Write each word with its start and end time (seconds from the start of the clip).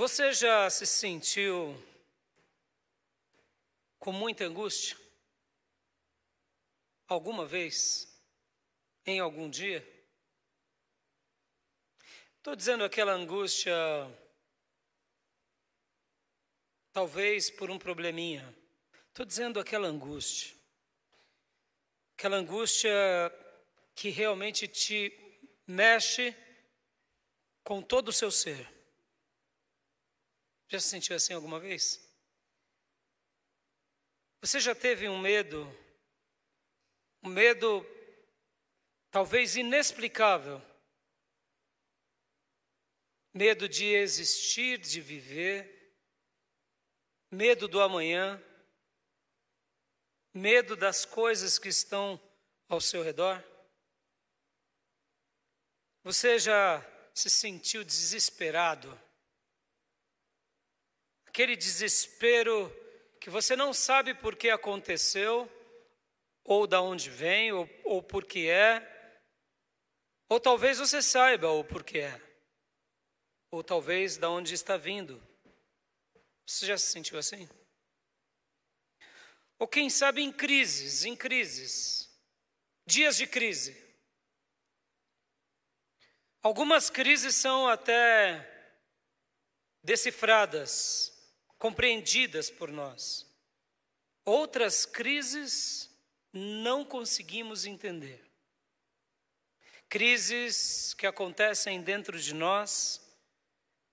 Você 0.00 0.32
já 0.32 0.70
se 0.70 0.86
sentiu 0.86 1.76
com 3.98 4.10
muita 4.10 4.44
angústia? 4.44 4.96
Alguma 7.06 7.44
vez? 7.44 8.08
Em 9.04 9.20
algum 9.20 9.50
dia? 9.50 9.86
Estou 12.38 12.56
dizendo 12.56 12.82
aquela 12.82 13.12
angústia, 13.12 13.74
talvez 16.94 17.50
por 17.50 17.70
um 17.70 17.78
probleminha. 17.78 18.56
Estou 19.08 19.26
dizendo 19.26 19.60
aquela 19.60 19.86
angústia. 19.86 20.56
Aquela 22.16 22.36
angústia 22.36 22.90
que 23.94 24.08
realmente 24.08 24.66
te 24.66 25.12
mexe 25.66 26.34
com 27.62 27.82
todo 27.82 28.08
o 28.08 28.14
seu 28.14 28.30
ser. 28.30 28.79
Já 30.70 30.78
se 30.78 30.88
sentiu 30.88 31.16
assim 31.16 31.32
alguma 31.32 31.58
vez? 31.58 32.08
Você 34.40 34.60
já 34.60 34.72
teve 34.72 35.08
um 35.08 35.18
medo, 35.18 35.66
um 37.24 37.28
medo 37.28 37.84
talvez 39.10 39.56
inexplicável, 39.56 40.62
medo 43.34 43.68
de 43.68 43.84
existir, 43.86 44.78
de 44.78 45.00
viver, 45.00 45.92
medo 47.32 47.66
do 47.66 47.80
amanhã, 47.80 48.40
medo 50.32 50.76
das 50.76 51.04
coisas 51.04 51.58
que 51.58 51.68
estão 51.68 52.18
ao 52.68 52.80
seu 52.80 53.02
redor? 53.02 53.44
Você 56.04 56.38
já 56.38 56.80
se 57.12 57.28
sentiu 57.28 57.82
desesperado? 57.82 59.09
Aquele 61.30 61.54
desespero 61.54 62.68
que 63.20 63.30
você 63.30 63.54
não 63.54 63.72
sabe 63.72 64.14
por 64.14 64.34
que 64.34 64.50
aconteceu, 64.50 65.48
ou 66.42 66.66
da 66.66 66.82
onde 66.82 67.08
vem, 67.08 67.52
ou, 67.52 67.70
ou 67.84 68.02
por 68.02 68.24
que 68.24 68.48
é, 68.48 68.84
ou 70.28 70.40
talvez 70.40 70.78
você 70.78 71.00
saiba 71.00 71.48
o 71.48 71.62
porquê 71.62 72.00
é, 72.00 72.20
ou 73.48 73.62
talvez 73.62 74.16
da 74.16 74.28
onde 74.28 74.54
está 74.54 74.76
vindo. 74.76 75.22
Você 76.44 76.66
já 76.66 76.76
se 76.76 76.86
sentiu 76.86 77.16
assim? 77.16 77.48
Ou 79.56 79.68
quem 79.68 79.88
sabe 79.88 80.22
em 80.22 80.32
crises, 80.32 81.04
em 81.04 81.14
crises, 81.14 82.10
dias 82.84 83.16
de 83.16 83.26
crise. 83.28 83.76
Algumas 86.42 86.90
crises 86.90 87.36
são 87.36 87.68
até 87.68 88.48
decifradas 89.80 91.19
compreendidas 91.60 92.50
por 92.50 92.72
nós. 92.72 93.30
Outras 94.24 94.86
crises 94.86 95.94
não 96.32 96.84
conseguimos 96.84 97.66
entender. 97.66 98.24
Crises 99.86 100.94
que 100.94 101.06
acontecem 101.06 101.82
dentro 101.82 102.18
de 102.18 102.34
nós, 102.34 103.00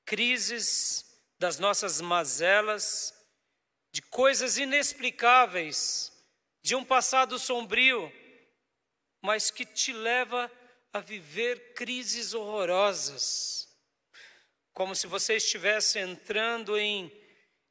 crises 0.06 1.20
das 1.38 1.60
nossas 1.60 2.00
mazelas, 2.00 3.14
de 3.92 4.02
coisas 4.02 4.58
inexplicáveis, 4.58 6.12
de 6.62 6.74
um 6.74 6.86
passado 6.86 7.38
sombrio, 7.38 8.10
mas 9.22 9.52
que 9.52 9.66
te 9.66 9.92
leva 9.92 10.50
a 10.94 11.02
viver 11.02 11.74
crises 11.74 12.34
horrorosas, 12.34 13.68
como 14.74 14.96
se 14.96 15.06
você 15.06 15.36
estivesse 15.36 16.00
entrando 16.00 16.78
em 16.78 17.27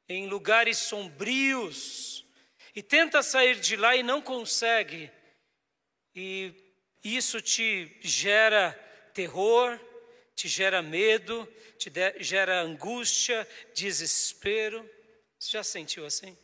em 0.07 0.27
lugares 0.27 0.77
sombrios 0.77 2.25
e 2.75 2.81
tenta 2.81 3.23
sair 3.23 3.59
de 3.59 3.75
lá 3.75 3.95
e 3.95 4.03
não 4.03 4.21
consegue. 4.21 5.11
E 6.15 6.53
isso 7.03 7.41
te 7.41 7.97
gera 8.01 8.73
terror, 9.13 9.79
te 10.35 10.47
gera 10.47 10.81
medo, 10.81 11.45
te 11.77 11.91
gera 12.19 12.61
angústia, 12.61 13.47
desespero. 13.73 14.87
Você 15.39 15.51
já 15.51 15.63
sentiu 15.63 16.05
assim? 16.05 16.37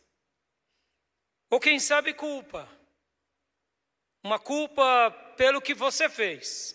Ou 1.50 1.60
quem 1.60 1.78
sabe 1.78 2.12
culpa. 2.12 2.68
Uma 4.22 4.38
culpa 4.38 5.10
pelo 5.36 5.60
que 5.60 5.74
você 5.74 6.08
fez, 6.08 6.74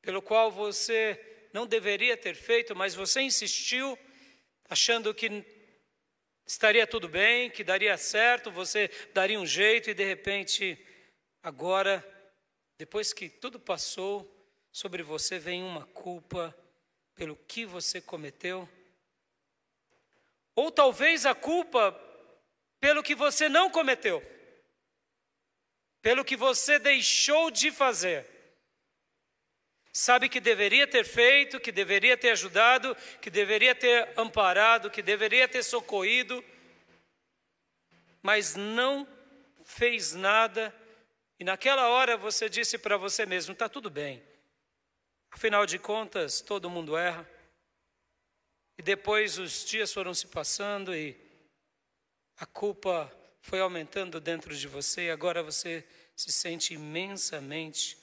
pelo 0.00 0.22
qual 0.22 0.50
você 0.50 1.20
não 1.52 1.66
deveria 1.66 2.16
ter 2.16 2.34
feito, 2.34 2.74
mas 2.76 2.94
você 2.94 3.20
insistiu 3.20 3.98
achando 4.68 5.12
que 5.12 5.28
estaria 6.46 6.86
tudo 6.86 7.08
bem, 7.08 7.50
que 7.50 7.64
daria 7.64 7.96
certo, 7.96 8.50
você 8.50 8.88
daria 9.12 9.38
um 9.38 9.46
jeito 9.46 9.90
e 9.90 9.94
de 9.94 10.04
repente, 10.04 10.78
agora, 11.42 12.04
depois 12.78 13.12
que 13.12 13.28
tudo 13.28 13.60
passou, 13.60 14.28
sobre 14.70 15.02
você 15.02 15.38
vem 15.38 15.62
uma 15.62 15.86
culpa 15.86 16.56
pelo 17.14 17.36
que 17.36 17.66
você 17.66 18.00
cometeu. 18.00 18.68
Ou 20.56 20.70
talvez 20.70 21.26
a 21.26 21.34
culpa 21.34 21.92
pelo 22.80 23.02
que 23.02 23.14
você 23.14 23.48
não 23.48 23.70
cometeu, 23.70 24.22
pelo 26.00 26.24
que 26.24 26.36
você 26.36 26.78
deixou 26.78 27.50
de 27.50 27.70
fazer 27.70 28.31
sabe 29.92 30.28
que 30.28 30.40
deveria 30.40 30.86
ter 30.86 31.04
feito, 31.04 31.60
que 31.60 31.70
deveria 31.70 32.16
ter 32.16 32.30
ajudado, 32.30 32.96
que 33.20 33.30
deveria 33.30 33.74
ter 33.74 34.18
amparado, 34.18 34.90
que 34.90 35.02
deveria 35.02 35.46
ter 35.46 35.62
socorrido, 35.62 36.42
mas 38.22 38.56
não 38.56 39.06
fez 39.64 40.14
nada, 40.14 40.74
e 41.38 41.44
naquela 41.44 41.88
hora 41.88 42.16
você 42.16 42.48
disse 42.48 42.78
para 42.78 42.96
você 42.96 43.26
mesmo: 43.26 43.52
está 43.52 43.68
tudo 43.68 43.90
bem. 43.90 44.22
Afinal 45.30 45.66
de 45.66 45.78
contas, 45.78 46.40
todo 46.40 46.70
mundo 46.70 46.96
erra. 46.96 47.28
E 48.78 48.82
depois 48.82 49.38
os 49.38 49.64
dias 49.64 49.92
foram 49.92 50.14
se 50.14 50.26
passando 50.26 50.94
e 50.94 51.16
a 52.36 52.46
culpa 52.46 53.12
foi 53.40 53.60
aumentando 53.60 54.20
dentro 54.20 54.54
de 54.54 54.68
você, 54.68 55.06
e 55.06 55.10
agora 55.10 55.42
você 55.42 55.86
se 56.14 56.30
sente 56.30 56.74
imensamente 56.74 57.98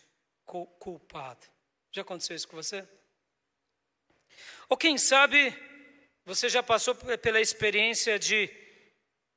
culpado. 0.46 1.48
Já 1.92 2.02
aconteceu 2.02 2.36
isso 2.36 2.48
com 2.48 2.56
você? 2.56 2.88
Ou 4.68 4.78
quem 4.78 4.98
sabe 4.98 5.56
você 6.26 6.48
já 6.48 6.62
passou 6.62 6.94
pela 6.94 7.42
experiência 7.42 8.20
de 8.20 8.50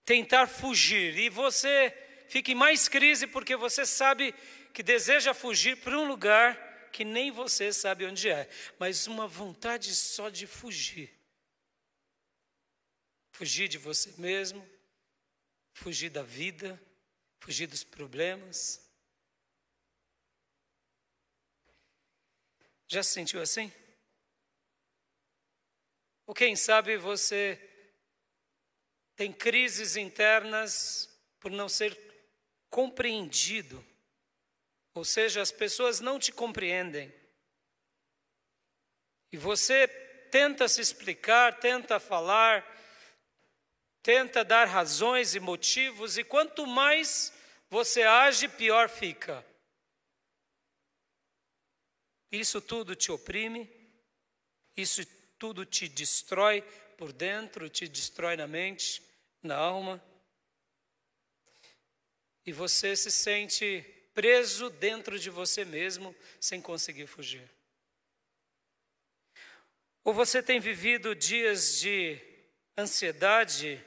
tentar 0.05 0.47
fugir 0.47 1.17
e 1.17 1.31
você 1.31 1.91
fica 2.29 2.51
em 2.51 2.55
mais 2.55 2.89
crise 2.89 3.27
porque 3.27 3.57
você 3.57 3.87
sabe 3.87 4.35
que 4.75 4.83
deseja 4.83 5.33
fugir 5.33 5.79
para 5.79 5.99
um 5.99 6.07
lugar 6.07 6.91
que 6.93 7.05
nem 7.05 7.31
você 7.31 7.73
sabe 7.73 8.05
onde 8.05 8.29
é, 8.29 8.49
mas 8.79 9.07
uma 9.07 9.27
vontade 9.27 9.95
só 9.95 10.29
de 10.29 10.47
fugir. 10.47 11.11
Fugir 13.31 13.69
de 13.69 13.79
você 13.79 14.13
mesmo, 14.19 14.69
fugir 15.73 16.11
da 16.11 16.23
vida, 16.23 16.81
fugir 17.41 17.67
dos 17.67 17.83
problemas. 17.83 18.82
Já 22.93 23.03
se 23.03 23.09
sentiu 23.09 23.41
assim? 23.41 23.73
Ou 26.27 26.35
quem 26.35 26.55
sabe 26.55 26.99
você 26.99 27.59
tem 29.17 29.33
crises 29.33 29.97
internas 29.97 31.09
por 31.41 31.51
não 31.51 31.71
ser 31.71 31.99
compreendido, 32.69 33.83
ou 34.93 35.07
seja, 35.07 35.41
as 35.41 35.51
pessoas 35.51 36.01
não 36.01 36.19
te 36.19 36.31
compreendem. 36.33 37.11
E 39.33 39.39
você 39.39 39.89
tenta 40.31 40.69
se 40.69 40.83
explicar, 40.83 41.61
tenta 41.61 41.99
falar, 41.99 42.63
tenta 44.03 44.45
dar 44.45 44.69
razões 44.69 45.35
e 45.35 45.41
motivos, 45.41 46.19
e 46.19 46.25
quanto 46.25 46.67
mais 46.67 47.33
você 47.71 48.03
age, 48.03 48.49
pior 48.49 48.91
fica. 48.91 49.43
Isso 52.33 52.63
tudo 52.63 52.97
te 52.97 53.13
oprime, 53.13 53.71
isso 54.75 55.05
tudo 55.39 55.67
te 55.67 55.87
destrói 55.87 56.63
por 56.97 57.13
dentro, 57.13 57.69
te 57.69 57.87
destrói 57.87 58.37
na 58.37 58.47
mente, 58.47 59.03
na 59.43 59.55
alma. 59.55 60.03
E 62.47 62.53
você 62.53 62.97
se 62.97 63.11
sente 63.11 63.85
preso 64.15 64.71
dentro 64.71 65.19
de 65.19 65.29
você 65.29 65.63
mesmo, 65.63 66.17
sem 66.41 66.61
conseguir 66.61 67.07
fugir. 67.07 67.49
Ou 70.03 70.15
você 70.15 70.43
tem 70.43 70.59
vivido 70.59 71.15
dias 71.15 71.79
de 71.79 72.19
ansiedade, 72.77 73.85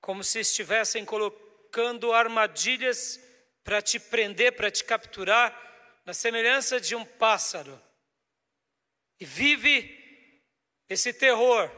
como 0.00 0.22
se 0.22 0.40
estivessem 0.40 1.04
colocando 1.04 2.12
armadilhas 2.12 3.18
para 3.64 3.82
te 3.82 3.98
prender, 3.98 4.52
para 4.52 4.70
te 4.70 4.84
capturar, 4.84 5.67
na 6.08 6.14
semelhança 6.14 6.80
de 6.80 6.96
um 6.96 7.04
pássaro, 7.04 7.78
e 9.20 9.26
vive 9.26 10.42
esse 10.88 11.12
terror 11.12 11.70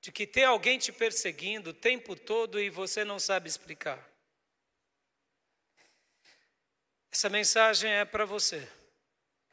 de 0.00 0.10
que 0.10 0.26
tem 0.26 0.44
alguém 0.44 0.78
te 0.78 0.90
perseguindo 0.90 1.68
o 1.68 1.74
tempo 1.74 2.16
todo 2.16 2.58
e 2.58 2.70
você 2.70 3.04
não 3.04 3.18
sabe 3.18 3.50
explicar. 3.50 4.10
Essa 7.10 7.28
mensagem 7.28 7.92
é 7.92 8.06
para 8.06 8.24
você 8.24 8.66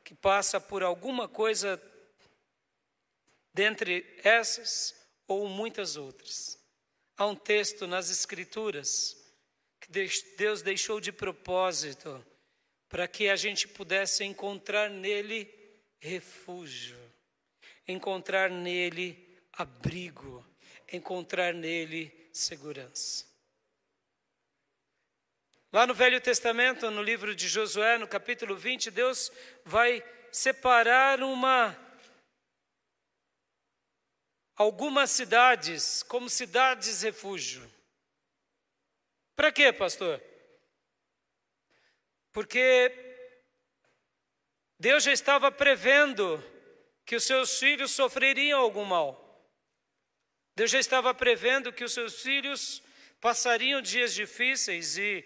que 0.05 0.15
passa 0.15 0.61
por 0.61 0.81
alguma 0.81 1.27
coisa 1.27 1.77
dentre 3.53 4.17
essas 4.23 4.95
ou 5.27 5.45
muitas 5.49 5.97
outras. 5.97 6.57
Há 7.17 7.25
um 7.25 7.35
texto 7.35 7.85
nas 7.85 8.09
Escrituras 8.09 9.17
que 9.81 9.91
Deus 10.37 10.61
deixou 10.61 11.01
de 11.01 11.11
propósito 11.11 12.25
para 12.89 13.07
que 13.07 13.29
a 13.29 13.35
gente 13.35 13.67
pudesse 13.67 14.23
encontrar 14.23 14.89
nele 14.89 15.47
refúgio, 15.99 16.97
encontrar 17.87 18.49
nele 18.49 19.39
abrigo, 19.53 20.43
encontrar 20.91 21.53
nele 21.53 22.29
segurança. 22.33 23.27
Lá 25.71 25.85
no 25.85 25.93
Velho 25.93 26.19
Testamento, 26.19 26.89
no 26.89 27.03
livro 27.03 27.35
de 27.35 27.47
Josué, 27.47 27.99
no 27.99 28.07
capítulo 28.07 28.57
20, 28.57 28.89
Deus 28.89 29.31
vai 29.63 30.03
separar 30.31 31.21
uma 31.21 31.77
algumas 34.55 35.11
cidades 35.11 36.03
como 36.03 36.27
cidades 36.27 37.03
refúgio. 37.03 37.71
Para 39.35 39.51
quê, 39.51 39.71
pastor? 39.71 40.21
Porque 42.31 42.91
Deus 44.79 45.03
já 45.03 45.11
estava 45.11 45.51
prevendo 45.51 46.43
que 47.05 47.15
os 47.15 47.23
seus 47.23 47.59
filhos 47.59 47.91
sofreriam 47.91 48.59
algum 48.59 48.85
mal. 48.85 49.25
Deus 50.55 50.71
já 50.71 50.79
estava 50.79 51.13
prevendo 51.13 51.73
que 51.73 51.83
os 51.83 51.93
seus 51.93 52.21
filhos 52.21 52.83
passariam 53.19 53.81
dias 53.81 54.13
difíceis 54.13 54.97
e 54.97 55.25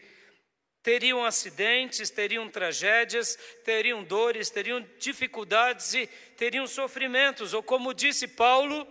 teriam 0.82 1.24
acidentes, 1.26 2.10
teriam 2.10 2.50
tragédias, 2.50 3.38
teriam 3.64 4.04
dores, 4.04 4.50
teriam 4.50 4.82
dificuldades 4.98 5.94
e 5.94 6.08
teriam 6.38 6.68
sofrimentos, 6.68 7.54
ou 7.54 7.64
como 7.64 7.94
disse 7.94 8.28
Paulo, 8.28 8.88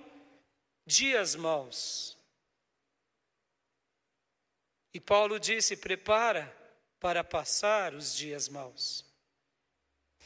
dias 0.87 1.35
maus. 1.35 2.17
E 4.95 5.01
Paulo 5.01 5.39
disse: 5.39 5.77
prepara 5.77 6.62
para 7.03 7.25
passar 7.25 7.95
os 7.95 8.15
dias 8.15 8.49
maus. 8.49 9.05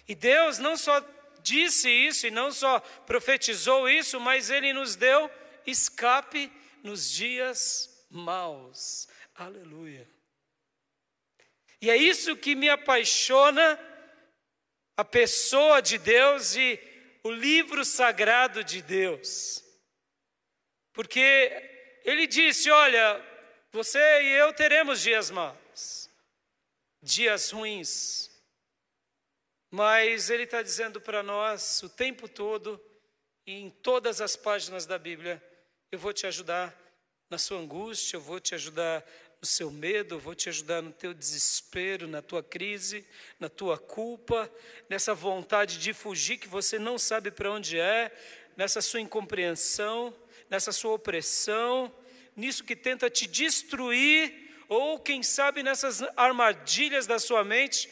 E 0.07 0.15
Deus 0.15 0.59
não 0.59 0.77
só 0.77 1.03
disse 1.41 1.89
isso 1.89 2.27
e 2.27 2.31
não 2.31 2.53
só 2.53 2.81
profetizou 3.07 3.89
isso, 3.89 4.21
mas 4.21 4.51
Ele 4.51 4.75
nos 4.75 4.95
deu 4.95 5.31
escape 5.67 6.53
nos 6.83 7.11
dias 7.11 8.07
maus. 8.11 9.09
Aleluia. 9.35 10.07
E 11.81 11.91
é 11.91 11.97
isso 11.97 12.37
que 12.37 12.55
me 12.55 12.69
apaixona 12.69 13.81
a 14.99 15.05
pessoa 15.05 15.81
de 15.81 15.97
Deus 15.97 16.57
e 16.57 16.79
o 17.23 17.31
livro 17.31 17.87
sagrado 17.87 18.63
de 18.63 18.83
Deus. 18.83 19.65
Porque 20.93 21.21
ele 22.05 22.27
disse: 22.27 22.71
Olha, 22.71 23.23
você 23.73 23.99
e 24.23 24.29
eu 24.33 24.53
teremos 24.53 25.01
dias 25.01 25.31
maus, 25.31 25.57
dias 27.07 27.51
ruins. 27.51 28.29
Mas 29.71 30.29
ele 30.29 30.43
está 30.43 30.61
dizendo 30.61 31.01
para 31.01 31.23
nós 31.23 31.83
o 31.83 31.89
tempo 31.89 32.29
todo, 32.29 32.83
e 33.47 33.53
em 33.53 33.71
todas 33.71 34.21
as 34.21 34.35
páginas 34.35 34.87
da 34.87 34.99
Bíblia, 34.99 35.43
eu 35.93 35.99
vou 35.99 36.13
te 36.13 36.27
ajudar 36.27 36.77
na 37.31 37.39
sua 37.39 37.59
angústia, 37.59 38.17
eu 38.17 38.21
vou 38.21 38.41
te 38.41 38.55
ajudar 38.57 39.07
no 39.41 39.47
seu 39.47 39.71
medo, 39.71 40.17
eu 40.17 40.19
vou 40.19 40.35
te 40.35 40.49
ajudar 40.49 40.83
no 40.83 40.93
teu 40.93 41.15
desespero, 41.15 42.09
na 42.09 42.21
tua 42.21 42.43
crise, 42.43 43.07
na 43.39 43.49
tua 43.49 43.79
culpa, 43.79 44.51
nessa 44.89 45.15
vontade 45.15 45.79
de 45.79 45.93
fugir 45.93 46.39
que 46.39 46.49
você 46.49 46.77
não 46.77 46.99
sabe 46.99 47.31
para 47.31 47.53
onde 47.53 47.79
é, 47.79 48.11
nessa 48.57 48.83
sua 48.83 49.01
incompreensão, 49.01 50.15
nessa 50.51 50.73
sua 50.73 50.95
opressão, 50.95 51.95
nisso 52.35 52.65
que 52.65 52.75
tenta 52.75 53.09
te 53.09 53.29
destruir, 53.29 54.46
ou 54.69 54.99
quem 54.99 55.23
sabe 55.23 55.63
nessas 55.63 56.03
armadilhas 56.17 57.07
da 57.07 57.19
sua 57.19 57.45
mente. 57.45 57.89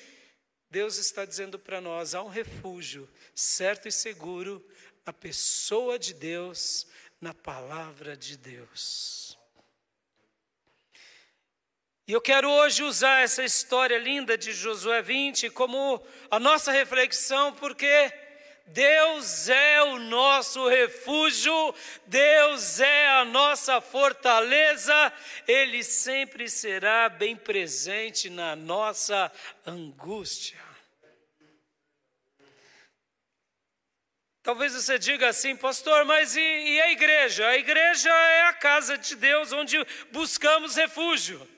Deus 0.71 0.97
está 0.97 1.25
dizendo 1.25 1.59
para 1.59 1.81
nós: 1.81 2.15
há 2.15 2.23
um 2.23 2.29
refúgio 2.29 3.09
certo 3.35 3.89
e 3.89 3.93
seguro 3.93 4.65
na 5.07 5.13
pessoa 5.13 5.99
de 5.99 6.15
Deus, 6.15 6.87
na 7.21 7.35
palavra 7.35 8.17
de 8.17 8.37
Deus. 8.37 9.39
E 12.07 12.13
eu 12.13 12.21
quero 12.21 12.51
hoje 12.51 12.83
usar 12.83 13.23
essa 13.23 13.43
história 13.43 13.99
linda 13.99 14.37
de 14.37 14.53
Josué 14.53 15.01
20 15.01 15.49
como 15.51 16.05
a 16.31 16.39
nossa 16.39 16.71
reflexão, 16.71 17.55
porque 17.55 18.13
Deus 18.67 19.49
é 19.49 19.83
o 19.83 19.99
nosso 19.99 20.69
refúgio, 20.69 21.75
Deus 22.07 22.81
é 22.81 23.09
a 23.09 23.25
nossa 23.25 23.81
fortaleza, 23.81 25.13
Ele 25.47 25.85
sempre 25.85 26.49
será 26.49 27.09
bem 27.09 27.37
presente 27.37 28.31
na 28.31 28.57
nossa 28.57 29.31
angústia. 29.67 30.65
Talvez 34.43 34.75
você 34.75 34.99
diga 34.99 35.29
assim, 35.29 35.57
pastor, 35.57 36.05
mas 36.05 36.37
e, 36.37 36.41
e, 36.41 36.81
a 36.83 36.91
igreja? 36.91 37.49
A 37.49 37.57
igreja 37.57 38.11
é 38.11 38.43
a 38.43 38.53
casa 38.53 38.99
de 38.99 39.17
Deus 39.17 39.53
onde 39.53 39.79
buscamos 40.13 40.75
refúgio. 40.77 41.49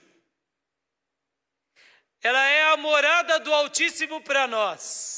Ela 2.22 2.44
é 2.46 2.72
a 2.72 2.76
morada 2.76 3.40
do 3.40 3.52
Altíssimo 3.52 4.20
para 4.20 4.46
nós. 4.46 5.15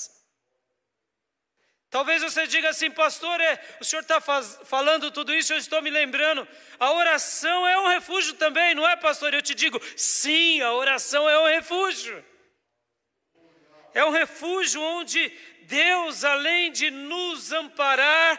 Talvez 1.91 2.23
você 2.23 2.47
diga 2.47 2.69
assim, 2.69 2.91
pastor, 2.91 3.41
é, 3.41 3.59
o 3.81 3.85
senhor 3.85 4.03
está 4.03 4.21
falando 4.21 5.11
tudo 5.11 5.35
isso, 5.35 5.55
eu 5.55 5.57
estou 5.57 5.81
me 5.81 5.89
lembrando. 5.89 6.47
A 6.79 6.93
oração 6.93 7.67
é 7.67 7.79
um 7.81 7.89
refúgio 7.89 8.35
também, 8.35 8.75
não 8.75 8.87
é, 8.87 8.95
pastor? 8.95 9.33
Eu 9.33 9.41
te 9.41 9.55
digo, 9.55 9.81
sim, 9.97 10.61
a 10.61 10.73
oração 10.75 11.29
é 11.29 11.41
um 11.41 11.47
refúgio. 11.47 12.23
É 13.95 14.05
um 14.05 14.11
refúgio 14.11 14.83
onde 14.83 15.33
Deus, 15.63 16.25
além 16.25 16.71
de 16.71 16.91
nos 16.91 17.53
amparar, 17.53 18.39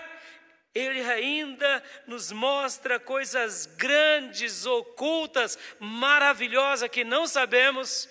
Ele 0.73 1.01
ainda 1.01 1.83
nos 2.05 2.31
mostra 2.31 2.99
coisas 2.99 3.65
grandes, 3.65 4.67
ocultas, 4.67 5.57
maravilhosas 5.79 6.87
que 6.89 7.03
não 7.03 7.25
sabemos, 7.25 8.07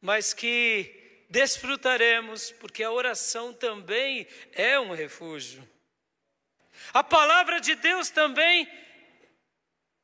mas 0.00 0.34
que 0.34 1.01
desfrutaremos, 1.32 2.52
porque 2.52 2.84
a 2.84 2.92
oração 2.92 3.54
também 3.54 4.28
é 4.52 4.78
um 4.78 4.92
refúgio. 4.92 5.66
A 6.92 7.02
palavra 7.02 7.58
de 7.58 7.74
Deus 7.74 8.10
também 8.10 8.70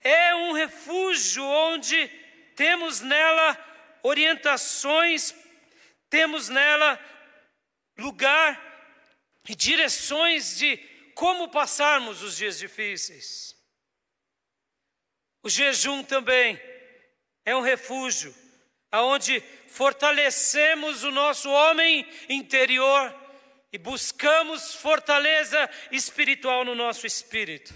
é 0.00 0.34
um 0.34 0.52
refúgio 0.52 1.44
onde 1.44 2.08
temos 2.56 3.02
nela 3.02 3.58
orientações, 4.02 5.34
temos 6.08 6.48
nela 6.48 6.98
lugar 7.98 8.58
e 9.46 9.54
direções 9.54 10.56
de 10.56 10.78
como 11.14 11.50
passarmos 11.50 12.22
os 12.22 12.38
dias 12.38 12.58
difíceis. 12.58 13.54
O 15.42 15.50
jejum 15.50 16.02
também 16.02 16.58
é 17.44 17.54
um 17.54 17.60
refúgio, 17.60 18.34
aonde 18.90 19.42
fortalecemos 19.68 21.04
o 21.04 21.10
nosso 21.10 21.50
homem 21.50 22.06
interior 22.28 23.14
e 23.72 23.78
buscamos 23.78 24.74
fortaleza 24.74 25.68
espiritual 25.92 26.64
no 26.64 26.74
nosso 26.74 27.06
espírito. 27.06 27.74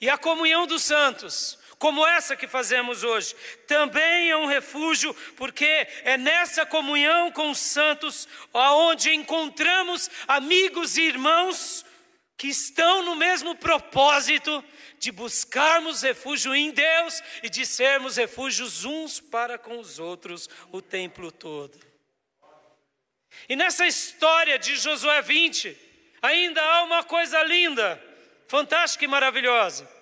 E 0.00 0.08
a 0.08 0.16
comunhão 0.16 0.66
dos 0.66 0.82
santos, 0.82 1.58
como 1.78 2.06
essa 2.06 2.36
que 2.36 2.46
fazemos 2.46 3.02
hoje, 3.02 3.34
também 3.66 4.30
é 4.30 4.36
um 4.36 4.46
refúgio, 4.46 5.14
porque 5.36 5.86
é 6.04 6.16
nessa 6.16 6.64
comunhão 6.64 7.30
com 7.30 7.50
os 7.50 7.58
santos 7.58 8.28
aonde 8.52 9.12
encontramos 9.12 10.10
amigos 10.26 10.96
e 10.96 11.02
irmãos 11.02 11.84
que 12.36 12.48
estão 12.48 13.02
no 13.02 13.16
mesmo 13.16 13.54
propósito 13.54 14.62
de 14.98 15.12
buscarmos 15.12 16.02
refúgio 16.02 16.54
em 16.54 16.70
Deus 16.70 17.22
e 17.42 17.48
de 17.48 17.64
sermos 17.66 18.16
refúgios 18.16 18.84
uns 18.84 19.20
para 19.20 19.58
com 19.58 19.78
os 19.78 19.98
outros 19.98 20.48
o 20.72 20.80
tempo 20.80 21.30
todo. 21.30 21.78
E 23.48 23.56
nessa 23.56 23.86
história 23.86 24.58
de 24.58 24.76
Josué 24.76 25.20
20, 25.22 25.76
ainda 26.22 26.62
há 26.62 26.82
uma 26.82 27.04
coisa 27.04 27.42
linda, 27.42 28.02
fantástica 28.48 29.04
e 29.04 29.08
maravilhosa 29.08 29.96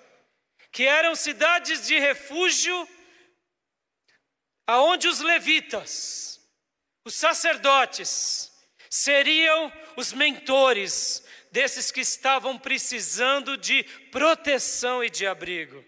que 0.75 0.83
eram 0.83 1.15
cidades 1.15 1.87
de 1.87 1.97
refúgio, 1.97 2.85
aonde 4.67 5.07
os 5.07 5.21
levitas, 5.21 6.37
os 7.05 7.15
sacerdotes, 7.15 8.51
seriam 8.89 9.71
os 9.95 10.11
mentores 10.11 11.24
desses 11.55 11.89
que 11.89 12.01
estavam 12.01 12.57
precisando 12.57 13.55
de 13.55 13.81
proteção 14.11 15.01
e 15.01 15.09
de 15.09 15.25
abrigo. 15.25 15.85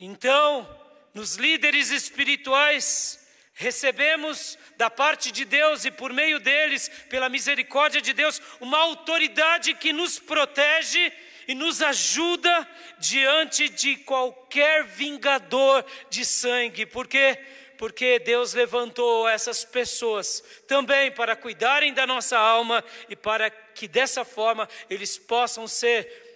Então, 0.00 0.68
nos 1.14 1.36
líderes 1.36 1.92
espirituais, 1.92 3.24
recebemos 3.54 4.58
da 4.76 4.90
parte 4.90 5.30
de 5.30 5.44
Deus 5.44 5.84
e 5.84 5.92
por 5.92 6.12
meio 6.12 6.40
deles, 6.40 6.88
pela 7.08 7.28
misericórdia 7.28 8.00
de 8.00 8.12
Deus, 8.12 8.42
uma 8.60 8.78
autoridade 8.78 9.72
que 9.74 9.92
nos 9.92 10.18
protege 10.18 11.12
e 11.46 11.54
nos 11.54 11.80
ajuda 11.80 12.68
diante 12.98 13.68
de 13.68 13.98
qualquer 13.98 14.82
vingador 14.82 15.86
de 16.10 16.24
sangue, 16.24 16.86
porque 16.86 17.38
porque 17.78 18.18
Deus 18.18 18.52
levantou 18.52 19.28
essas 19.28 19.64
pessoas 19.64 20.42
também 20.66 21.12
para 21.12 21.36
cuidarem 21.36 21.94
da 21.94 22.06
nossa 22.06 22.36
alma 22.36 22.84
e 23.08 23.14
para 23.14 23.48
que 23.48 23.86
dessa 23.86 24.24
forma 24.24 24.68
eles 24.90 25.16
possam 25.16 25.68
ser 25.68 26.26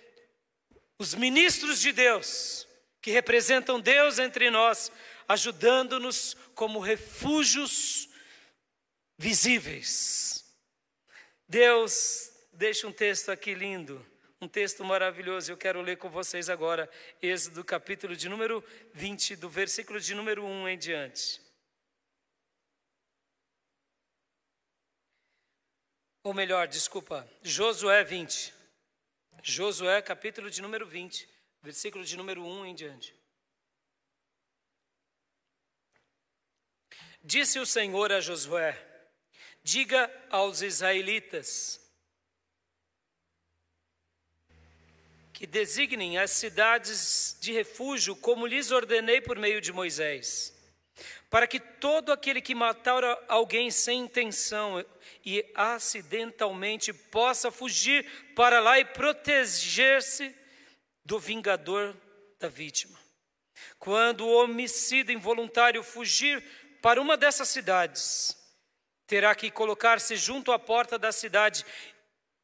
os 0.99 1.15
ministros 1.15 1.81
de 1.81 1.91
Deus, 1.91 2.67
que 3.03 3.11
representam 3.11 3.81
Deus 3.81 4.21
entre 4.21 4.51
nós, 4.51 4.93
ajudando-nos 5.29 6.37
como 6.55 6.79
refúgios 6.79 8.09
visíveis. 9.19 10.45
Deus 11.49 12.31
deixa 12.53 12.87
um 12.87 12.93
texto 12.93 13.31
aqui 13.31 13.53
lindo, 13.53 14.07
um 14.43 14.49
texto 14.49 14.85
maravilhoso. 14.85 15.53
Eu 15.53 15.57
quero 15.57 15.81
ler 15.81 15.97
com 15.97 16.11
vocês 16.11 16.51
agora, 16.51 16.91
Êxodo 17.23 17.65
capítulo 17.65 18.17
de 18.17 18.29
número 18.29 18.63
20, 18.93 19.37
do 19.37 19.49
versículo 19.49 20.01
de 20.01 20.15
número 20.17 20.45
1 20.45 20.69
em 20.69 20.77
diante. 20.77 21.41
Ou 26.25 26.35
melhor, 26.35 26.67
desculpa, 26.67 27.29
Josué 27.41 28.03
20. 28.03 28.53
Josué 29.45 30.03
capítulo 30.03 30.51
de 30.51 30.61
número 30.61 30.87
20, 30.87 31.29
versículo 31.63 32.05
de 32.05 32.17
número 32.17 32.45
1 32.45 32.67
em 32.67 32.75
diante. 32.75 33.15
Disse 37.23 37.61
o 37.61 37.67
Senhor 37.67 38.11
a 38.11 38.21
Josué: 38.21 38.77
Diga 39.63 40.11
aos 40.31 40.63
israelitas 40.63 41.82
que 45.43 45.47
designem 45.49 46.19
as 46.19 46.31
cidades 46.31 47.37
de 47.41 47.53
refúgio, 47.53 48.15
como 48.15 48.47
lhes 48.47 48.71
ordenei 48.71 49.21
por 49.21 49.37
meio 49.37 49.61
de 49.61 49.73
Moisés, 49.73 50.55
para 51.29 51.49
que 51.49 51.59
todo 51.59 52.13
aquele 52.13 52.41
que 52.41 52.55
matar 52.55 53.03
alguém 53.27 53.69
sem 53.69 54.03
intenção 54.03 54.85
e 55.27 55.45
acidentalmente 55.53 56.93
possa 56.93 57.51
fugir 57.51 58.07
para 58.37 58.61
lá 58.61 58.79
e 58.79 58.85
proteger-se 58.85 60.33
do 61.05 61.19
vingador 61.19 61.93
da 62.39 62.47
vítima. 62.47 62.97
Quando 63.81 64.25
o 64.25 64.45
homicida 64.45 65.13
involuntário 65.13 65.83
fugir 65.83 66.41
para 66.81 67.01
uma 67.01 67.17
dessas 67.17 67.49
cidades, 67.49 68.37
terá 69.09 69.35
que 69.35 69.51
colocar-se 69.51 70.15
junto 70.15 70.53
à 70.53 70.59
porta 70.59 70.97
da 70.97 71.11
cidade 71.11 71.67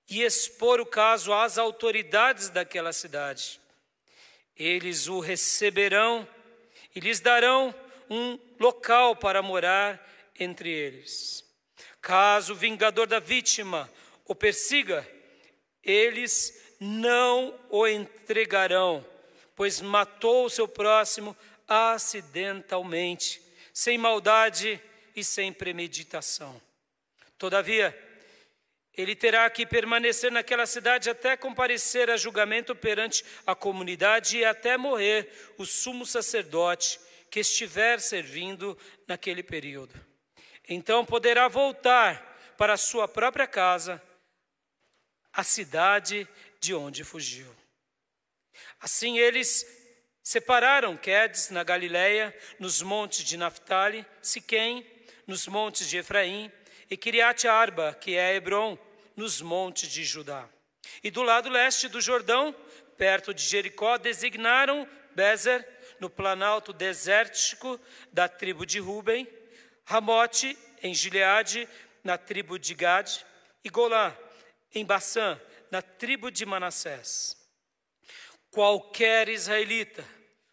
e 0.08 0.22
expor 0.22 0.80
o 0.80 0.86
caso 0.86 1.32
às 1.32 1.58
autoridades 1.58 2.48
daquela 2.48 2.92
cidade. 2.92 3.60
Eles 4.56 5.06
o 5.06 5.20
receberão 5.20 6.26
e 6.94 7.00
lhes 7.00 7.20
darão 7.20 7.74
um 8.08 8.38
local 8.58 9.14
para 9.14 9.42
morar 9.42 10.02
entre 10.38 10.70
eles. 10.70 11.44
Caso 12.00 12.54
o 12.54 12.56
vingador 12.56 13.06
da 13.06 13.18
vítima 13.18 13.90
o 14.24 14.34
persiga, 14.34 15.08
eles 15.82 16.74
não 16.78 17.58
o 17.70 17.86
entregarão, 17.86 19.04
pois 19.56 19.80
matou 19.80 20.44
o 20.44 20.50
seu 20.50 20.68
próximo 20.68 21.36
acidentalmente 21.66 23.42
sem 23.72 23.96
maldade 23.96 24.80
e 25.14 25.22
sem 25.22 25.52
premeditação. 25.52 26.60
Todavia, 27.38 27.96
ele 28.98 29.14
terá 29.14 29.48
que 29.48 29.64
permanecer 29.64 30.32
naquela 30.32 30.66
cidade 30.66 31.08
até 31.08 31.36
comparecer 31.36 32.10
a 32.10 32.16
julgamento 32.16 32.74
perante 32.74 33.24
a 33.46 33.54
comunidade 33.54 34.38
e 34.38 34.44
até 34.44 34.76
morrer 34.76 35.30
o 35.56 35.64
sumo 35.64 36.04
sacerdote 36.04 36.98
que 37.30 37.38
estiver 37.38 38.00
servindo 38.00 38.76
naquele 39.06 39.40
período. 39.40 39.94
Então 40.68 41.04
poderá 41.04 41.46
voltar 41.46 42.36
para 42.58 42.72
a 42.72 42.76
sua 42.76 43.06
própria 43.06 43.46
casa, 43.46 44.02
a 45.32 45.44
cidade 45.44 46.26
de 46.58 46.74
onde 46.74 47.04
fugiu. 47.04 47.54
Assim 48.80 49.16
eles 49.16 49.64
Separaram 50.24 50.94
Quedes 50.94 51.48
na 51.48 51.62
Galiléia, 51.62 52.36
nos 52.58 52.82
montes 52.82 53.24
de 53.24 53.36
Naphtali, 53.36 54.04
Siquém, 54.20 54.84
nos 55.26 55.46
montes 55.46 55.88
de 55.88 55.96
Efraim, 55.96 56.52
e 56.90 56.96
Kiriat 56.96 57.46
Arba, 57.46 57.94
que 57.94 58.14
é 58.14 58.34
Hebron, 58.34 58.76
nos 59.18 59.42
montes 59.42 59.90
de 59.90 60.04
Judá. 60.04 60.48
E 61.02 61.10
do 61.10 61.24
lado 61.24 61.50
leste 61.50 61.88
do 61.88 62.00
Jordão, 62.00 62.54
perto 62.96 63.34
de 63.34 63.42
Jericó, 63.42 63.98
designaram 63.98 64.88
Bezer, 65.12 65.66
no 65.98 66.08
planalto 66.08 66.72
desértico 66.72 67.80
da 68.12 68.28
tribo 68.28 68.64
de 68.64 68.78
Ruben, 68.78 69.26
Ramote, 69.84 70.56
em 70.80 70.94
Gileade, 70.94 71.68
na 72.04 72.16
tribo 72.16 72.56
de 72.56 72.72
Gad, 72.74 73.10
e 73.64 73.68
Golá, 73.68 74.16
em 74.72 74.84
Bassã, 74.84 75.40
na 75.68 75.82
tribo 75.82 76.30
de 76.30 76.46
Manassés. 76.46 77.36
Qualquer 78.52 79.28
israelita 79.28 80.04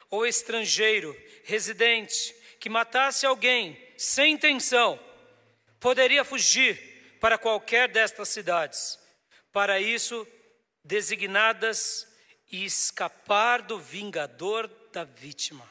ou 0.10 0.26
estrangeiro, 0.26 1.16
residente, 1.44 2.36
que 2.60 2.68
matasse 2.68 3.28
alguém 3.28 3.78
sem 3.96 4.34
intenção, 4.34 5.00
poderia 5.80 6.24
fugir 6.24 6.95
para 7.20 7.38
qualquer 7.38 7.90
destas 7.90 8.30
cidades. 8.30 9.00
Para 9.52 9.80
isso, 9.80 10.28
designadas 10.84 12.08
e 12.52 12.66
escapar 12.66 13.62
do 13.62 13.80
vingador 13.80 14.68
da 14.92 15.04
vítima, 15.04 15.70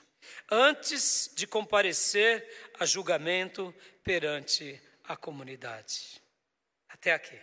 antes 0.51 1.31
de 1.35 1.47
comparecer 1.47 2.73
a 2.79 2.85
julgamento 2.85 3.75
perante 4.03 4.81
a 5.05 5.17
comunidade. 5.17 6.21
Até 6.89 7.13
aqui. 7.13 7.41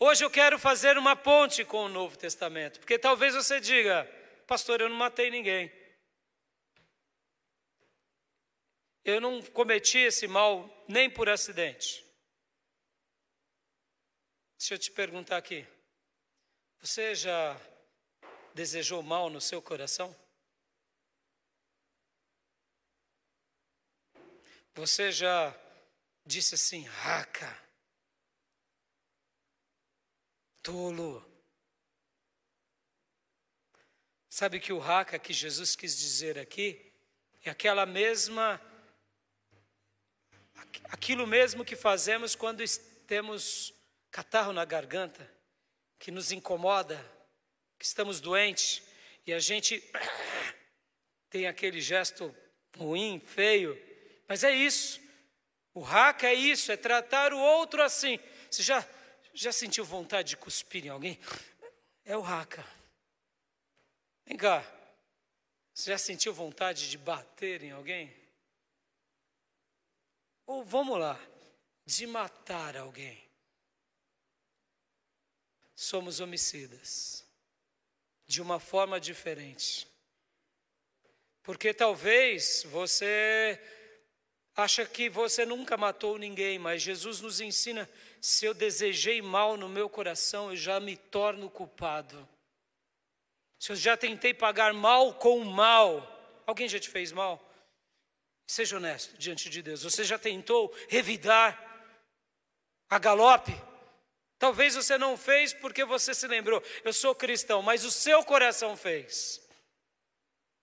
Hoje 0.00 0.24
eu 0.24 0.30
quero 0.30 0.58
fazer 0.58 0.96
uma 0.96 1.16
ponte 1.16 1.64
com 1.64 1.84
o 1.84 1.88
Novo 1.88 2.16
Testamento, 2.16 2.78
porque 2.78 2.98
talvez 2.98 3.34
você 3.34 3.58
diga, 3.58 4.04
pastor, 4.46 4.80
eu 4.80 4.88
não 4.88 4.96
matei 4.96 5.30
ninguém. 5.30 5.72
Eu 9.08 9.22
não 9.22 9.40
cometi 9.40 9.96
esse 9.96 10.28
mal 10.28 10.68
nem 10.86 11.08
por 11.08 11.30
acidente. 11.30 12.04
Deixa 14.58 14.74
eu 14.74 14.78
te 14.78 14.90
perguntar 14.90 15.38
aqui. 15.38 15.66
Você 16.78 17.14
já 17.14 17.58
desejou 18.52 19.02
mal 19.02 19.30
no 19.30 19.40
seu 19.40 19.62
coração? 19.62 20.14
Você 24.74 25.10
já 25.10 25.58
disse 26.26 26.54
assim, 26.56 26.82
raca, 26.82 27.58
tolo, 30.62 31.26
Sabe 34.28 34.60
que 34.60 34.72
o 34.72 34.78
raca 34.78 35.18
que 35.18 35.32
Jesus 35.32 35.74
quis 35.74 35.96
dizer 35.96 36.38
aqui 36.38 36.92
é 37.42 37.48
aquela 37.48 37.86
mesma 37.86 38.60
aquilo 40.84 41.26
mesmo 41.26 41.64
que 41.64 41.76
fazemos 41.76 42.34
quando 42.34 42.62
temos 43.06 43.74
catarro 44.10 44.52
na 44.52 44.64
garganta, 44.64 45.30
que 45.98 46.10
nos 46.10 46.32
incomoda, 46.32 46.98
que 47.78 47.84
estamos 47.84 48.20
doentes 48.20 48.82
e 49.26 49.32
a 49.32 49.38
gente 49.38 49.82
tem 51.30 51.46
aquele 51.46 51.80
gesto 51.80 52.34
ruim, 52.76 53.20
feio, 53.20 53.80
mas 54.26 54.44
é 54.44 54.52
isso. 54.52 55.00
O 55.74 55.80
raca 55.80 56.26
é 56.26 56.34
isso, 56.34 56.72
é 56.72 56.76
tratar 56.76 57.32
o 57.32 57.38
outro 57.38 57.82
assim. 57.82 58.18
Você 58.50 58.62
já 58.62 58.86
já 59.34 59.52
sentiu 59.52 59.84
vontade 59.84 60.30
de 60.30 60.36
cuspir 60.36 60.84
em 60.84 60.88
alguém? 60.88 61.18
É 62.04 62.16
o 62.16 62.20
raca. 62.20 62.66
Vem 64.26 64.36
cá, 64.36 64.64
você 65.72 65.92
já 65.92 65.98
sentiu 65.98 66.34
vontade 66.34 66.90
de 66.90 66.98
bater 66.98 67.62
em 67.62 67.70
alguém? 67.70 68.12
Ou 70.48 70.64
vamos 70.64 70.98
lá, 70.98 71.20
de 71.84 72.06
matar 72.06 72.74
alguém? 72.74 73.22
Somos 75.76 76.20
homicidas, 76.20 77.22
de 78.26 78.40
uma 78.40 78.58
forma 78.58 78.98
diferente. 78.98 79.86
Porque 81.42 81.74
talvez 81.74 82.62
você 82.70 83.60
acha 84.56 84.86
que 84.86 85.10
você 85.10 85.44
nunca 85.44 85.76
matou 85.76 86.16
ninguém, 86.16 86.58
mas 86.58 86.80
Jesus 86.80 87.20
nos 87.20 87.42
ensina 87.42 87.86
se 88.18 88.46
eu 88.46 88.54
desejei 88.54 89.20
mal 89.20 89.54
no 89.58 89.68
meu 89.68 89.86
coração, 89.86 90.48
eu 90.48 90.56
já 90.56 90.80
me 90.80 90.96
torno 90.96 91.50
culpado. 91.50 92.26
Se 93.58 93.72
eu 93.72 93.76
já 93.76 93.98
tentei 93.98 94.32
pagar 94.32 94.72
mal 94.72 95.12
com 95.12 95.44
mal, 95.44 96.42
alguém 96.46 96.66
já 96.66 96.80
te 96.80 96.88
fez 96.88 97.12
mal? 97.12 97.47
Seja 98.48 98.78
honesto 98.78 99.14
diante 99.18 99.50
de 99.50 99.60
Deus. 99.60 99.82
Você 99.82 100.02
já 100.02 100.18
tentou 100.18 100.74
revidar 100.88 101.54
a 102.88 102.98
galope? 102.98 103.52
Talvez 104.38 104.74
você 104.74 104.96
não 104.96 105.18
fez 105.18 105.52
porque 105.52 105.84
você 105.84 106.14
se 106.14 106.26
lembrou, 106.26 106.62
eu 106.82 106.92
sou 106.92 107.14
cristão, 107.14 107.60
mas 107.60 107.84
o 107.84 107.90
seu 107.90 108.24
coração 108.24 108.74
fez. 108.74 109.46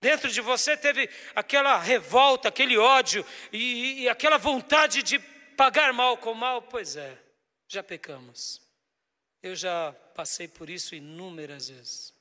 Dentro 0.02 0.32
de 0.32 0.42
você 0.42 0.76
teve 0.76 1.08
aquela 1.36 1.78
revolta, 1.78 2.48
aquele 2.50 2.76
ódio 2.76 3.24
e, 3.52 4.02
e 4.02 4.10
aquela 4.10 4.38
vontade 4.38 5.04
de 5.04 5.20
pagar 5.56 5.94
mal 5.94 6.18
com 6.18 6.34
mal. 6.34 6.64
Pois 6.64 6.96
é, 6.96 7.22
já 7.68 7.84
pecamos. 7.84 8.62
Eu 9.44 9.56
já 9.56 9.94
passei 10.16 10.48
por 10.48 10.72
isso 10.72 10.96
inúmeras 10.96 11.70
vezes. 11.70 12.14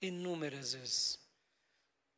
Inúmeras 0.00 0.72
vezes 0.72 1.23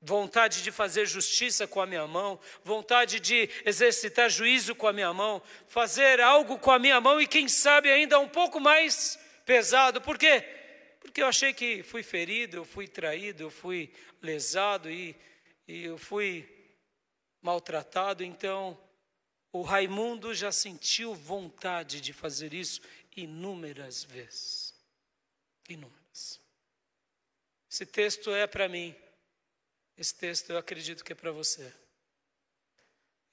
vontade 0.01 0.63
de 0.63 0.71
fazer 0.71 1.07
justiça 1.07 1.67
com 1.67 1.81
a 1.81 1.87
minha 1.87 2.07
mão, 2.07 2.39
vontade 2.63 3.19
de 3.19 3.49
exercitar 3.65 4.31
juízo 4.31 4.75
com 4.75 4.87
a 4.87 4.93
minha 4.93 5.13
mão, 5.13 5.43
fazer 5.67 6.21
algo 6.21 6.59
com 6.59 6.71
a 6.71 6.79
minha 6.79 7.01
mão 7.01 7.21
e 7.21 7.27
quem 7.27 7.49
sabe 7.49 7.91
ainda 7.91 8.19
um 8.19 8.29
pouco 8.29 8.61
mais 8.61 9.19
pesado. 9.45 10.01
Por 10.01 10.19
quê? 10.19 10.45
Porque 11.01 11.23
eu 11.23 11.27
achei 11.27 11.53
que 11.53 11.83
fui 11.83 12.03
ferido, 12.03 12.59
eu 12.59 12.65
fui 12.65 12.87
traído, 12.87 13.45
eu 13.45 13.51
fui 13.51 13.93
lesado 14.21 14.91
e, 14.91 15.17
e 15.67 15.85
eu 15.85 15.97
fui 15.97 16.49
maltratado, 17.41 18.25
então 18.25 18.79
o 19.53 19.63
Raimundo 19.63 20.35
já 20.35 20.53
sentiu 20.53 21.15
vontade 21.15 22.01
de 22.01 22.13
fazer 22.13 22.53
isso 22.53 22.81
inúmeras 23.17 24.05
vezes. 24.05 24.75
Inúmeras. 25.69 26.41
Esse 27.71 27.87
texto 27.87 28.35
é 28.35 28.47
para 28.47 28.69
mim 28.69 28.95
esse 29.97 30.15
texto 30.15 30.51
eu 30.51 30.59
acredito 30.59 31.05
que 31.05 31.13
é 31.13 31.17
para 31.17 31.33
você. 31.33 31.73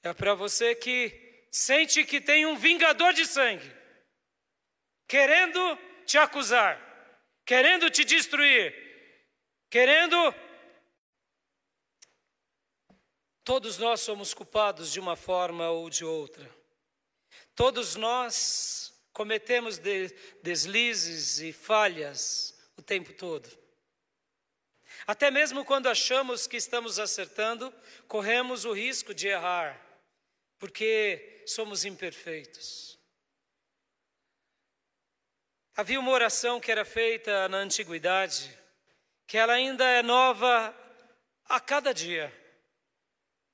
É 0.01 0.13
para 0.13 0.33
você 0.33 0.73
que 0.75 1.47
sente 1.51 2.03
que 2.03 2.19
tem 2.19 2.45
um 2.45 2.57
vingador 2.57 3.13
de 3.13 3.25
sangue, 3.25 3.71
querendo 5.07 5.77
te 6.05 6.17
acusar, 6.17 6.79
querendo 7.45 7.89
te 7.89 8.03
destruir, 8.03 8.73
querendo. 9.69 10.15
Todos 13.43 13.77
nós 13.77 13.99
somos 14.01 14.33
culpados 14.33 14.91
de 14.91 14.99
uma 14.99 15.15
forma 15.15 15.69
ou 15.69 15.89
de 15.89 16.05
outra. 16.05 16.49
Todos 17.55 17.95
nós 17.95 18.93
cometemos 19.11 19.79
deslizes 20.41 21.39
e 21.39 21.51
falhas 21.53 22.57
o 22.77 22.81
tempo 22.81 23.13
todo. 23.13 23.62
Até 25.05 25.29
mesmo 25.29 25.65
quando 25.65 25.89
achamos 25.89 26.47
que 26.47 26.57
estamos 26.57 26.97
acertando, 26.97 27.73
corremos 28.07 28.63
o 28.63 28.71
risco 28.71 29.13
de 29.13 29.27
errar, 29.27 29.79
porque 30.57 31.43
somos 31.45 31.83
imperfeitos. 31.83 32.97
Havia 35.75 35.99
uma 35.99 36.11
oração 36.11 36.59
que 36.59 36.71
era 36.71 36.85
feita 36.85 37.49
na 37.49 37.57
antiguidade, 37.57 38.57
que 39.27 39.37
ela 39.37 39.53
ainda 39.53 39.83
é 39.85 40.01
nova 40.01 40.73
a 41.45 41.59
cada 41.59 41.93
dia, 41.93 42.31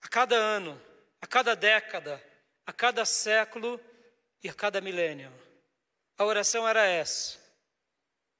a 0.01 0.07
cada 0.07 0.35
ano, 0.35 0.79
a 1.21 1.25
cada 1.25 1.55
década, 1.55 2.23
a 2.65 2.73
cada 2.73 3.05
século 3.05 3.79
e 4.43 4.49
a 4.49 4.53
cada 4.53 4.81
milênio. 4.81 5.33
A 6.17 6.25
oração 6.25 6.67
era 6.67 6.85
essa: 6.85 7.39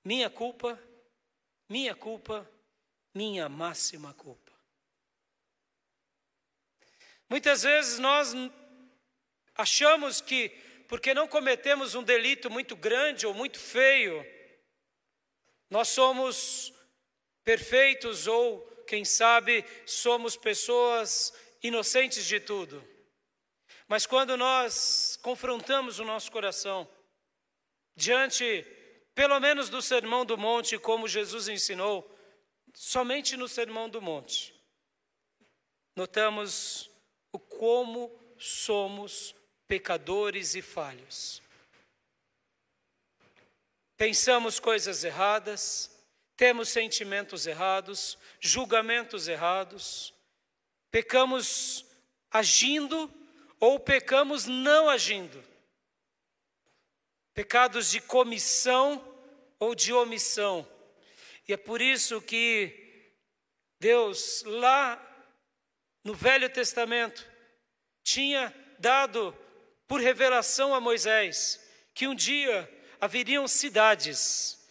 minha 0.03 0.29
culpa, 0.29 0.77
minha 1.67 1.95
culpa, 1.95 2.49
minha 3.19 3.49
máxima 3.49 4.13
culpa. 4.13 4.53
Muitas 7.27 7.63
vezes 7.63 7.99
nós 7.99 8.33
achamos 9.55 10.21
que, 10.21 10.47
porque 10.87 11.13
não 11.13 11.27
cometemos 11.27 11.95
um 11.95 12.01
delito 12.01 12.49
muito 12.49 12.77
grande 12.77 13.27
ou 13.27 13.33
muito 13.33 13.59
feio, 13.59 14.25
nós 15.69 15.89
somos 15.89 16.73
perfeitos 17.43 18.25
ou, 18.25 18.61
quem 18.87 19.03
sabe, 19.03 19.65
somos 19.85 20.37
pessoas 20.37 21.33
inocentes 21.61 22.25
de 22.25 22.39
tudo. 22.39 22.81
Mas 23.85 24.05
quando 24.05 24.37
nós 24.37 25.19
confrontamos 25.21 25.99
o 25.99 26.05
nosso 26.05 26.31
coração 26.31 26.89
diante, 27.97 28.65
pelo 29.13 29.37
menos 29.41 29.67
do 29.67 29.81
sermão 29.81 30.23
do 30.23 30.37
monte, 30.37 30.79
como 30.79 31.05
Jesus 31.05 31.49
ensinou, 31.49 32.15
somente 32.81 33.35
no 33.35 33.45
Sermão 33.45 33.89
do 33.89 34.01
Monte, 34.01 34.55
notamos 35.93 36.89
o 37.29 37.37
como 37.37 38.09
somos 38.37 39.35
pecadores 39.67 40.55
e 40.55 40.61
falhos. 40.61 41.41
Pensamos 43.97 44.61
coisas 44.61 45.03
erradas, 45.03 45.91
temos 46.37 46.69
sentimentos 46.69 47.45
errados, 47.45 48.17
julgamentos 48.39 49.27
errados, 49.27 50.13
pecamos 50.89 51.85
agindo 52.31 53.13
ou 53.59 53.77
pecamos 53.77 54.45
não 54.45 54.87
agindo. 54.87 55.43
Pecados 57.33 57.91
de 57.91 57.99
comissão 57.99 59.03
ou 59.59 59.75
de 59.75 59.91
omissão 59.91 60.65
e 61.49 61.53
é 61.53 61.57
por 61.57 61.81
isso 61.81 62.21
que 62.21 63.11
Deus, 63.79 64.43
lá 64.43 65.03
no 66.03 66.13
Velho 66.13 66.47
Testamento, 66.47 67.27
tinha 68.03 68.53
dado 68.77 69.35
por 69.87 69.99
revelação 69.99 70.75
a 70.75 70.79
Moisés 70.79 71.59
que 71.95 72.07
um 72.07 72.13
dia 72.13 72.71
haveriam 73.01 73.47
cidades 73.47 74.63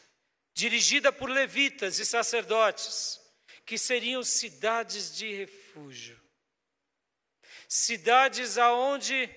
dirigidas 0.55 1.13
por 1.17 1.29
levitas 1.29 1.99
e 1.99 2.07
sacerdotes, 2.07 3.21
que 3.67 3.77
seriam 3.77 4.23
cidades 4.23 5.17
de 5.17 5.35
refúgio. 5.35 6.17
Cidades 7.67 8.57
aonde 8.57 9.29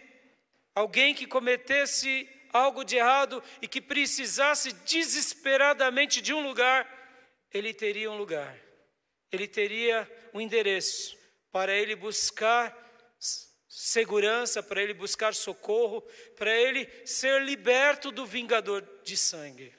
alguém 0.75 1.15
que 1.15 1.25
cometesse 1.25 2.29
algo 2.53 2.83
de 2.83 2.97
errado 2.97 3.43
e 3.63 3.67
que 3.67 3.81
precisasse 3.81 4.73
desesperadamente 4.85 6.21
de 6.21 6.35
um 6.35 6.43
lugar, 6.43 7.00
ele 7.53 7.73
teria 7.73 8.09
um 8.11 8.17
lugar, 8.17 8.57
ele 9.31 9.47
teria 9.47 10.09
um 10.33 10.41
endereço 10.41 11.17
para 11.51 11.73
ele 11.73 11.95
buscar 11.95 12.77
segurança, 13.67 14.61
para 14.61 14.81
ele 14.81 14.93
buscar 14.93 15.33
socorro, 15.33 16.01
para 16.35 16.55
ele 16.55 16.89
ser 17.05 17.41
liberto 17.41 18.11
do 18.11 18.25
vingador 18.25 18.87
de 19.03 19.15
sangue. 19.15 19.73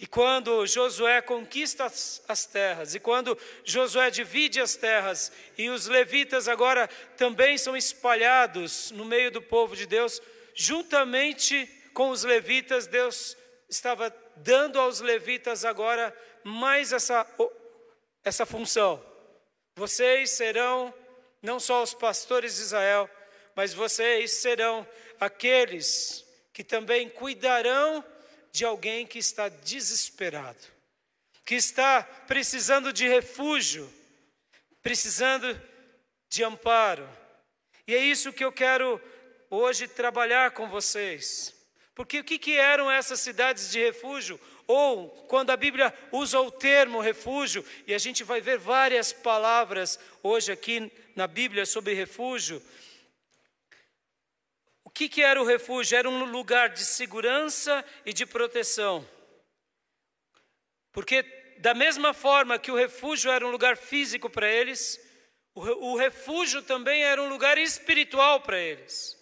E 0.00 0.06
quando 0.06 0.64
Josué 0.64 1.20
conquista 1.20 1.84
as, 1.84 2.46
terras, 2.46 2.94
e 2.94 3.00
quando 3.00 3.36
Josué 3.64 4.10
divide 4.10 4.60
as 4.60 4.76
terras, 4.76 5.32
e 5.56 5.68
os 5.68 5.86
levitas 5.86 6.46
agora 6.46 6.86
também 7.16 7.58
são 7.58 7.76
espalhados 7.76 8.92
no 8.92 9.04
meio 9.04 9.30
do 9.30 9.42
povo 9.42 9.74
de 9.74 9.86
Deus, 9.86 10.22
juntamente 10.54 11.66
com 11.92 12.10
os 12.10 12.22
levitas, 12.22 12.86
Deus 12.86 13.36
estava 13.68 14.10
dando 14.42 14.78
aos 14.78 15.00
levitas 15.00 15.64
agora 15.64 16.16
mais 16.44 16.92
essa, 16.92 17.26
essa 18.24 18.46
função. 18.46 19.04
Vocês 19.76 20.30
serão 20.30 20.92
não 21.42 21.60
só 21.60 21.82
os 21.82 21.94
pastores 21.94 22.56
de 22.56 22.62
Israel, 22.62 23.08
mas 23.54 23.72
vocês 23.72 24.32
serão 24.32 24.86
aqueles 25.20 26.24
que 26.52 26.64
também 26.64 27.08
cuidarão 27.08 28.04
de 28.50 28.64
alguém 28.64 29.06
que 29.06 29.18
está 29.18 29.48
desesperado, 29.48 30.64
que 31.44 31.54
está 31.54 32.02
precisando 32.02 32.92
de 32.92 33.06
refúgio, 33.06 33.92
precisando 34.82 35.60
de 36.28 36.42
amparo. 36.42 37.08
E 37.86 37.94
é 37.94 37.98
isso 37.98 38.32
que 38.32 38.44
eu 38.44 38.52
quero 38.52 39.00
hoje 39.50 39.88
trabalhar 39.88 40.50
com 40.52 40.68
vocês. 40.68 41.54
Porque 41.98 42.20
o 42.20 42.24
que, 42.24 42.38
que 42.38 42.56
eram 42.56 42.88
essas 42.88 43.18
cidades 43.18 43.72
de 43.72 43.80
refúgio? 43.80 44.38
Ou, 44.68 45.08
quando 45.26 45.50
a 45.50 45.56
Bíblia 45.56 45.92
usa 46.12 46.38
o 46.38 46.48
termo 46.48 47.00
refúgio, 47.00 47.64
e 47.88 47.92
a 47.92 47.98
gente 47.98 48.22
vai 48.22 48.40
ver 48.40 48.56
várias 48.56 49.12
palavras 49.12 49.98
hoje 50.22 50.52
aqui 50.52 50.92
na 51.16 51.26
Bíblia 51.26 51.66
sobre 51.66 51.94
refúgio, 51.94 52.62
o 54.84 54.90
que, 54.90 55.08
que 55.08 55.22
era 55.22 55.42
o 55.42 55.44
refúgio? 55.44 55.98
Era 55.98 56.08
um 56.08 56.22
lugar 56.26 56.68
de 56.68 56.84
segurança 56.84 57.84
e 58.06 58.12
de 58.12 58.24
proteção. 58.24 59.04
Porque, 60.92 61.24
da 61.58 61.74
mesma 61.74 62.14
forma 62.14 62.60
que 62.60 62.70
o 62.70 62.76
refúgio 62.76 63.28
era 63.28 63.44
um 63.44 63.50
lugar 63.50 63.76
físico 63.76 64.30
para 64.30 64.48
eles, 64.48 65.00
o 65.52 65.96
refúgio 65.96 66.62
também 66.62 67.02
era 67.02 67.20
um 67.20 67.28
lugar 67.28 67.58
espiritual 67.58 68.40
para 68.40 68.56
eles. 68.56 69.17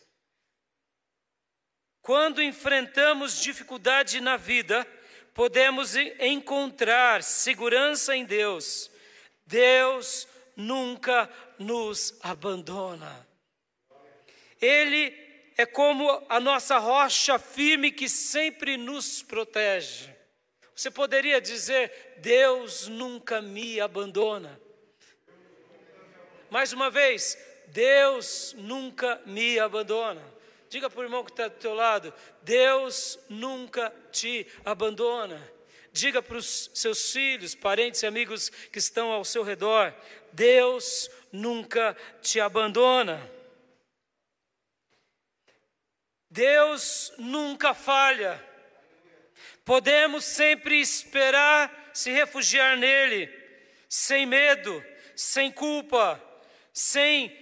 Quando 2.06 2.40
enfrentamos 2.40 3.40
dificuldade 3.40 4.20
na 4.20 4.36
vida, 4.36 4.86
podemos 5.34 5.96
encontrar 6.20 7.20
segurança 7.20 8.14
em 8.14 8.24
Deus. 8.24 8.88
Deus 9.44 10.28
nunca 10.54 11.28
nos 11.58 12.16
abandona. 12.22 13.26
Ele 14.60 15.12
é 15.56 15.66
como 15.66 16.24
a 16.28 16.38
nossa 16.38 16.78
rocha 16.78 17.40
firme 17.40 17.90
que 17.90 18.08
sempre 18.08 18.76
nos 18.76 19.24
protege. 19.24 20.08
Você 20.76 20.92
poderia 20.92 21.40
dizer: 21.40 22.18
Deus 22.18 22.86
nunca 22.86 23.42
me 23.42 23.80
abandona. 23.80 24.60
Mais 26.50 26.72
uma 26.72 26.88
vez, 26.88 27.36
Deus 27.66 28.54
nunca 28.56 29.20
me 29.26 29.58
abandona. 29.58 30.35
Diga 30.76 30.90
para 30.90 31.00
o 31.00 31.04
irmão 31.04 31.24
que 31.24 31.30
está 31.30 31.48
do 31.48 31.54
teu 31.54 31.72
lado: 31.72 32.12
Deus 32.42 33.18
nunca 33.30 33.90
te 34.12 34.46
abandona. 34.62 35.42
Diga 35.90 36.20
para 36.20 36.36
os 36.36 36.70
seus 36.74 37.12
filhos, 37.12 37.54
parentes 37.54 38.02
e 38.02 38.06
amigos 38.06 38.50
que 38.50 38.78
estão 38.78 39.10
ao 39.10 39.24
seu 39.24 39.42
redor: 39.42 39.94
Deus 40.34 41.08
nunca 41.32 41.96
te 42.20 42.38
abandona. 42.38 43.18
Deus 46.28 47.10
nunca 47.16 47.72
falha. 47.72 48.38
Podemos 49.64 50.26
sempre 50.26 50.78
esperar 50.78 51.90
se 51.94 52.10
refugiar 52.10 52.76
nele, 52.76 53.32
sem 53.88 54.26
medo, 54.26 54.84
sem 55.14 55.50
culpa, 55.50 56.22
sem 56.70 57.34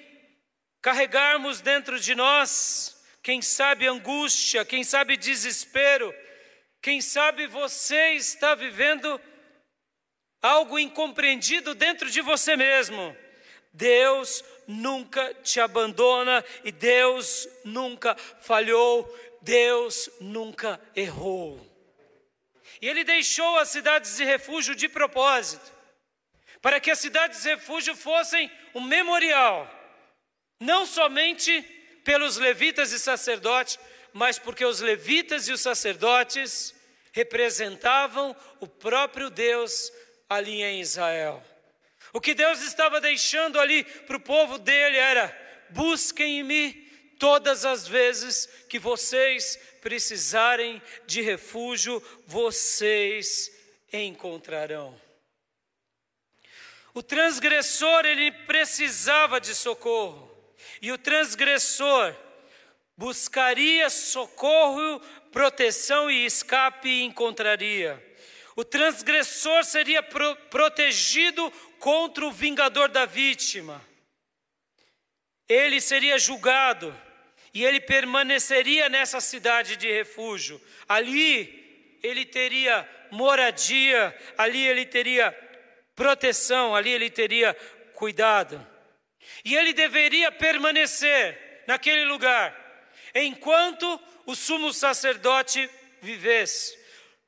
carregarmos 0.81 1.61
dentro 1.61 1.99
de 1.99 2.15
nós 2.15 2.94
quem 3.25 3.41
sabe 3.41 3.87
angústia, 3.87 4.67
quem 4.67 4.85
sabe 4.85 5.17
desespero, 5.17 6.15
quem 6.83 7.01
sabe 7.01 7.47
você 7.47 8.11
está 8.11 8.55
vivendo 8.55 9.19
algo 10.43 10.79
incompreendido 10.79 11.75
dentro 11.75 12.11
de 12.11 12.21
você 12.21 12.55
mesmo. 12.55 13.17
Deus 13.73 14.45
nunca 14.69 15.33
te 15.43 15.59
abandona 15.59 16.45
e 16.65 16.71
Deus 16.71 17.49
nunca 17.65 18.15
falhou, 18.43 19.11
Deus 19.41 20.11
nunca 20.21 20.79
errou. 20.95 21.59
E 22.79 22.87
Ele 22.87 23.05
deixou 23.05 23.57
as 23.57 23.71
cidades 23.71 24.19
de 24.19 24.25
refúgio 24.25 24.75
de 24.75 24.87
propósito, 24.87 25.73
para 26.61 26.79
que 26.79 26.91
as 26.91 26.99
cidades 26.99 27.43
de 27.43 27.49
refúgio 27.49 27.97
fossem 27.97 28.53
um 28.75 28.83
memorial, 28.83 29.67
não 30.61 30.85
somente 30.85 31.84
pelos 32.05 32.37
levitas 32.37 32.93
e 32.93 32.99
sacerdotes, 32.99 33.79
mas 34.13 34.39
porque 34.39 34.65
os 34.65 34.81
levitas 34.81 35.49
e 35.49 35.53
os 35.53 35.61
sacerdotes 35.61 36.75
representavam 37.13 38.37
o 38.61 38.67
próprio 38.67 39.31
Deus 39.31 39.91
ali 40.29 40.63
em 40.63 40.81
Israel. 40.81 41.43
O 42.13 42.21
que 42.21 42.35
Deus 42.35 42.61
estava 42.61 43.01
deixando 43.01 43.59
ali 43.59 43.83
para 43.83 44.17
o 44.17 44.21
povo 44.21 44.59
dele 44.59 44.99
era: 44.99 45.37
busquem-me 45.71 46.73
todas 47.19 47.65
as 47.65 47.89
vezes 47.89 48.47
que 48.69 48.79
vocês 48.79 49.59
precisarem 49.81 50.81
de 51.07 51.23
refúgio, 51.23 52.03
vocês 52.27 53.51
encontrarão. 53.93 55.01
O 56.93 57.03
transgressor, 57.03 58.05
ele 58.05 58.31
precisava 58.31 59.41
de 59.41 59.55
socorro 59.55 60.34
e 60.81 60.93
o 60.93 60.99
transgressor 60.99 62.15
buscaria 62.97 63.91
socorro, 63.91 65.01
proteção 65.33 66.11
e 66.11 66.25
escape 66.25 66.89
e 66.89 67.03
encontraria. 67.03 68.03
O 68.57 68.65
transgressor 68.65 69.65
seria 69.65 70.03
pro 70.03 70.37
protegido 70.49 71.51
contra 71.79 72.25
o 72.25 72.31
vingador 72.31 72.89
da 72.89 73.05
vítima. 73.05 73.85
Ele 75.49 75.81
seria 75.81 76.19
julgado 76.19 76.95
e 77.53 77.65
ele 77.65 77.81
permaneceria 77.81 78.89
nessa 78.89 79.21
cidade 79.21 79.77
de 79.77 79.91
refúgio. 79.91 80.61
Ali 80.89 81.99
ele 82.03 82.25
teria 82.25 82.89
moradia, 83.11 84.17
ali 84.37 84.67
ele 84.67 84.87
teria 84.87 85.33
proteção, 85.95 86.75
ali 86.75 86.91
ele 86.91 87.11
teria 87.11 87.55
cuidado. 87.95 88.74
E 89.45 89.55
ele 89.55 89.73
deveria 89.73 90.31
permanecer 90.33 91.63
naquele 91.67 92.05
lugar 92.05 92.65
enquanto 93.15 94.01
o 94.27 94.35
sumo 94.35 94.73
sacerdote 94.73 95.71
vivesse. 96.01 96.77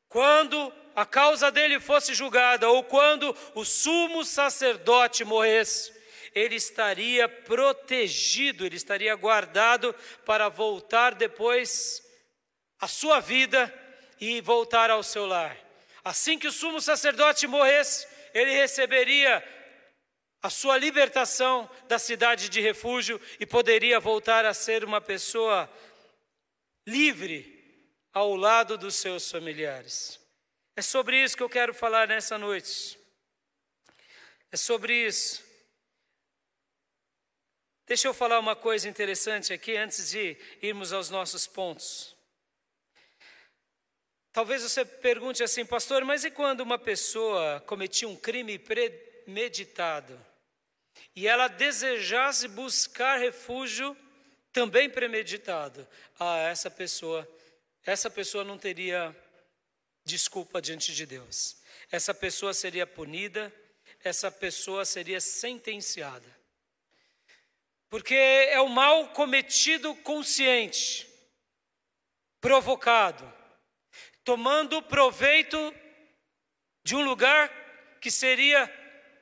Quando 0.08 0.72
a 0.94 1.04
causa 1.04 1.50
dele 1.50 1.78
fosse 1.78 2.14
julgada 2.14 2.68
ou 2.68 2.82
quando 2.82 3.36
o 3.54 3.64
sumo 3.64 4.24
sacerdote 4.24 5.24
morresse, 5.24 5.94
ele 6.34 6.56
estaria 6.56 7.28
protegido, 7.28 8.66
ele 8.66 8.76
estaria 8.76 9.14
guardado 9.14 9.94
para 10.24 10.48
voltar 10.48 11.14
depois 11.14 12.02
à 12.80 12.88
sua 12.88 13.20
vida 13.20 13.72
e 14.20 14.40
voltar 14.40 14.90
ao 14.90 15.02
seu 15.02 15.26
lar. 15.26 15.56
Assim 16.04 16.38
que 16.38 16.46
o 16.46 16.52
sumo 16.52 16.80
sacerdote 16.80 17.46
morresse, 17.46 18.06
ele 18.34 18.52
receberia 18.52 19.42
a 20.42 20.50
sua 20.50 20.76
libertação 20.76 21.68
da 21.88 21.98
cidade 21.98 22.48
de 22.48 22.60
refúgio 22.60 23.20
e 23.40 23.46
poderia 23.46 23.98
voltar 23.98 24.44
a 24.44 24.54
ser 24.54 24.84
uma 24.84 25.00
pessoa 25.00 25.70
livre 26.86 27.54
ao 28.12 28.36
lado 28.36 28.78
dos 28.78 28.94
seus 28.94 29.30
familiares. 29.30 30.20
É 30.76 30.82
sobre 30.82 31.22
isso 31.22 31.36
que 31.36 31.42
eu 31.42 31.48
quero 31.48 31.74
falar 31.74 32.06
nessa 32.08 32.38
noite. 32.38 32.98
É 34.52 34.56
sobre 34.56 35.06
isso. 35.06 35.44
Deixa 37.86 38.08
eu 38.08 38.14
falar 38.14 38.38
uma 38.38 38.56
coisa 38.56 38.88
interessante 38.88 39.52
aqui 39.52 39.76
antes 39.76 40.10
de 40.10 40.36
irmos 40.60 40.92
aos 40.92 41.08
nossos 41.08 41.46
pontos. 41.46 42.16
Talvez 44.32 44.62
você 44.62 44.84
pergunte 44.84 45.42
assim, 45.42 45.64
pastor, 45.64 46.04
mas 46.04 46.24
e 46.24 46.30
quando 46.30 46.60
uma 46.60 46.78
pessoa 46.78 47.60
cometia 47.66 48.06
um 48.06 48.16
crime 48.16 48.58
premeditado? 49.26 50.18
e 51.14 51.26
ela 51.26 51.48
desejasse 51.48 52.46
buscar 52.46 53.18
refúgio 53.18 53.96
também 54.52 54.88
premeditado, 54.88 55.86
ah, 56.18 56.38
essa 56.38 56.70
pessoa, 56.70 57.28
essa 57.84 58.10
pessoa 58.10 58.44
não 58.44 58.56
teria 58.58 59.14
desculpa 60.04 60.62
diante 60.62 60.94
de 60.94 61.04
Deus. 61.04 61.56
Essa 61.90 62.14
pessoa 62.14 62.54
seria 62.54 62.86
punida, 62.86 63.52
essa 64.02 64.30
pessoa 64.30 64.84
seria 64.84 65.20
sentenciada. 65.20 66.26
Porque 67.88 68.14
é 68.14 68.60
o 68.60 68.68
mal 68.68 69.08
cometido 69.10 69.94
consciente, 69.96 71.06
provocado, 72.40 73.30
tomando 74.24 74.82
proveito 74.82 75.74
de 76.82 76.96
um 76.96 77.04
lugar 77.04 77.50
que 78.00 78.10
seria 78.10 78.70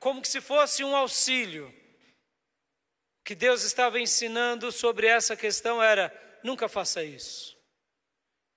como 0.05 0.21
que 0.21 0.27
se 0.27 0.39
fosse 0.39 0.83
um 0.83 0.95
auxílio. 0.95 1.67
O 1.67 3.23
que 3.23 3.33
Deus 3.33 3.63
estava 3.63 3.99
ensinando 3.99 4.71
sobre 4.71 5.07
essa 5.07 5.35
questão 5.35 5.81
era: 5.81 6.13
nunca 6.43 6.69
faça 6.69 7.03
isso. 7.03 7.57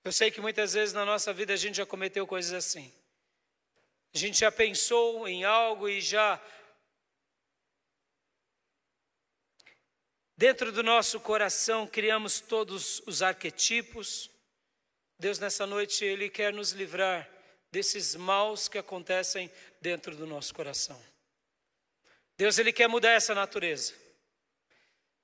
Eu 0.03 0.11
sei 0.11 0.29
que 0.29 0.39
muitas 0.39 0.73
vezes 0.73 0.93
na 0.93 1.03
nossa 1.03 1.33
vida 1.33 1.51
a 1.51 1.57
gente 1.57 1.77
já 1.77 1.87
cometeu 1.87 2.27
coisas 2.27 2.53
assim. 2.53 2.93
A 4.13 4.17
gente 4.19 4.37
já 4.37 4.51
pensou 4.51 5.27
em 5.27 5.43
algo 5.43 5.89
e 5.89 5.99
já. 5.99 6.39
Dentro 10.37 10.71
do 10.71 10.83
nosso 10.83 11.19
coração 11.19 11.87
criamos 11.87 12.39
todos 12.39 13.01
os 13.07 13.23
arquetipos. 13.23 14.29
Deus, 15.17 15.39
nessa 15.39 15.65
noite, 15.65 16.05
Ele 16.05 16.29
quer 16.29 16.53
nos 16.53 16.73
livrar 16.73 17.27
desses 17.71 18.13
maus 18.13 18.67
que 18.67 18.77
acontecem 18.77 19.51
dentro 19.81 20.15
do 20.15 20.27
nosso 20.27 20.53
coração. 20.53 21.09
Deus 22.39 22.57
ele 22.57 22.71
quer 22.71 22.87
mudar 22.87 23.11
essa 23.11 23.35
natureza. 23.35 23.93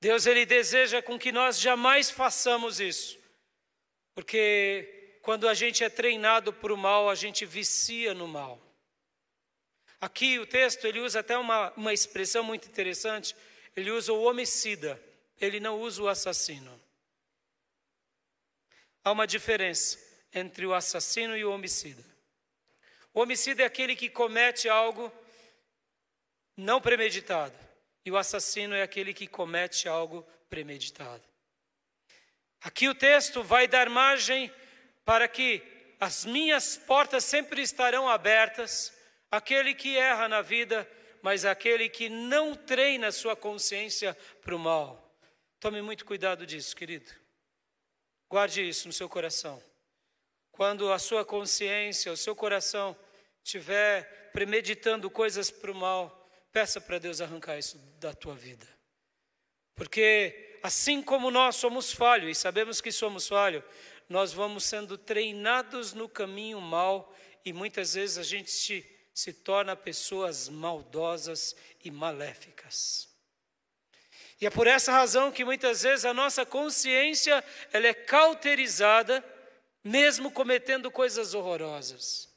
Deus 0.02 0.26
ele 0.26 0.46
deseja 0.46 1.02
com 1.02 1.18
que 1.18 1.32
nós 1.32 1.58
jamais 1.58 2.12
façamos 2.12 2.82
isso. 2.82 3.18
Porque 4.14 5.18
quando 5.22 5.48
a 5.48 5.54
gente 5.54 5.82
é 5.82 5.90
treinado 5.90 6.52
para 6.52 6.74
o 6.74 6.78
mal, 6.78 7.10
a 7.10 7.16
gente 7.16 7.46
vicia 7.46 8.14
no 8.14 8.28
mal. 8.28 8.62
Aqui 10.02 10.40
o 10.40 10.46
texto 10.46 10.86
ele 10.86 11.00
usa 11.00 11.22
até 11.22 11.38
uma, 11.38 11.72
uma 11.78 11.94
expressão 11.94 12.44
muito 12.44 12.68
interessante. 12.68 13.34
Ele 13.78 13.92
usa 13.92 14.12
o 14.12 14.24
homicida, 14.24 15.02
ele 15.40 15.62
não 15.62 15.80
usa 15.80 16.04
o 16.04 16.10
assassino. 16.10 16.82
Há 19.06 19.14
uma 19.14 19.26
diferença 19.26 19.98
entre 20.34 20.66
o 20.66 20.74
assassino 20.74 21.38
e 21.38 21.46
o 21.46 21.52
homicida. 21.54 22.04
O 23.14 23.22
homicida 23.22 23.64
é 23.64 23.66
aquele 23.66 23.96
que 23.96 24.10
comete 24.10 24.68
algo 24.68 25.10
não 26.56 26.80
premeditado. 26.82 27.58
E 28.06 28.12
o 28.12 28.18
assassino 28.18 28.76
é 28.76 28.82
aquele 28.82 29.14
que 29.14 29.28
comete 29.28 29.88
algo 29.88 30.22
premeditado. 30.50 31.24
Aqui 32.62 32.88
o 32.88 32.96
texto 32.96 33.44
vai 33.44 33.68
dar 33.68 33.90
margem 33.90 34.52
para 35.04 35.28
que 35.28 35.62
as 36.00 36.26
minhas 36.26 36.78
portas 36.78 37.24
sempre 37.24 37.62
estarão 37.62 38.08
abertas. 38.08 38.96
Aquele 39.32 39.74
que 39.74 39.98
erra 39.98 40.28
na 40.28 40.42
vida, 40.42 40.90
mas 41.22 41.46
aquele 41.46 41.90
que 41.90 42.10
não 42.10 42.56
treina 42.56 43.12
sua 43.12 43.36
consciência 43.36 44.16
para 44.42 44.56
o 44.56 44.60
mal. 44.60 45.16
Tome 45.60 45.82
muito 45.82 46.06
cuidado 46.06 46.46
disso, 46.46 46.76
querido. 46.76 47.12
Guarde 48.30 48.68
isso 48.68 48.88
no 48.88 48.94
seu 48.94 49.10
coração. 49.10 49.62
Quando 50.52 50.92
a 50.92 51.00
sua 51.00 51.26
consciência, 51.26 52.12
o 52.12 52.18
seu 52.18 52.36
coração 52.36 52.96
estiver 53.44 54.32
premeditando 54.32 55.10
coisas 55.10 55.52
para 55.52 55.72
o 55.72 55.76
mal, 55.76 56.25
peça 56.56 56.80
para 56.80 56.98
Deus 56.98 57.20
arrancar 57.20 57.60
isso 57.60 57.78
da 58.00 58.14
tua 58.14 58.34
vida. 58.34 58.68
Porque 59.76 60.56
Assim 60.66 61.00
como 61.00 61.30
nós 61.30 61.58
somos 61.58 61.94
falhos 61.94 62.36
e 62.36 62.42
sabemos 62.42 62.82
que 62.82 62.92
somos 62.92 63.28
falhos, 63.28 63.64
nós 64.10 64.34
vamos 64.34 64.64
sendo 64.64 64.98
treinados 64.98 65.94
no 65.94 66.10
caminho 66.10 66.60
mal 66.60 67.16
e 67.46 67.54
muitas 67.54 67.94
vezes 67.94 68.18
a 68.18 68.24
gente 68.24 68.50
se, 68.50 68.84
se 69.14 69.32
torna 69.32 69.76
pessoas 69.76 70.50
maldosas 70.50 71.56
e 71.84 71.92
maléficas. 71.92 73.08
E 74.42 74.48
é 74.48 74.50
por 74.50 74.66
essa 74.66 74.92
razão 74.92 75.32
que 75.32 75.46
muitas 75.46 75.84
vezes 75.84 76.04
a 76.04 76.16
nossa 76.16 76.44
consciência 76.44 77.44
ela 77.72 77.86
é 77.86 77.94
cauterizada, 77.94 79.24
mesmo 79.84 80.32
cometendo 80.32 80.90
coisas 80.90 81.36
horrorosas. 81.36 82.28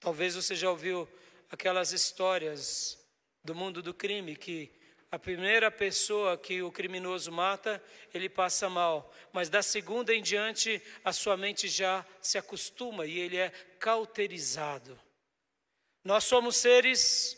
Talvez 0.00 0.34
você 0.34 0.56
já 0.56 0.68
ouviu 0.68 1.08
aquelas 1.48 1.92
histórias 1.92 2.99
do 3.42 3.54
mundo 3.54 3.82
do 3.82 3.94
crime 3.94 4.36
que 4.36 4.70
a 5.10 5.18
primeira 5.18 5.70
pessoa 5.70 6.38
que 6.38 6.62
o 6.62 6.70
criminoso 6.70 7.32
mata, 7.32 7.82
ele 8.14 8.28
passa 8.28 8.68
mal, 8.68 9.12
mas 9.32 9.48
da 9.48 9.60
segunda 9.60 10.14
em 10.14 10.22
diante, 10.22 10.80
a 11.04 11.12
sua 11.12 11.36
mente 11.36 11.66
já 11.66 12.06
se 12.22 12.38
acostuma 12.38 13.04
e 13.06 13.18
ele 13.18 13.36
é 13.36 13.50
cauterizado. 13.80 14.98
Nós 16.04 16.24
somos 16.24 16.56
seres 16.56 17.36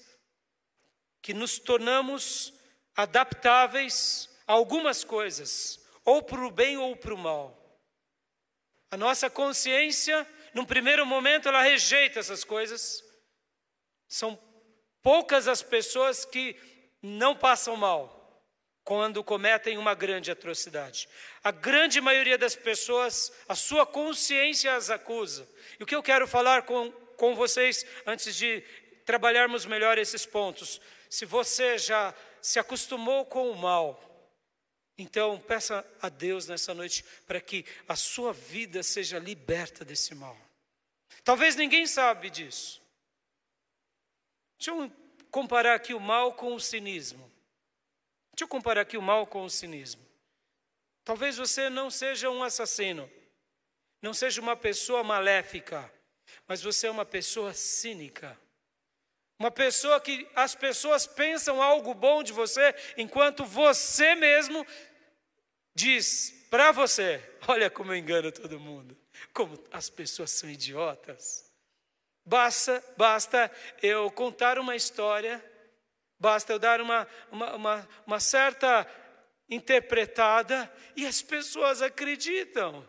que 1.23 1.33
nos 1.33 1.59
tornamos 1.59 2.53
adaptáveis 2.95 4.29
a 4.47 4.53
algumas 4.53 5.03
coisas, 5.03 5.81
ou 6.05 6.23
para 6.23 6.45
o 6.45 6.51
bem 6.51 6.77
ou 6.77 6.95
para 6.95 7.15
o 7.15 7.19
mal. 7.19 7.81
A 8.91 8.99
nossa 8.99 9.31
consciência, 9.31 10.29
num 10.53 10.67
primeiro 10.67 11.07
momento, 11.07 11.49
ela 11.49 11.63
rejeita 11.63 12.21
essas 12.21 12.45
coisas. 12.45 13.03
São 14.07 14.37
poucas 15.03 15.49
as 15.49 15.63
pessoas 15.63 16.25
que 16.25 16.57
não 17.03 17.37
passam 17.37 17.77
mal 17.77 18.21
quando 18.85 19.23
cometem 19.23 19.79
uma 19.79 19.95
grande 19.95 20.31
atrocidade. 20.31 21.09
A 21.43 21.51
grande 21.51 22.01
maioria 22.01 22.37
das 22.37 22.57
pessoas, 22.57 23.33
a 23.49 23.55
sua 23.55 23.87
consciência 23.87 24.75
as 24.75 24.91
acusa. 24.91 25.49
E 25.79 25.83
o 25.83 25.87
que 25.87 25.95
eu 25.95 26.03
quero 26.03 26.27
falar 26.27 26.63
com, 26.63 26.91
com 27.17 27.35
vocês, 27.35 27.87
antes 28.07 28.35
de 28.35 28.63
trabalharmos 29.05 29.67
melhor 29.67 29.99
esses 29.99 30.27
pontos, 30.27 30.81
se 31.09 31.25
você 31.25 31.79
já 31.79 32.15
se 32.41 32.59
acostumou 32.59 33.25
com 33.25 33.51
o 33.51 33.57
mal, 33.57 34.01
então 34.99 35.39
peça 35.39 35.87
a 36.01 36.09
Deus 36.09 36.47
nessa 36.47 36.75
noite 36.75 37.05
para 37.27 37.41
que 37.41 37.65
a 37.89 37.97
sua 37.97 38.33
vida 38.33 38.83
seja 38.83 39.19
liberta 39.19 39.85
desse 39.85 40.15
mal. 40.15 40.37
Talvez 41.25 41.55
ninguém 41.55 41.87
sabe 41.87 42.31
disso. 42.31 42.82
Deixa 44.63 44.71
eu 44.71 44.93
comparar 45.29 45.75
aqui 45.75 45.93
o 45.93 45.99
mal 45.99 46.35
com 46.35 46.55
o 46.55 46.61
cinismo. 46.61 47.29
Deixa 48.33 48.45
eu 48.45 48.49
comparar 48.49 48.83
aqui 48.83 48.97
o 48.97 49.03
mal 49.03 49.27
com 49.27 49.43
o 49.43 49.51
cinismo. 49.51 50.07
Talvez 51.05 51.37
você 51.37 51.69
não 51.69 51.91
seja 51.91 52.31
um 52.31 52.45
assassino, 52.45 53.11
não 54.01 54.15
seja 54.15 54.41
uma 54.41 54.55
pessoa 54.55 55.03
maléfica, 55.03 55.93
mas 56.47 56.63
você 56.63 56.87
é 56.87 56.91
uma 56.93 57.05
pessoa 57.05 57.53
cínica. 57.53 58.39
Uma 59.37 59.51
pessoa 59.51 60.01
que 60.01 60.31
as 60.33 60.55
pessoas 60.55 61.09
pensam 61.09 61.61
algo 61.61 61.93
bom 61.93 62.23
de 62.23 62.33
você, 62.33 62.73
enquanto 62.97 63.45
você 63.45 64.15
mesmo 64.15 64.65
diz 65.75 66.47
para 66.49 66.71
você: 66.71 67.21
Olha 67.49 67.69
como 67.69 67.91
eu 67.91 67.97
engano 67.97 68.31
todo 68.31 68.61
mundo, 68.61 68.97
como 69.35 69.61
as 69.73 69.91
pessoas 69.91 70.31
são 70.31 70.49
idiotas. 70.49 71.52
Basta, 72.25 72.83
basta 72.97 73.51
eu 73.83 74.11
contar 74.11 74.59
uma 74.59 74.77
história, 74.77 75.45
basta 76.19 76.53
eu 76.53 76.59
dar 76.59 76.81
uma, 76.81 77.07
uma, 77.31 77.55
uma, 77.55 77.89
uma 78.07 78.21
certa 78.21 78.87
interpretada 79.49 80.73
e 80.97 81.07
as 81.07 81.21
pessoas 81.21 81.83
acreditam. 81.83 82.89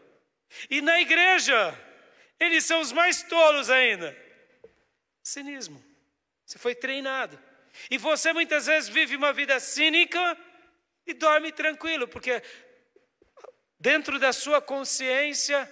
E 0.69 0.81
na 0.81 1.01
igreja, 1.01 1.77
eles 2.39 2.63
são 2.65 2.79
os 2.79 2.91
mais 2.91 3.23
tolos 3.23 3.69
ainda. 3.69 4.15
Cinismo. 5.23 5.83
Você 6.45 6.59
foi 6.59 6.75
treinado. 6.75 7.39
E 7.89 7.97
você 7.97 8.33
muitas 8.33 8.67
vezes 8.67 8.89
vive 8.89 9.15
uma 9.15 9.33
vida 9.33 9.59
cínica 9.59 10.37
e 11.07 11.13
dorme 11.13 11.51
tranquilo, 11.51 12.07
porque 12.07 12.41
dentro 13.79 14.19
da 14.19 14.31
sua 14.31 14.61
consciência, 14.61 15.69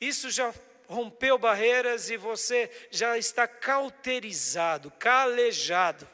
isso 0.00 0.30
já 0.30 0.54
rompeu 0.86 1.38
barreiras 1.38 2.10
e 2.10 2.16
você 2.16 2.70
já 2.90 3.16
está 3.16 3.46
cauterizado, 3.46 4.90
calejado. 4.92 6.08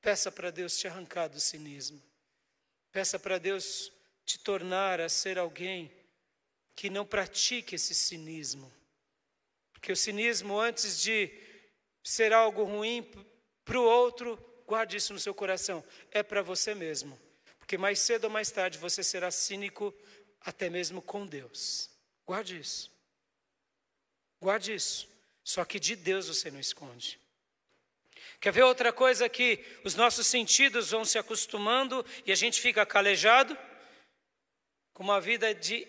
Peça 0.00 0.30
para 0.30 0.50
Deus 0.50 0.76
te 0.76 0.86
arrancar 0.86 1.28
do 1.28 1.40
cinismo. 1.40 2.02
Peça 2.92 3.18
para 3.18 3.38
Deus 3.38 3.92
te 4.24 4.38
tornar 4.38 5.00
a 5.00 5.08
ser 5.08 5.38
alguém 5.38 5.90
que 6.76 6.90
não 6.90 7.06
pratique 7.06 7.74
esse 7.74 7.94
cinismo. 7.94 8.72
Porque 9.72 9.92
o 9.92 9.96
cinismo, 9.96 10.58
antes 10.58 11.00
de 11.00 11.30
ser 12.02 12.32
algo 12.32 12.64
ruim 12.64 13.02
para 13.64 13.78
o 13.78 13.84
outro, 13.84 14.36
guarde 14.66 14.96
isso 14.96 15.12
no 15.12 15.18
seu 15.18 15.34
coração, 15.34 15.84
é 16.10 16.22
para 16.22 16.42
você 16.42 16.74
mesmo. 16.74 17.18
Porque 17.58 17.78
mais 17.78 17.98
cedo 17.98 18.24
ou 18.24 18.30
mais 18.30 18.50
tarde 18.50 18.78
você 18.78 19.02
será 19.02 19.30
cínico 19.30 19.94
até 20.40 20.68
mesmo 20.68 21.00
com 21.00 21.26
Deus. 21.26 21.90
Guarde 22.26 22.58
isso. 22.58 22.93
Guarde 24.44 24.74
isso. 24.74 25.08
Só 25.42 25.64
que 25.64 25.80
de 25.80 25.96
Deus 25.96 26.28
você 26.28 26.50
não 26.50 26.60
esconde. 26.60 27.18
Quer 28.38 28.52
ver 28.52 28.62
outra 28.64 28.92
coisa 28.92 29.26
que 29.26 29.64
os 29.82 29.94
nossos 29.94 30.26
sentidos 30.26 30.90
vão 30.90 31.02
se 31.02 31.16
acostumando 31.16 32.04
e 32.26 32.30
a 32.30 32.34
gente 32.34 32.60
fica 32.60 32.84
calejado? 32.84 33.56
Com 34.92 35.02
uma 35.02 35.18
vida 35.18 35.54
de 35.54 35.88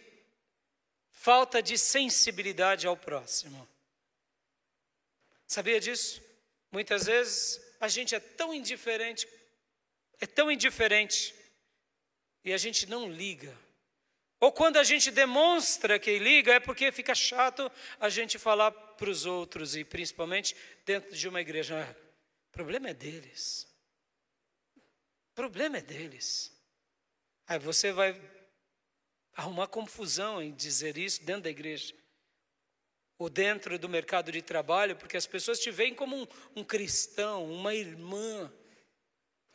falta 1.12 1.62
de 1.62 1.78
sensibilidade 1.78 2.88
ao 2.88 2.96
próximo. 2.96 3.68
Sabia 5.46 5.82
disso? 5.82 6.24
Muitas 6.72 7.08
vezes 7.08 7.60
a 7.82 7.90
gente 7.90 8.16
é 8.16 8.22
tão 8.22 8.54
indiferente, 8.54 9.28
é 10.22 10.26
tão 10.26 10.50
indiferente, 10.50 11.36
e 12.42 12.54
a 12.54 12.58
gente 12.58 12.88
não 12.88 13.12
liga 13.12 13.54
ou 14.46 14.52
quando 14.52 14.78
a 14.78 14.84
gente 14.84 15.10
demonstra 15.10 15.98
que 15.98 16.20
liga, 16.20 16.54
é 16.54 16.60
porque 16.60 16.92
fica 16.92 17.16
chato 17.16 17.72
a 18.00 18.10
gente 18.10 18.38
falar 18.38 18.70
para 18.70 19.10
os 19.10 19.26
outros, 19.26 19.76
e 19.76 19.84
principalmente 19.84 20.56
dentro 20.86 21.16
de 21.16 21.28
uma 21.28 21.42
igreja. 21.42 21.84
Ah, 21.84 21.96
o 22.50 22.52
problema 22.52 22.90
é 22.90 22.94
deles. 22.94 23.68
O 25.32 25.34
problema 25.34 25.80
é 25.80 25.82
deles. 25.82 26.56
Aí 27.48 27.58
você 27.58 27.92
vai 27.92 28.22
arrumar 29.34 29.66
confusão 29.66 30.40
em 30.40 30.54
dizer 30.54 30.96
isso 30.96 31.26
dentro 31.26 31.42
da 31.42 31.50
igreja. 31.50 31.96
Ou 33.18 33.32
dentro 33.32 33.80
do 33.80 33.90
mercado 33.90 34.32
de 34.32 34.44
trabalho, 34.44 34.96
porque 34.96 35.18
as 35.18 35.26
pessoas 35.26 35.60
te 35.60 35.72
veem 35.72 35.96
como 35.96 36.16
um, 36.16 36.28
um 36.58 36.64
cristão, 36.64 37.52
uma 37.52 37.74
irmã, 37.74 38.54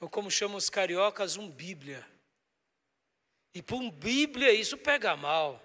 ou 0.00 0.10
como 0.10 0.32
chamam 0.32 0.56
os 0.56 0.68
cariocas, 0.68 1.36
um 1.36 1.48
Bíblia. 1.48 2.04
E 3.54 3.62
para 3.62 3.76
um 3.76 3.90
Bíblia 3.90 4.52
isso 4.52 4.76
pega 4.76 5.16
mal. 5.16 5.60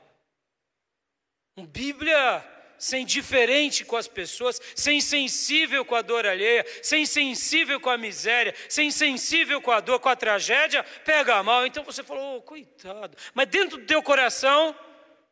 Um 1.58 1.66
Bíblia 1.66 2.44
sem 2.78 3.06
diferente 3.06 3.86
com 3.86 3.96
as 3.96 4.08
pessoas, 4.08 4.60
sem 4.76 5.00
sensível 5.00 5.86
com 5.86 5.96
a 5.96 6.02
dor 6.02 6.26
alheia, 6.26 6.66
sem 6.84 7.06
sensível 7.06 7.80
com 7.80 7.90
a 7.90 7.98
miséria, 7.98 8.54
sem 8.68 8.92
sensível 8.92 9.62
com 9.62 9.72
a 9.72 9.80
dor, 9.80 10.00
com 10.00 10.10
a 10.10 10.16
tragédia, 10.16 10.84
pega 11.06 11.42
mal. 11.42 11.66
Então 11.66 11.84
você 11.84 12.04
falou, 12.04 12.38
oh, 12.38 12.42
coitado. 12.42 13.18
Mas 13.34 13.48
dentro 13.48 13.78
do 13.78 13.86
teu 13.86 14.04
coração 14.04 14.78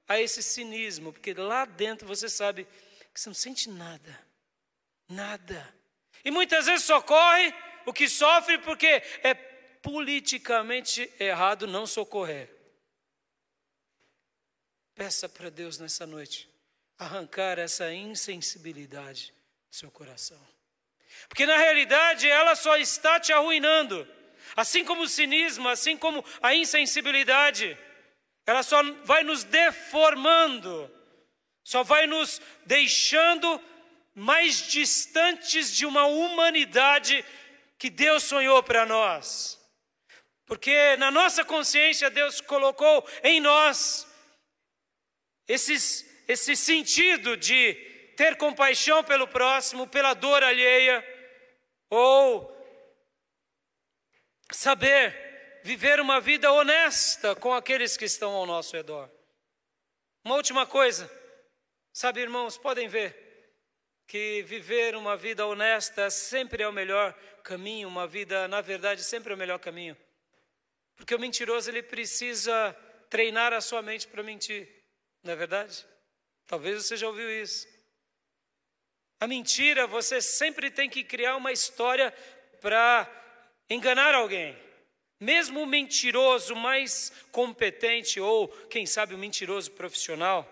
há 0.08 0.20
esse 0.20 0.42
cinismo, 0.42 1.12
porque 1.12 1.34
lá 1.34 1.66
dentro 1.66 2.08
você 2.08 2.30
sabe 2.30 2.68
que 3.14 3.20
você 3.20 3.30
não 3.30 3.36
sente 3.36 3.70
nada. 3.70 4.20
Nada. 5.10 5.74
E 6.24 6.32
muitas 6.32 6.66
vezes 6.66 6.86
socorre 6.86 7.54
o 7.86 7.94
que 7.94 8.08
sofre 8.08 8.58
porque 8.60 9.04
é 9.22 9.34
politicamente 9.84 11.14
errado 11.20 11.68
não 11.68 11.86
socorrer. 11.86 12.50
Peça 14.96 15.28
para 15.28 15.50
Deus 15.50 15.78
nessa 15.78 16.08
noite 16.08 16.50
arrancar 16.98 17.60
essa 17.60 17.94
insensibilidade 17.94 19.34
do 19.70 19.76
seu 19.76 19.92
coração. 19.92 20.40
Porque 21.28 21.46
na 21.46 21.58
realidade 21.58 22.28
ela 22.28 22.56
só 22.56 22.78
está 22.78 23.20
te 23.20 23.34
arruinando. 23.34 24.08
Assim 24.56 24.86
como 24.86 25.04
o 25.04 25.08
cinismo, 25.08 25.68
assim 25.68 25.98
como 25.98 26.24
a 26.42 26.56
insensibilidade, 26.56 27.78
ela 28.46 28.64
só 28.64 28.82
vai 29.04 29.24
nos 29.24 29.44
deformando, 29.44 30.90
só 31.64 31.84
vai 31.84 32.08
nos 32.08 32.42
deixando 32.66 33.62
mais 34.16 34.68
distantes 34.68 35.74
de 35.76 35.86
uma 35.86 36.06
humanidade 36.06 37.26
que 37.78 37.90
Deus 37.90 38.24
sonhou 38.24 38.62
para 38.62 38.86
nós. 38.86 39.63
Porque 40.54 40.96
na 40.98 41.10
nossa 41.10 41.44
consciência 41.44 42.12
Deus 42.12 42.40
colocou 42.40 43.04
em 43.24 43.42
nós 43.42 44.08
esses, 45.48 46.06
esse 46.28 46.56
sentido 46.56 47.36
de 47.36 47.74
ter 48.16 48.38
compaixão 48.38 49.04
pelo 49.04 49.28
próximo, 49.28 49.88
pela 49.88 50.14
dor 50.14 50.44
alheia, 50.44 51.04
ou 51.90 52.56
saber 54.52 55.60
viver 55.64 56.00
uma 56.00 56.22
vida 56.22 56.52
honesta 56.52 57.36
com 57.36 57.52
aqueles 57.52 57.98
que 57.98 58.06
estão 58.06 58.34
ao 58.34 58.46
nosso 58.46 58.76
redor. 58.76 59.10
Uma 60.24 60.36
última 60.36 60.68
coisa, 60.68 61.10
sabe, 61.92 62.22
irmãos, 62.22 62.60
podem 62.60 62.88
ver 62.88 63.18
que 64.06 64.44
viver 64.44 64.96
uma 64.96 65.18
vida 65.18 65.48
honesta 65.48 66.12
sempre 66.12 66.62
é 66.62 66.68
o 66.68 66.72
melhor 66.72 67.12
caminho, 67.44 67.88
uma 67.88 68.06
vida, 68.06 68.48
na 68.48 68.62
verdade, 68.62 69.04
sempre 69.04 69.34
é 69.34 69.36
o 69.36 69.40
melhor 69.40 69.58
caminho. 69.58 69.98
Porque 71.04 71.16
o 71.16 71.20
mentiroso 71.20 71.70
ele 71.70 71.84
precisa 71.84 72.74
treinar 73.10 73.52
a 73.52 73.60
sua 73.60 73.82
mente 73.82 74.08
para 74.08 74.24
mentir, 74.24 74.70
não 75.22 75.34
é 75.34 75.36
verdade? 75.36 75.86
Talvez 76.48 76.82
você 76.82 76.96
já 76.96 77.06
ouviu 77.06 77.30
isso. 77.30 77.68
A 79.20 79.28
mentira, 79.28 79.86
você 79.86 80.22
sempre 80.22 80.72
tem 80.72 80.90
que 80.90 81.04
criar 81.04 81.36
uma 81.36 81.52
história 81.52 82.10
para 82.62 83.06
enganar 83.70 84.16
alguém. 84.16 84.58
Mesmo 85.20 85.64
o 85.64 85.66
mentiroso 85.66 86.56
mais 86.56 87.12
competente, 87.34 88.22
ou 88.22 88.48
quem 88.70 88.86
sabe 88.86 89.14
o 89.14 89.18
mentiroso 89.18 89.72
profissional, 89.72 90.50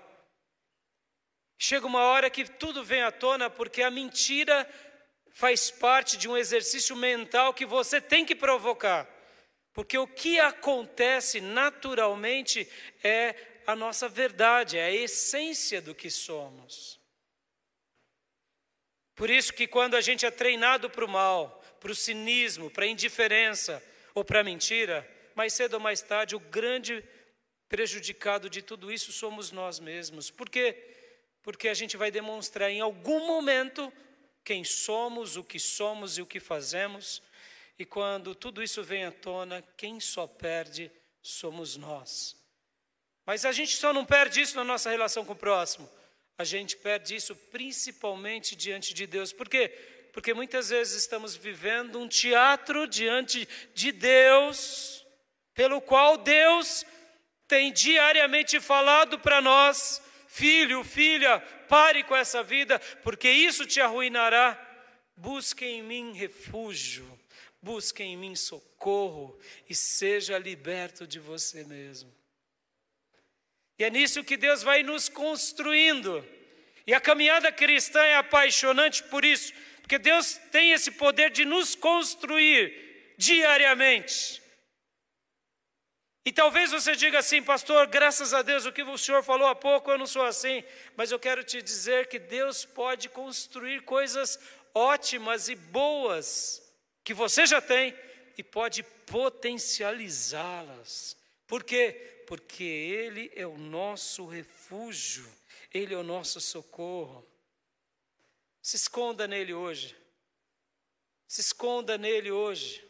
chega 1.57 1.87
uma 1.87 2.03
hora 2.03 2.29
que 2.29 2.43
tudo 2.43 2.83
vem 2.83 3.03
à 3.03 3.09
tona 3.09 3.49
porque 3.49 3.81
a 3.81 3.89
mentira 3.89 4.69
faz 5.29 5.71
parte 5.71 6.17
de 6.17 6.27
um 6.27 6.35
exercício 6.35 6.93
mental 6.93 7.53
que 7.53 7.65
você 7.65 8.01
tem 8.01 8.25
que 8.25 8.35
provocar. 8.35 9.07
Porque 9.73 9.97
o 9.97 10.07
que 10.07 10.39
acontece 10.39 11.39
naturalmente 11.39 12.67
é 13.03 13.35
a 13.65 13.75
nossa 13.75 14.09
verdade, 14.09 14.77
é 14.77 14.85
a 14.85 14.91
essência 14.91 15.81
do 15.81 15.95
que 15.95 16.09
somos. 16.09 16.99
Por 19.15 19.29
isso 19.29 19.53
que 19.53 19.67
quando 19.67 19.95
a 19.95 20.01
gente 20.01 20.25
é 20.25 20.31
treinado 20.31 20.89
para 20.89 21.05
o 21.05 21.09
mal, 21.09 21.63
para 21.79 21.91
o 21.91 21.95
cinismo, 21.95 22.69
para 22.69 22.85
a 22.85 22.87
indiferença 22.87 23.83
ou 24.13 24.25
para 24.25 24.39
a 24.41 24.43
mentira, 24.43 25.07
mais 25.35 25.53
cedo 25.53 25.75
ou 25.75 25.79
mais 25.79 26.01
tarde, 26.01 26.35
o 26.35 26.39
grande 26.39 27.03
prejudicado 27.69 28.49
de 28.49 28.61
tudo 28.61 28.91
isso 28.91 29.11
somos 29.11 29.51
nós 29.51 29.79
mesmos. 29.79 30.29
Por 30.29 30.49
quê? 30.49 30.75
Porque 31.41 31.69
a 31.69 31.73
gente 31.73 31.95
vai 31.95 32.11
demonstrar 32.11 32.69
em 32.69 32.81
algum 32.81 33.25
momento 33.25 33.91
quem 34.43 34.63
somos, 34.63 35.37
o 35.37 35.43
que 35.43 35.59
somos 35.59 36.17
e 36.17 36.21
o 36.21 36.25
que 36.25 36.39
fazemos, 36.39 37.21
e 37.81 37.85
quando 37.85 38.35
tudo 38.35 38.61
isso 38.61 38.83
vem 38.83 39.05
à 39.05 39.11
tona, 39.11 39.63
quem 39.75 39.99
só 39.99 40.27
perde 40.27 40.91
somos 41.19 41.75
nós. 41.75 42.35
Mas 43.25 43.43
a 43.43 43.51
gente 43.51 43.75
só 43.75 43.91
não 43.91 44.05
perde 44.05 44.39
isso 44.39 44.55
na 44.55 44.63
nossa 44.63 44.91
relação 44.91 45.25
com 45.25 45.33
o 45.33 45.35
próximo. 45.35 45.89
A 46.37 46.43
gente 46.43 46.77
perde 46.77 47.15
isso 47.15 47.35
principalmente 47.35 48.55
diante 48.55 48.93
de 48.93 49.07
Deus. 49.07 49.33
Por 49.33 49.49
quê? 49.49 49.69
Porque 50.13 50.31
muitas 50.31 50.69
vezes 50.69 51.01
estamos 51.01 51.35
vivendo 51.35 51.99
um 51.99 52.07
teatro 52.07 52.85
diante 52.85 53.49
de 53.73 53.91
Deus, 53.91 55.03
pelo 55.55 55.81
qual 55.81 56.17
Deus 56.17 56.85
tem 57.47 57.73
diariamente 57.73 58.59
falado 58.59 59.17
para 59.17 59.41
nós: 59.41 60.03
filho, 60.27 60.83
filha, 60.83 61.39
pare 61.67 62.03
com 62.03 62.15
essa 62.15 62.43
vida, 62.43 62.77
porque 63.01 63.27
isso 63.27 63.65
te 63.65 63.81
arruinará. 63.81 64.55
Busque 65.17 65.65
em 65.65 65.81
mim 65.81 66.13
refúgio 66.13 67.19
busque 67.61 68.01
em 68.01 68.17
mim 68.17 68.35
socorro 68.35 69.37
e 69.69 69.75
seja 69.75 70.37
liberto 70.37 71.05
de 71.05 71.19
você 71.19 71.63
mesmo. 71.63 72.11
E 73.77 73.83
é 73.83 73.89
nisso 73.89 74.23
que 74.23 74.37
Deus 74.37 74.63
vai 74.63 74.83
nos 74.83 75.07
construindo. 75.07 76.25
E 76.85 76.93
a 76.93 76.99
caminhada 76.99 77.51
cristã 77.51 78.01
é 78.01 78.15
apaixonante 78.15 79.03
por 79.03 79.23
isso, 79.23 79.53
porque 79.81 79.99
Deus 79.99 80.39
tem 80.51 80.71
esse 80.71 80.91
poder 80.91 81.29
de 81.29 81.45
nos 81.45 81.75
construir 81.75 83.15
diariamente. 83.17 84.41
E 86.23 86.31
talvez 86.31 86.71
você 86.71 86.95
diga 86.95 87.19
assim, 87.19 87.41
pastor, 87.41 87.87
graças 87.87 88.33
a 88.33 88.43
Deus, 88.43 88.65
o 88.65 88.71
que 88.71 88.83
o 88.83 88.97
senhor 88.97 89.23
falou 89.23 89.47
há 89.47 89.55
pouco, 89.55 89.89
eu 89.89 89.97
não 89.97 90.05
sou 90.05 90.23
assim, 90.23 90.63
mas 90.95 91.11
eu 91.11 91.19
quero 91.19 91.43
te 91.43 91.61
dizer 91.61 92.07
que 92.07 92.19
Deus 92.19 92.63
pode 92.63 93.09
construir 93.09 93.81
coisas 93.81 94.39
ótimas 94.73 95.49
e 95.49 95.55
boas 95.55 96.60
que 97.03 97.13
você 97.13 97.45
já 97.45 97.61
tem 97.61 97.93
e 98.37 98.43
pode 98.43 98.83
potencializá-las. 98.83 101.17
Por 101.47 101.63
quê? 101.63 102.23
Porque 102.27 102.63
Ele 102.63 103.31
é 103.35 103.45
o 103.45 103.57
nosso 103.57 104.25
refúgio, 104.25 105.27
Ele 105.73 105.93
é 105.93 105.97
o 105.97 106.03
nosso 106.03 106.39
socorro. 106.39 107.27
Se 108.61 108.75
esconda 108.75 109.27
nele 109.27 109.53
hoje. 109.53 109.95
Se 111.27 111.41
esconda 111.41 111.97
nele 111.97 112.31
hoje. 112.31 112.87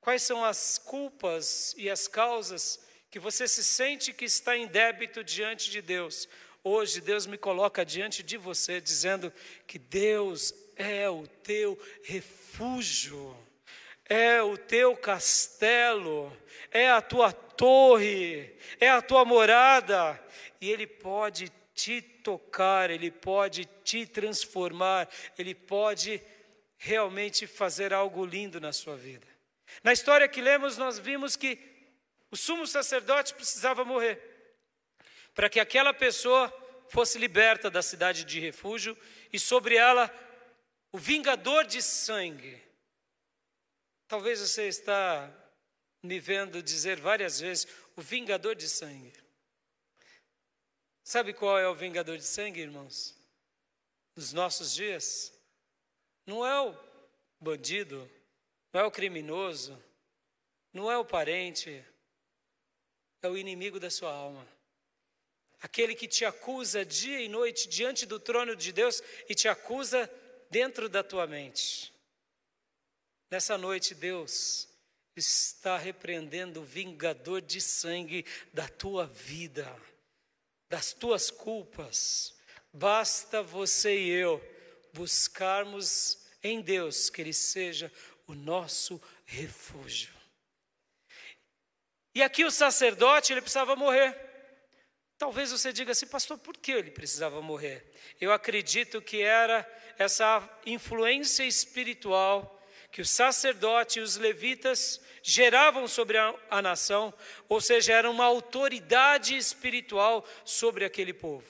Quais 0.00 0.22
são 0.22 0.44
as 0.44 0.78
culpas 0.78 1.74
e 1.78 1.88
as 1.88 2.06
causas 2.06 2.80
que 3.10 3.18
você 3.18 3.48
se 3.48 3.64
sente 3.64 4.12
que 4.12 4.24
está 4.24 4.56
em 4.56 4.66
débito 4.66 5.24
diante 5.24 5.70
de 5.70 5.80
Deus? 5.80 6.28
Hoje 6.62 7.00
Deus 7.00 7.26
me 7.26 7.38
coloca 7.38 7.84
diante 7.84 8.22
de 8.22 8.36
você 8.36 8.80
dizendo 8.80 9.32
que 9.66 9.78
Deus 9.78 10.52
é 10.76 11.08
o 11.08 11.26
teu 11.26 11.78
refúgio, 12.02 13.36
é 14.06 14.42
o 14.42 14.56
teu 14.56 14.96
castelo, 14.96 16.36
é 16.70 16.90
a 16.90 17.00
tua 17.00 17.32
torre, 17.32 18.54
é 18.80 18.88
a 18.88 19.00
tua 19.00 19.24
morada, 19.24 20.20
e 20.60 20.70
Ele 20.70 20.86
pode 20.86 21.50
te 21.74 22.00
tocar, 22.00 22.90
Ele 22.90 23.10
pode 23.10 23.64
te 23.82 24.06
transformar, 24.06 25.08
Ele 25.38 25.54
pode 25.54 26.20
realmente 26.76 27.46
fazer 27.46 27.94
algo 27.94 28.24
lindo 28.24 28.60
na 28.60 28.72
sua 28.72 28.96
vida. 28.96 29.26
Na 29.82 29.92
história 29.92 30.28
que 30.28 30.40
lemos, 30.40 30.76
nós 30.76 30.98
vimos 30.98 31.36
que 31.36 31.58
o 32.30 32.36
sumo 32.36 32.66
sacerdote 32.66 33.34
precisava 33.34 33.84
morrer 33.84 34.20
para 35.34 35.48
que 35.48 35.58
aquela 35.58 35.92
pessoa 35.92 36.52
fosse 36.88 37.18
liberta 37.18 37.70
da 37.70 37.82
cidade 37.82 38.24
de 38.24 38.38
refúgio 38.38 38.96
e 39.32 39.38
sobre 39.38 39.76
ela 39.76 40.08
o 40.94 40.98
vingador 40.98 41.66
de 41.66 41.82
sangue. 41.82 42.62
Talvez 44.06 44.38
você 44.38 44.68
está 44.68 45.28
me 46.00 46.20
vendo 46.20 46.62
dizer 46.62 47.00
várias 47.00 47.40
vezes 47.40 47.66
o 47.96 48.00
vingador 48.00 48.54
de 48.54 48.68
sangue. 48.68 49.12
Sabe 51.02 51.34
qual 51.34 51.58
é 51.58 51.68
o 51.68 51.74
vingador 51.74 52.16
de 52.16 52.22
sangue, 52.22 52.60
irmãos? 52.60 53.12
Nos 54.14 54.32
nossos 54.32 54.72
dias, 54.72 55.32
não 56.24 56.46
é 56.46 56.60
o 56.60 56.78
bandido, 57.40 58.08
não 58.72 58.82
é 58.82 58.84
o 58.84 58.90
criminoso, 58.92 59.76
não 60.72 60.88
é 60.92 60.96
o 60.96 61.04
parente, 61.04 61.84
é 63.20 63.28
o 63.28 63.36
inimigo 63.36 63.80
da 63.80 63.90
sua 63.90 64.12
alma. 64.12 64.46
Aquele 65.60 65.96
que 65.96 66.06
te 66.06 66.24
acusa 66.24 66.84
dia 66.84 67.20
e 67.20 67.28
noite 67.28 67.68
diante 67.68 68.06
do 68.06 68.20
trono 68.20 68.54
de 68.54 68.70
Deus 68.70 69.02
e 69.28 69.34
te 69.34 69.48
acusa 69.48 70.08
dentro 70.54 70.88
da 70.88 71.02
tua 71.02 71.26
mente. 71.26 71.92
Nessa 73.28 73.58
noite, 73.58 73.92
Deus 73.92 74.68
está 75.16 75.76
repreendendo 75.76 76.60
o 76.60 76.64
vingador 76.64 77.40
de 77.40 77.60
sangue 77.60 78.24
da 78.52 78.68
tua 78.68 79.04
vida, 79.04 79.66
das 80.70 80.92
tuas 80.92 81.28
culpas. 81.28 82.38
Basta 82.72 83.42
você 83.42 83.98
e 83.98 84.10
eu 84.10 84.40
buscarmos 84.92 86.24
em 86.40 86.60
Deus 86.60 87.10
que 87.10 87.20
Ele 87.20 87.32
seja 87.32 87.90
o 88.24 88.32
nosso 88.32 89.02
refúgio. 89.24 90.14
E 92.14 92.22
aqui 92.22 92.44
o 92.44 92.50
sacerdote, 92.52 93.32
ele 93.32 93.40
precisava 93.40 93.74
morrer. 93.74 94.16
Talvez 95.18 95.50
você 95.50 95.72
diga 95.72 95.90
assim, 95.90 96.06
pastor, 96.06 96.38
por 96.38 96.56
que 96.56 96.70
ele 96.70 96.92
precisava 96.92 97.42
morrer? 97.42 97.92
Eu 98.20 98.32
acredito 98.32 99.02
que 99.02 99.20
era 99.20 99.66
essa 99.98 100.48
influência 100.66 101.44
espiritual 101.44 102.50
que 102.90 103.00
o 103.00 103.06
sacerdote 103.06 103.98
e 103.98 104.02
os 104.02 104.16
levitas 104.16 105.00
geravam 105.20 105.88
sobre 105.88 106.16
a, 106.16 106.32
a, 106.48 106.62
nação, 106.62 107.12
ou 107.48 107.60
seja, 107.60 107.92
era 107.92 108.08
uma 108.08 108.24
autoridade 108.24 109.36
espiritual 109.36 110.24
sobre 110.44 110.84
aquele 110.84 111.12
povo. 111.12 111.44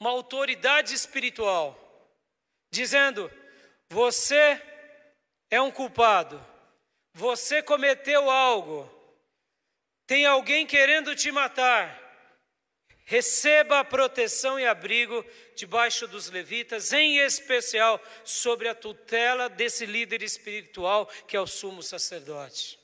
Uma 0.00 0.10
autoridade 0.10 0.94
espiritual, 0.94 1.78
dizendo: 2.72 3.30
você 3.88 4.60
é 5.50 5.60
um 5.60 5.70
culpado, 5.70 6.44
você 7.12 7.62
cometeu 7.62 8.28
algo, 8.28 8.90
tem 10.06 10.26
alguém 10.26 10.66
querendo 10.66 11.14
te 11.14 11.30
matar, 11.30 11.99
receba 13.10 13.80
a 13.80 13.84
proteção 13.84 14.56
e 14.56 14.64
abrigo 14.64 15.26
debaixo 15.56 16.06
dos 16.06 16.30
levitas, 16.30 16.92
em 16.92 17.18
especial 17.18 18.00
sobre 18.22 18.68
a 18.68 18.74
tutela 18.74 19.48
desse 19.48 19.84
líder 19.84 20.22
espiritual 20.22 21.06
que 21.26 21.36
é 21.36 21.40
o 21.40 21.46
sumo 21.46 21.82
sacerdote. 21.82 22.78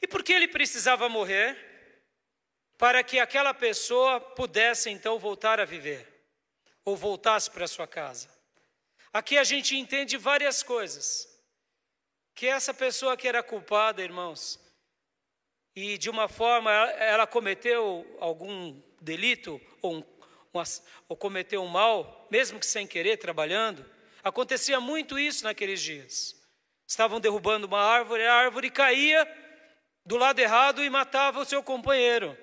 E 0.00 0.06
por 0.06 0.22
que 0.22 0.32
ele 0.32 0.46
precisava 0.46 1.08
morrer? 1.08 1.58
Para 2.78 3.02
que 3.02 3.18
aquela 3.18 3.52
pessoa 3.52 4.20
pudesse 4.20 4.88
então 4.90 5.18
voltar 5.18 5.58
a 5.58 5.64
viver, 5.64 6.06
ou 6.84 6.96
voltasse 6.96 7.50
para 7.50 7.66
sua 7.66 7.88
casa. 7.88 8.28
Aqui 9.12 9.36
a 9.38 9.42
gente 9.42 9.76
entende 9.76 10.16
várias 10.16 10.62
coisas. 10.62 11.28
Que 12.32 12.46
essa 12.46 12.72
pessoa 12.72 13.16
que 13.16 13.26
era 13.26 13.42
culpada, 13.42 14.00
irmãos, 14.00 14.56
e 15.74 15.96
de 15.96 16.10
uma 16.10 16.28
forma 16.28 16.70
ela 16.70 17.26
cometeu 17.26 18.06
algum 18.18 18.80
delito 19.00 19.60
ou, 19.80 19.96
um, 19.98 20.04
ou 21.08 21.16
cometeu 21.16 21.62
um 21.62 21.68
mal, 21.68 22.26
mesmo 22.30 22.58
que 22.58 22.66
sem 22.66 22.86
querer, 22.86 23.16
trabalhando. 23.16 23.84
Acontecia 24.22 24.80
muito 24.80 25.18
isso 25.18 25.44
naqueles 25.44 25.80
dias. 25.80 26.36
Estavam 26.86 27.20
derrubando 27.20 27.66
uma 27.66 27.80
árvore, 27.80 28.26
a 28.26 28.34
árvore 28.34 28.70
caía 28.70 29.26
do 30.04 30.16
lado 30.16 30.38
errado 30.40 30.84
e 30.84 30.90
matava 30.90 31.40
o 31.40 31.44
seu 31.44 31.62
companheiro. 31.62 32.36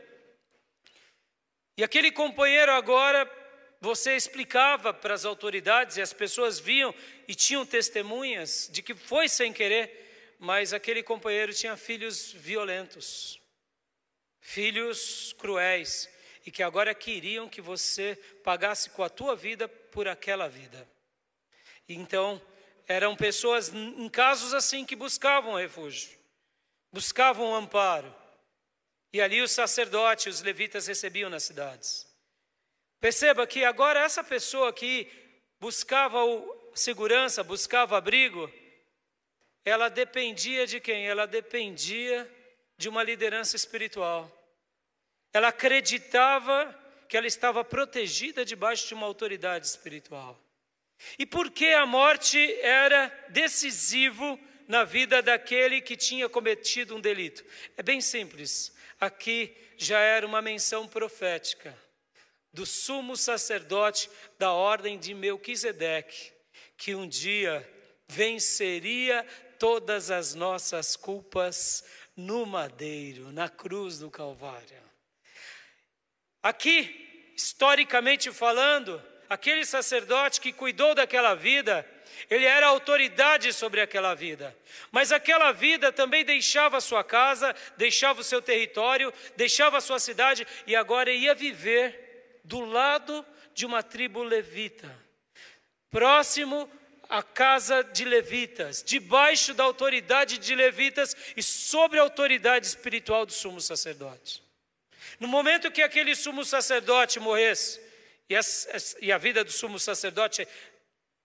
E 1.78 1.84
aquele 1.84 2.12
companheiro 2.12 2.72
agora, 2.72 3.30
você 3.80 4.16
explicava 4.16 4.94
para 4.94 5.14
as 5.14 5.26
autoridades 5.26 5.98
e 5.98 6.02
as 6.02 6.14
pessoas 6.14 6.60
viam 6.60 6.94
e 7.28 7.36
tinham 7.36 7.66
testemunhas 7.66 8.70
de 8.72 8.82
que 8.82 8.96
foi 8.96 9.30
sem 9.30 9.54
querer 9.54 10.07
mas 10.40 10.74
aquele 10.74 11.02
companheiro 11.02 11.54
tinha 11.54 11.76
filhos 11.76 12.32
violentos, 12.32 13.40
filhos 14.40 15.34
cruéis, 15.34 16.10
e 16.46 16.52
que 16.52 16.64
agora 16.64 16.96
queriam 16.96 17.50
que 17.50 17.60
você 17.60 18.16
pagasse 18.44 18.90
com 18.92 19.04
a 19.04 19.10
tua 19.10 19.36
vida 19.36 19.68
por 19.68 20.08
aquela 20.08 20.48
vida. 20.48 20.88
Então, 21.90 22.42
eram 22.88 23.16
pessoas 23.16 23.70
em 23.74 24.08
casos 24.08 24.54
assim 24.54 24.86
que 24.86 24.96
buscavam 24.96 25.56
refúgio, 25.56 26.18
buscavam 26.92 27.54
amparo. 27.54 28.16
E 29.12 29.22
ali 29.22 29.42
os 29.42 29.52
sacerdotes, 29.52 30.36
os 30.36 30.42
levitas 30.42 30.88
recebiam 30.88 31.30
nas 31.30 31.44
cidades. 31.44 32.08
Perceba 33.00 33.46
que 33.46 33.66
agora 33.66 34.00
essa 34.00 34.24
pessoa 34.24 34.72
que 34.72 35.12
buscava 35.60 36.20
segurança, 36.74 37.44
buscava 37.44 37.98
abrigo, 37.98 38.52
ela 39.68 39.90
dependia 39.90 40.66
de 40.66 40.80
quem? 40.80 41.08
Ela 41.08 41.28
dependia 41.28 42.26
de 42.78 42.88
uma 42.88 43.04
liderança 43.04 43.58
espiritual. 43.58 44.32
Ela 45.34 45.50
acreditava 45.50 46.74
que 47.10 47.18
ela 47.18 47.28
estava 47.28 47.66
protegida 47.66 48.46
debaixo 48.46 48.88
de 48.88 48.94
uma 48.94 49.06
autoridade 49.06 49.68
espiritual. 49.68 50.42
E 51.20 51.26
por 51.26 51.52
que 51.52 51.68
a 51.74 51.86
morte 51.86 52.40
era 52.62 53.10
decisivo 53.28 54.40
na 54.70 54.86
vida 54.86 55.22
daquele 55.22 55.82
que 55.82 55.98
tinha 55.98 56.30
cometido 56.30 56.96
um 56.96 57.02
delito? 57.02 57.44
É 57.76 57.84
bem 57.84 58.00
simples. 58.00 58.74
Aqui 59.02 59.54
já 59.76 60.00
era 60.00 60.26
uma 60.26 60.42
menção 60.42 60.88
profética 60.88 61.78
do 62.54 62.66
sumo 62.66 63.18
sacerdote 63.18 64.10
da 64.40 64.54
ordem 64.54 64.98
de 64.98 65.14
Melquisedeque, 65.14 66.32
que 66.78 66.96
um 66.96 67.06
dia 67.06 67.70
venceria 68.08 69.28
todas 69.58 70.12
as 70.12 70.34
nossas 70.34 70.96
culpas 70.96 71.84
no 72.16 72.46
madeiro, 72.46 73.32
na 73.32 73.48
cruz 73.48 74.00
do 74.00 74.10
Calvário. 74.10 74.82
Aqui, 76.42 77.34
historicamente 77.36 78.32
falando, 78.32 79.02
aquele 79.30 79.66
sacerdote 79.66 80.40
que 80.40 80.54
cuidou 80.54 80.96
daquela 80.96 81.36
vida, 81.36 81.88
ele 82.30 82.46
era 82.46 82.68
autoridade 82.68 83.54
sobre 83.54 83.82
aquela 83.82 84.14
vida. 84.14 84.58
Mas 84.92 85.12
aquela 85.12 85.52
vida 85.52 85.92
também 85.92 86.26
deixava 86.26 86.82
sua 86.82 87.04
casa, 87.04 87.56
deixava 87.76 88.22
o 88.22 88.24
seu 88.24 88.42
território, 88.42 89.14
deixava 89.36 89.78
a 89.78 89.82
sua 89.82 90.00
cidade 90.00 90.48
e 90.66 90.76
agora 90.76 91.12
ia 91.12 91.36
viver 91.36 92.40
do 92.44 92.62
lado 92.62 93.26
de 93.54 93.66
uma 93.66 93.84
tribo 93.84 94.24
levita, 94.24 94.90
próximo 95.90 96.70
a 97.10 97.24
casa 97.24 97.84
de 97.84 98.06
levitas, 98.06 98.84
debaixo 98.84 99.54
da 99.54 99.64
autoridade 99.64 100.38
de 100.38 100.56
levitas 100.56 101.16
e 101.36 101.44
sobre 101.44 102.00
a 102.00 102.02
autoridade 102.02 102.68
espiritual 102.68 103.26
do 103.26 103.32
sumo 103.32 103.62
sacerdote. 103.62 104.44
No 105.20 105.28
momento 105.28 105.72
que 105.72 105.82
aquele 105.82 106.16
sumo 106.16 106.44
sacerdote 106.44 107.20
morresse, 107.20 107.80
e 108.30 108.36
a, 108.36 108.42
e 109.02 109.12
a 109.12 109.18
vida 109.18 109.44
do 109.44 109.52
sumo 109.52 109.80
sacerdote 109.80 110.48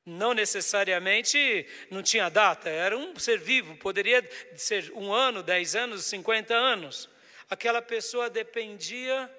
não 0.04 0.34
necessariamente 0.34 1.66
não 1.90 2.02
tinha 2.02 2.28
data, 2.28 2.68
era 2.68 2.96
um 2.96 3.16
ser 3.18 3.38
vivo, 3.38 3.76
poderia 3.76 4.28
ser 4.56 4.90
um 4.94 5.12
ano, 5.12 5.42
dez 5.42 5.76
anos, 5.76 6.06
cinquenta 6.06 6.54
anos. 6.54 7.08
Aquela 7.50 7.82
pessoa 7.82 8.30
dependia 8.30 9.30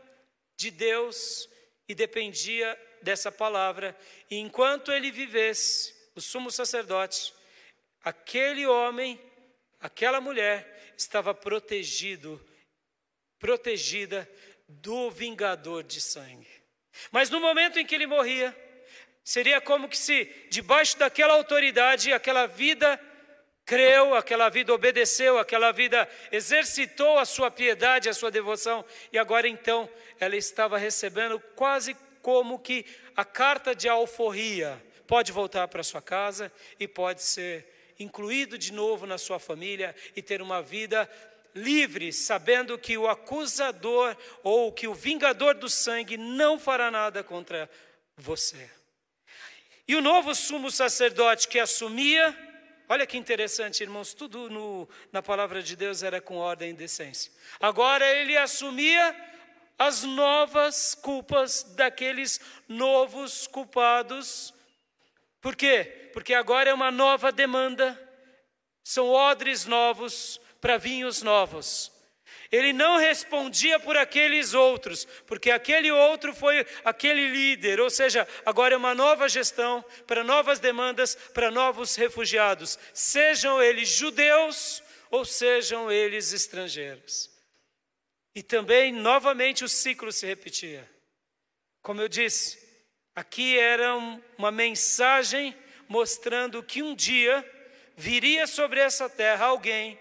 de 0.55 0.71
Deus 0.71 1.49
e 1.87 1.95
dependia 1.95 2.79
dessa 3.01 3.31
palavra, 3.31 3.97
e 4.29 4.37
enquanto 4.37 4.91
ele 4.91 5.11
vivesse, 5.11 5.92
o 6.15 6.21
sumo 6.21 6.51
sacerdote, 6.51 7.33
aquele 8.03 8.65
homem, 8.65 9.19
aquela 9.79 10.21
mulher 10.21 10.93
estava 10.97 11.33
protegido, 11.33 12.43
protegida 13.39 14.29
do 14.67 15.09
vingador 15.09 15.83
de 15.83 15.99
sangue. 15.99 16.47
Mas 17.11 17.29
no 17.29 17.39
momento 17.39 17.79
em 17.79 17.85
que 17.85 17.95
ele 17.95 18.07
morria, 18.07 18.55
seria 19.23 19.59
como 19.59 19.89
que 19.89 19.97
se 19.97 20.25
debaixo 20.49 20.97
daquela 20.97 21.33
autoridade, 21.33 22.13
aquela 22.13 22.45
vida 22.45 22.99
creu, 23.65 24.13
aquela 24.13 24.49
vida 24.49 24.73
obedeceu, 24.73 25.39
aquela 25.39 25.71
vida 25.71 26.07
exercitou 26.31 27.17
a 27.17 27.25
sua 27.25 27.49
piedade, 27.49 28.09
a 28.09 28.13
sua 28.13 28.29
devoção, 28.29 28.85
e 29.11 29.17
agora 29.17 29.47
então 29.47 29.89
ela 30.19 30.35
estava 30.35 30.77
recebendo 30.77 31.39
quase 31.55 31.95
como 32.21 32.59
que 32.59 32.85
a 33.15 33.25
carta 33.25 33.73
de 33.73 33.89
alforria 33.89 34.81
pode 35.07 35.31
voltar 35.31 35.67
para 35.67 35.83
sua 35.83 36.01
casa 36.01 36.51
e 36.79 36.87
pode 36.87 37.23
ser 37.23 37.93
incluído 37.99 38.57
de 38.57 38.73
novo 38.73 39.05
na 39.05 39.17
sua 39.17 39.39
família 39.39 39.95
e 40.15 40.21
ter 40.21 40.41
uma 40.41 40.61
vida 40.61 41.09
livre, 41.55 42.11
sabendo 42.11 42.77
que 42.77 42.97
o 42.97 43.07
acusador 43.07 44.17
ou 44.41 44.71
que 44.71 44.87
o 44.87 44.93
vingador 44.93 45.55
do 45.55 45.69
sangue 45.69 46.17
não 46.17 46.59
fará 46.59 46.89
nada 46.89 47.23
contra 47.23 47.69
você. 48.17 48.69
E 49.87 49.95
o 49.95 50.01
novo 50.01 50.33
sumo 50.33 50.71
sacerdote 50.71 51.47
que 51.47 51.59
assumia, 51.59 52.35
olha 52.87 53.05
que 53.05 53.17
interessante, 53.17 53.83
irmãos, 53.83 54.13
tudo 54.13 54.49
no, 54.49 54.89
na 55.11 55.21
palavra 55.21 55.61
de 55.61 55.75
Deus 55.75 56.01
era 56.01 56.21
com 56.21 56.37
ordem 56.37 56.71
e 56.71 56.73
decência. 56.73 57.31
Agora 57.59 58.05
ele 58.05 58.35
assumia 58.37 59.15
as 59.77 60.03
novas 60.03 60.95
culpas 60.95 61.63
daqueles 61.75 62.39
novos 62.67 63.47
culpados 63.47 64.52
por 65.43 65.57
quê? 65.57 66.09
Porque 66.13 66.33
agora 66.33 66.69
é 66.69 66.73
uma 66.73 66.89
nova 66.89 67.29
demanda, 67.29 67.99
são 68.81 69.09
odres 69.09 69.65
novos 69.65 70.39
para 70.61 70.77
vinhos 70.77 71.21
novos. 71.21 71.91
Ele 72.49 72.71
não 72.71 72.97
respondia 72.97 73.77
por 73.77 73.97
aqueles 73.97 74.53
outros, 74.53 75.03
porque 75.27 75.51
aquele 75.51 75.91
outro 75.91 76.33
foi 76.33 76.65
aquele 76.85 77.27
líder, 77.27 77.81
ou 77.81 77.89
seja, 77.89 78.25
agora 78.45 78.73
é 78.73 78.77
uma 78.77 78.95
nova 78.95 79.27
gestão 79.27 79.83
para 80.07 80.23
novas 80.23 80.59
demandas, 80.59 81.13
para 81.33 81.51
novos 81.51 81.95
refugiados, 81.97 82.79
sejam 82.93 83.61
eles 83.61 83.89
judeus 83.89 84.81
ou 85.11 85.25
sejam 85.25 85.91
eles 85.91 86.31
estrangeiros. 86.31 87.29
E 88.33 88.41
também, 88.41 88.93
novamente, 88.93 89.65
o 89.65 89.69
ciclo 89.69 90.09
se 90.09 90.25
repetia. 90.25 90.89
Como 91.81 92.01
eu 92.01 92.07
disse, 92.07 92.62
Aqui 93.15 93.57
era 93.57 93.95
uma 94.37 94.51
mensagem 94.51 95.55
mostrando 95.87 96.63
que 96.63 96.81
um 96.81 96.95
dia 96.95 97.47
viria 97.95 98.47
sobre 98.47 98.79
essa 98.79 99.07
terra 99.07 99.45
alguém 99.45 99.99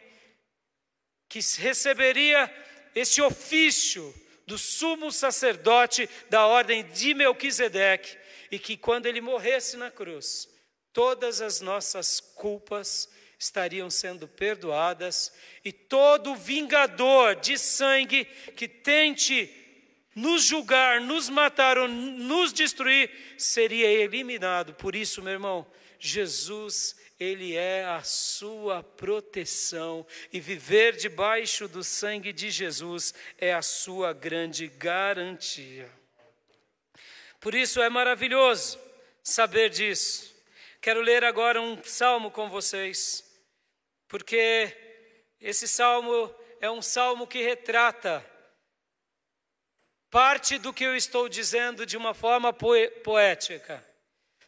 que 1.28 1.40
receberia 1.58 2.50
esse 2.94 3.20
ofício 3.20 4.14
do 4.46 4.58
sumo 4.58 5.12
sacerdote 5.12 6.08
da 6.30 6.46
ordem 6.46 6.84
de 6.84 7.14
Melquisedeque 7.14 8.16
e 8.50 8.58
que 8.58 8.76
quando 8.76 9.06
ele 9.06 9.20
morresse 9.20 9.76
na 9.76 9.90
cruz, 9.90 10.48
todas 10.92 11.40
as 11.40 11.60
nossas 11.60 12.20
culpas 12.20 13.08
estariam 13.38 13.90
sendo 13.90 14.28
perdoadas 14.28 15.32
e 15.64 15.72
todo 15.72 16.36
vingador 16.36 17.36
de 17.36 17.58
sangue 17.58 18.24
que 18.56 18.68
tente 18.68 19.61
nos 20.14 20.44
julgar, 20.44 21.00
nos 21.00 21.28
matar 21.28 21.78
ou 21.78 21.88
nos 21.88 22.52
destruir, 22.52 23.10
seria 23.38 23.86
eliminado. 23.86 24.74
Por 24.74 24.94
isso, 24.94 25.22
meu 25.22 25.32
irmão, 25.32 25.66
Jesus, 25.98 26.96
Ele 27.18 27.54
é 27.54 27.84
a 27.84 28.02
sua 28.02 28.82
proteção, 28.82 30.06
e 30.32 30.40
viver 30.40 30.96
debaixo 30.96 31.68
do 31.68 31.84
sangue 31.84 32.32
de 32.32 32.50
Jesus 32.50 33.14
é 33.38 33.54
a 33.54 33.62
sua 33.62 34.12
grande 34.12 34.66
garantia. 34.66 35.90
Por 37.40 37.54
isso 37.54 37.80
é 37.80 37.88
maravilhoso 37.88 38.78
saber 39.22 39.70
disso. 39.70 40.34
Quero 40.80 41.00
ler 41.00 41.24
agora 41.24 41.60
um 41.60 41.82
salmo 41.84 42.30
com 42.30 42.48
vocês, 42.50 43.24
porque 44.08 44.76
esse 45.40 45.66
salmo 45.68 46.32
é 46.60 46.70
um 46.70 46.82
salmo 46.82 47.26
que 47.26 47.42
retrata 47.42 48.24
parte 50.12 50.58
do 50.58 50.74
que 50.74 50.84
eu 50.84 50.94
estou 50.94 51.26
dizendo 51.26 51.86
de 51.86 51.96
uma 51.96 52.12
forma 52.12 52.52
poética. 52.52 53.82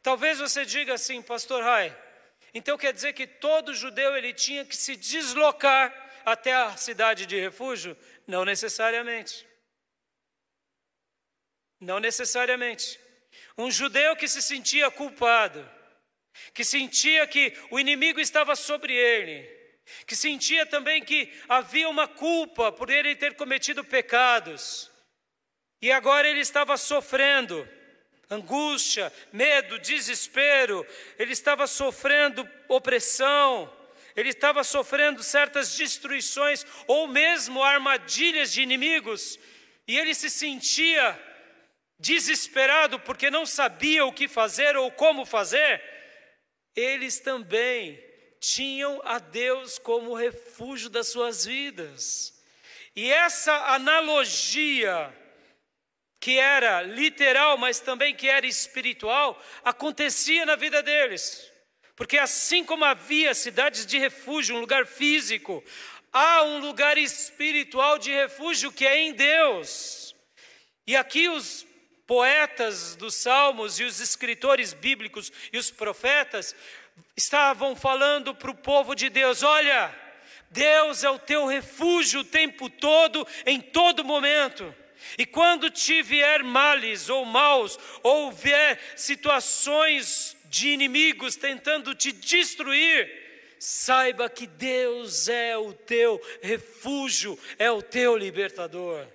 Talvez 0.03 0.39
você 0.39 0.63
diga 0.63 0.93
assim, 0.93 1.23
pastor 1.23 1.65
Rai, 1.65 1.97
então 2.53 2.77
quer 2.77 2.93
dizer 2.93 3.15
que 3.15 3.27
todo 3.27 3.75
judeu 3.75 4.15
ele 4.15 4.35
tinha 4.35 4.67
que 4.67 4.77
se 4.77 4.95
deslocar 4.95 5.91
até 6.23 6.53
a 6.53 6.77
cidade 6.77 7.25
de 7.25 7.41
refúgio? 7.41 7.97
Não 8.27 8.45
necessariamente. 8.45 9.47
Não 11.81 11.99
necessariamente. 11.99 13.01
Um 13.57 13.71
judeu 13.71 14.15
que 14.17 14.29
se 14.29 14.43
sentia 14.43 14.91
culpado, 14.91 15.67
que 16.53 16.63
sentia 16.63 17.27
que 17.27 17.57
o 17.71 17.81
inimigo 17.81 18.21
estava 18.21 18.55
sobre 18.55 18.93
ele, 18.93 19.49
que 20.07 20.15
sentia 20.15 20.67
também 20.67 21.03
que 21.03 21.33
havia 21.49 21.89
uma 21.89 22.07
culpa 22.07 22.71
por 22.71 22.91
ele 22.91 23.17
ter 23.17 23.35
cometido 23.35 23.83
pecados, 23.83 24.93
e 25.85 25.93
agora 25.93 26.27
ele 26.27 26.41
estava 26.41 26.79
sofrendo 26.79 27.69
angústia, 28.31 29.13
medo, 29.31 29.79
desespero, 29.79 30.87
ele 31.19 31.35
estava 31.35 31.67
sofrendo 31.67 32.49
opressão, 32.69 33.71
ele 34.17 34.31
estava 34.31 34.65
sofrendo 34.65 35.23
certas 35.23 35.77
destruições 35.77 36.65
ou 36.87 37.07
mesmo 37.07 37.63
armadilhas 37.63 38.51
de 38.51 38.63
inimigos, 38.63 39.39
e 39.87 39.99
ele 39.99 40.15
se 40.15 40.31
sentia 40.31 41.23
desesperado 41.99 42.99
porque 43.01 43.31
não 43.31 43.45
sabia 43.45 44.07
o 44.07 44.13
que 44.13 44.27
fazer 44.27 44.79
ou 44.79 44.91
como 44.91 45.27
fazer. 45.27 45.83
Eles 46.75 47.21
também 47.21 48.03
tinham 48.41 49.03
a 49.05 49.19
Deus 49.19 49.79
como 49.79 50.15
refúgio 50.15 50.89
das 50.89 51.09
suas 51.09 51.45
vidas. 51.45 52.43
E 52.97 53.13
essa 53.13 53.53
analogia, 53.75 55.15
que 56.25 56.39
era 56.39 56.81
literal, 56.81 57.59
mas 57.59 57.81
também 57.81 58.15
que 58.15 58.27
era 58.27 58.47
espiritual, 58.47 59.39
acontecia 59.63 60.47
na 60.47 60.57
vida 60.57 60.83
deles. 60.83 61.53
Porque 61.95 62.17
assim 62.17 62.65
como 62.65 62.83
havia 62.83 63.35
cidades 63.35 63.85
de 63.85 63.99
refúgio, 63.99 64.57
um 64.57 64.61
lugar 64.61 64.87
físico, 64.87 65.63
há 66.11 66.43
um 66.45 66.61
lugar 66.61 66.97
espiritual 66.97 67.99
de 67.99 68.11
refúgio 68.11 68.73
que 68.73 68.87
é 68.87 69.01
em 69.01 69.13
Deus. 69.13 70.17
E 70.87 70.97
aqui 70.97 71.29
os 71.29 71.67
poetas 72.07 72.97
dos 72.97 73.17
salmos 73.17 73.79
e 73.79 73.85
os 73.85 74.01
escritores 74.01 74.73
bíblicos 74.73 75.31
e 75.53 75.59
os 75.59 75.71
profetas 75.71 76.57
estavam 77.15 77.77
falando 77.77 78.35
para 78.35 78.51
o 78.51 78.57
povo 78.57 78.95
de 78.95 79.11
Deus: 79.11 79.43
olha, 79.43 79.95
Deus 80.51 81.05
é 81.05 81.11
o 81.11 81.19
teu 81.19 81.45
refúgio 81.45 82.21
o 82.21 82.25
tempo 82.25 82.71
todo, 82.71 83.29
em 83.45 83.61
todo 83.61 84.03
momento. 84.03 84.75
E 85.19 85.27
quando 85.27 85.71
te 85.71 86.03
vier 86.03 86.43
males 86.43 87.09
ou 87.09 87.25
maus, 87.25 87.79
ou 88.03 88.33
vier 88.33 88.81
situações 88.97 90.37
de 90.47 90.69
inimigos 90.69 91.37
tentando 91.37 91.95
te 91.95 92.13
destruir, 92.13 93.25
saiba 93.59 94.29
que 94.29 94.47
Deus 94.47 95.29
é 95.29 95.57
o 95.57 95.73
teu 95.73 96.21
refúgio, 96.43 97.39
é 97.59 97.71
o 97.71 97.83
teu 97.83 98.17
libertador. 98.17 99.07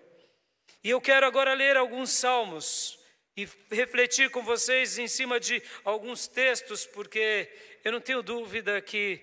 E 0.83 0.89
eu 0.89 1.01
quero 1.01 1.25
agora 1.25 1.53
ler 1.53 1.75
alguns 1.75 2.11
salmos 2.11 2.97
e 3.35 3.47
refletir 3.71 4.29
com 4.29 4.43
vocês 4.43 4.97
em 4.97 5.07
cima 5.07 5.39
de 5.39 5.61
alguns 5.83 6.27
textos, 6.27 6.85
porque 6.85 7.49
eu 7.83 7.91
não 7.91 8.01
tenho 8.01 8.21
dúvida 8.21 8.81
que 8.81 9.21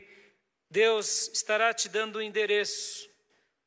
Deus 0.71 1.29
estará 1.29 1.73
te 1.73 1.89
dando 1.89 2.19
um 2.19 2.23
endereço, 2.23 3.09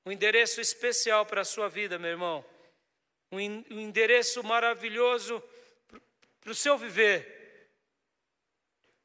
um 0.05 0.11
endereço 0.11 0.61
especial 0.61 1.25
para 1.25 1.41
a 1.41 1.45
sua 1.45 1.67
vida, 1.67 1.97
meu 1.97 2.11
irmão 2.11 2.45
um 3.31 3.39
endereço 3.69 4.43
maravilhoso 4.43 5.41
para 6.41 6.51
o 6.51 6.55
seu 6.55 6.77
viver. 6.77 7.37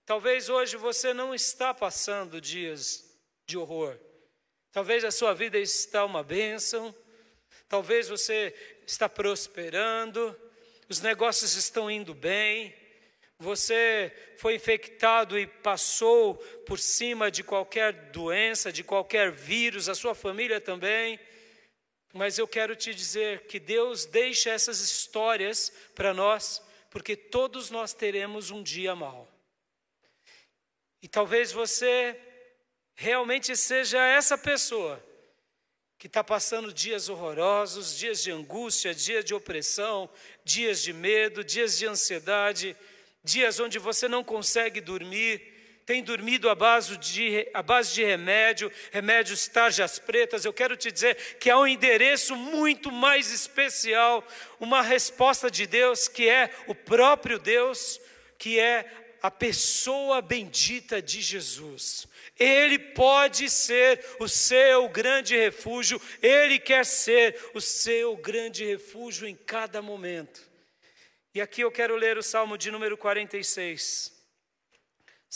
Talvez 0.06 0.48
hoje 0.48 0.76
você 0.76 1.12
não 1.12 1.34
está 1.34 1.72
passando 1.72 2.40
dias 2.40 3.18
de 3.46 3.56
horror. 3.56 3.98
Talvez 4.72 5.04
a 5.04 5.10
sua 5.10 5.32
vida 5.34 5.58
está 5.58 6.04
uma 6.04 6.22
bênção. 6.22 6.94
Talvez 7.68 8.08
você 8.08 8.54
está 8.86 9.08
prosperando. 9.08 10.38
Os 10.88 11.00
negócios 11.00 11.54
estão 11.54 11.90
indo 11.90 12.14
bem. 12.14 12.74
Você 13.38 14.12
foi 14.38 14.54
infectado 14.54 15.38
e 15.38 15.46
passou 15.46 16.36
por 16.66 16.78
cima 16.78 17.30
de 17.30 17.42
qualquer 17.42 17.92
doença, 18.10 18.72
de 18.72 18.84
qualquer 18.84 19.30
vírus, 19.30 19.88
a 19.88 19.94
sua 19.94 20.14
família 20.14 20.60
também. 20.60 21.18
Mas 22.14 22.38
eu 22.38 22.46
quero 22.46 22.76
te 22.76 22.94
dizer 22.94 23.40
que 23.48 23.58
Deus 23.58 24.06
deixa 24.06 24.50
essas 24.50 24.78
histórias 24.78 25.72
para 25.96 26.14
nós, 26.14 26.62
porque 26.88 27.16
todos 27.16 27.70
nós 27.70 27.92
teremos 27.92 28.52
um 28.52 28.62
dia 28.62 28.94
mau. 28.94 29.28
E 31.02 31.08
talvez 31.08 31.50
você 31.50 32.16
realmente 32.94 33.56
seja 33.56 33.98
essa 34.06 34.38
pessoa 34.38 35.04
que 35.98 36.06
está 36.06 36.22
passando 36.22 36.72
dias 36.72 37.08
horrorosos, 37.08 37.98
dias 37.98 38.22
de 38.22 38.30
angústia, 38.30 38.94
dias 38.94 39.24
de 39.24 39.34
opressão, 39.34 40.08
dias 40.44 40.80
de 40.80 40.92
medo, 40.92 41.42
dias 41.42 41.76
de 41.76 41.84
ansiedade, 41.84 42.76
dias 43.24 43.58
onde 43.58 43.76
você 43.80 44.06
não 44.06 44.22
consegue 44.22 44.80
dormir 44.80 45.53
tem 45.86 46.02
dormido 46.02 46.48
à 46.48 46.54
base 46.54 46.96
de, 46.96 47.48
à 47.52 47.62
base 47.62 47.92
de 47.92 48.04
remédio, 48.04 48.72
remédios 48.90 49.46
tarjas 49.46 49.98
pretas, 49.98 50.44
eu 50.44 50.52
quero 50.52 50.76
te 50.76 50.90
dizer 50.90 51.36
que 51.38 51.50
há 51.50 51.58
um 51.58 51.66
endereço 51.66 52.34
muito 52.34 52.90
mais 52.90 53.30
especial, 53.30 54.26
uma 54.58 54.80
resposta 54.80 55.50
de 55.50 55.66
Deus 55.66 56.08
que 56.08 56.28
é 56.28 56.50
o 56.66 56.74
próprio 56.74 57.38
Deus, 57.38 58.00
que 58.38 58.58
é 58.58 58.90
a 59.22 59.30
pessoa 59.30 60.20
bendita 60.22 61.00
de 61.00 61.20
Jesus. 61.20 62.06
Ele 62.38 62.78
pode 62.78 63.48
ser 63.50 64.04
o 64.18 64.28
seu 64.28 64.88
grande 64.88 65.36
refúgio, 65.36 66.00
ele 66.20 66.58
quer 66.58 66.84
ser 66.84 67.50
o 67.54 67.60
seu 67.60 68.16
grande 68.16 68.64
refúgio 68.64 69.26
em 69.28 69.36
cada 69.36 69.80
momento. 69.80 70.42
E 71.34 71.40
aqui 71.40 71.62
eu 71.62 71.70
quero 71.70 71.96
ler 71.96 72.16
o 72.16 72.22
Salmo 72.22 72.56
de 72.56 72.70
número 72.70 72.96
46. 72.96 74.13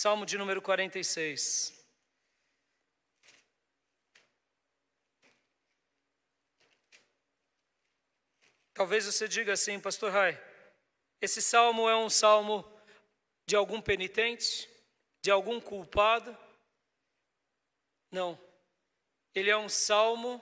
Salmo 0.01 0.25
de 0.25 0.39
número 0.39 0.63
46. 0.63 1.75
Talvez 8.73 9.07
você 9.07 9.27
diga 9.27 9.55
assim, 9.55 9.81
Pastor 9.81 10.13
Rai, 10.13 10.41
esse 11.21 11.43
salmo 11.43 11.89
é 11.89 11.97
um 11.97 12.09
salmo 12.09 12.65
de 13.45 13.57
algum 13.57 13.81
penitente, 13.81 14.71
de 15.21 15.33
algum 15.33 15.61
culpado? 15.61 16.39
Não. 18.09 18.41
Ele 19.35 19.51
é 19.51 19.57
um 19.57 19.69
salmo 19.69 20.41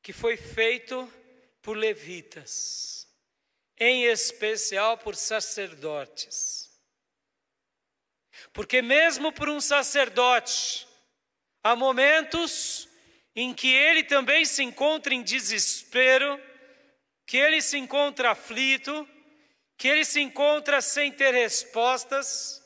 que 0.00 0.12
foi 0.12 0.36
feito 0.36 1.12
por 1.60 1.76
levitas, 1.76 3.08
em 3.76 4.04
especial 4.04 4.96
por 4.96 5.16
sacerdotes. 5.16 6.69
Porque, 8.52 8.82
mesmo 8.82 9.32
por 9.32 9.48
um 9.48 9.60
sacerdote, 9.60 10.86
há 11.62 11.76
momentos 11.76 12.88
em 13.34 13.54
que 13.54 13.72
ele 13.72 14.02
também 14.02 14.44
se 14.44 14.62
encontra 14.62 15.14
em 15.14 15.22
desespero, 15.22 16.40
que 17.26 17.36
ele 17.36 17.62
se 17.62 17.78
encontra 17.78 18.32
aflito, 18.32 19.08
que 19.78 19.86
ele 19.88 20.04
se 20.04 20.20
encontra 20.20 20.80
sem 20.80 21.12
ter 21.12 21.32
respostas. 21.32 22.60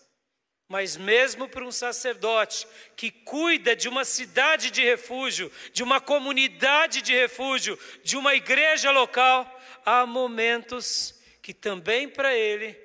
Mas, 0.67 0.97
mesmo 0.97 1.47
para 1.47 1.65
um 1.65 1.71
sacerdote 1.71 2.67
que 2.97 3.11
cuida 3.11 3.77
de 3.77 3.89
uma 3.89 4.05
cidade 4.05 4.71
de 4.71 4.83
refúgio, 4.83 5.53
de 5.73 5.83
uma 5.83 6.01
comunidade 6.01 7.03
de 7.03 7.15
refúgio, 7.15 7.79
de 8.03 8.17
uma 8.17 8.35
igreja 8.35 8.91
local, 8.91 9.61
há 9.85 10.07
momentos 10.07 11.15
que 11.43 11.53
também 11.53 12.09
para 12.09 12.35
ele 12.35 12.84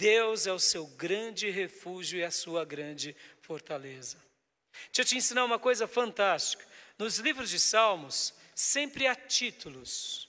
Deus 0.00 0.46
é 0.46 0.52
o 0.52 0.58
seu 0.58 0.86
grande 0.86 1.50
refúgio 1.50 2.18
e 2.18 2.24
a 2.24 2.30
sua 2.30 2.64
grande 2.64 3.14
fortaleza. 3.42 4.16
Deixa 4.86 5.02
eu 5.02 5.04
te 5.04 5.16
ensinar 5.18 5.44
uma 5.44 5.58
coisa 5.58 5.86
fantástica. 5.86 6.66
Nos 6.98 7.18
livros 7.18 7.50
de 7.50 7.60
Salmos, 7.60 8.32
sempre 8.54 9.06
há 9.06 9.14
títulos. 9.14 10.26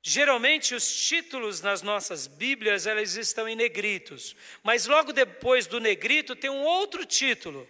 Geralmente 0.00 0.76
os 0.76 0.94
títulos 1.08 1.60
nas 1.60 1.82
nossas 1.82 2.28
Bíblias, 2.28 2.86
elas 2.86 3.16
estão 3.16 3.48
em 3.48 3.56
negritos, 3.56 4.36
mas 4.62 4.86
logo 4.86 5.12
depois 5.12 5.66
do 5.66 5.80
negrito 5.80 6.36
tem 6.36 6.50
um 6.50 6.62
outro 6.62 7.04
título. 7.04 7.68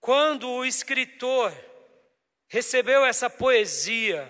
Quando 0.00 0.50
o 0.50 0.64
escritor 0.64 1.54
recebeu 2.48 3.04
essa 3.04 3.30
poesia 3.30 4.26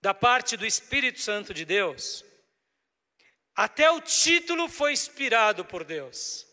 da 0.00 0.14
parte 0.14 0.56
do 0.56 0.64
Espírito 0.64 1.20
Santo 1.20 1.52
de 1.52 1.64
Deus, 1.64 2.24
até 3.54 3.90
o 3.90 4.00
título 4.00 4.68
foi 4.68 4.92
inspirado 4.92 5.64
por 5.64 5.84
Deus. 5.84 6.46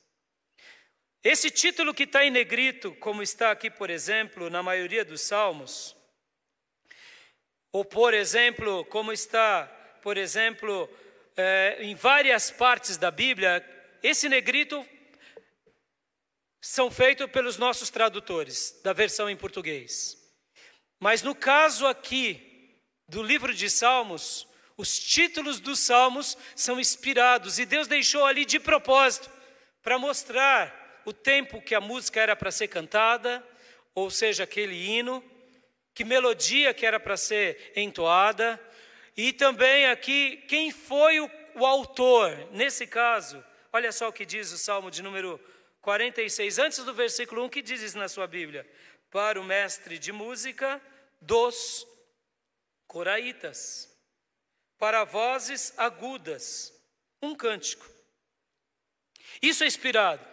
Esse 1.23 1.49
título 1.49 1.93
que 1.93 2.03
está 2.03 2.23
em 2.23 2.31
negrito, 2.31 2.95
como 2.95 3.21
está 3.21 3.51
aqui, 3.51 3.69
por 3.69 3.89
exemplo, 3.89 4.49
na 4.49 4.63
maioria 4.63 5.03
dos 5.03 5.21
salmos, 5.21 5.95
ou 7.71 7.83
por 7.83 8.13
exemplo, 8.13 8.85
como 8.85 9.11
está, 9.11 9.67
por 10.01 10.17
exemplo, 10.17 10.89
é, 11.35 11.77
em 11.81 11.95
várias 11.95 12.49
partes 12.49 12.97
da 12.97 13.11
Bíblia, 13.11 13.63
esse 14.01 14.29
negrito 14.29 14.87
são 16.61 16.89
feitos 16.89 17.29
pelos 17.29 17.57
nossos 17.57 17.89
tradutores 17.89 18.79
da 18.83 18.93
versão 18.93 19.29
em 19.29 19.37
português. 19.37 20.17
Mas 20.99 21.21
no 21.21 21.35
caso 21.35 21.85
aqui 21.85 22.79
do 23.07 23.21
livro 23.21 23.53
de 23.53 23.69
Salmos, 23.69 24.47
os 24.77 24.99
títulos 24.99 25.59
dos 25.59 25.79
salmos 25.79 26.37
são 26.55 26.79
inspirados 26.79 27.57
e 27.57 27.65
Deus 27.65 27.87
deixou 27.87 28.25
ali 28.25 28.45
de 28.45 28.59
propósito 28.59 29.29
para 29.81 29.97
mostrar 29.97 31.01
o 31.03 31.11
tempo 31.11 31.61
que 31.61 31.73
a 31.73 31.81
música 31.81 32.21
era 32.21 32.35
para 32.35 32.51
ser 32.51 32.67
cantada, 32.67 33.43
ou 33.95 34.11
seja, 34.11 34.43
aquele 34.43 34.75
hino, 34.75 35.23
que 35.95 36.03
melodia 36.03 36.73
que 36.75 36.85
era 36.85 36.99
para 36.99 37.17
ser 37.17 37.71
entoada, 37.75 38.61
e 39.15 39.33
também 39.33 39.87
aqui 39.87 40.43
quem 40.47 40.69
foi 40.69 41.19
o, 41.19 41.31
o 41.55 41.65
autor. 41.65 42.49
Nesse 42.51 42.85
caso, 42.85 43.43
olha 43.73 43.91
só 43.91 44.09
o 44.09 44.13
que 44.13 44.25
diz 44.25 44.51
o 44.51 44.57
Salmo 44.59 44.91
de 44.91 45.01
número 45.01 45.39
46, 45.81 46.59
antes 46.59 46.83
do 46.83 46.93
versículo 46.93 47.41
1, 47.43 47.45
o 47.45 47.49
que 47.49 47.61
diz 47.63 47.81
isso 47.81 47.97
na 47.97 48.09
sua 48.09 48.27
Bíblia? 48.27 48.69
Para 49.09 49.41
o 49.41 49.43
mestre 49.43 49.97
de 49.97 50.11
música 50.11 50.79
dos 51.21 51.87
coraitas 52.85 53.96
para 54.77 55.03
vozes 55.03 55.73
agudas, 55.77 56.73
um 57.21 57.35
cântico. 57.35 57.85
Isso 59.41 59.63
é 59.63 59.67
inspirado. 59.67 60.25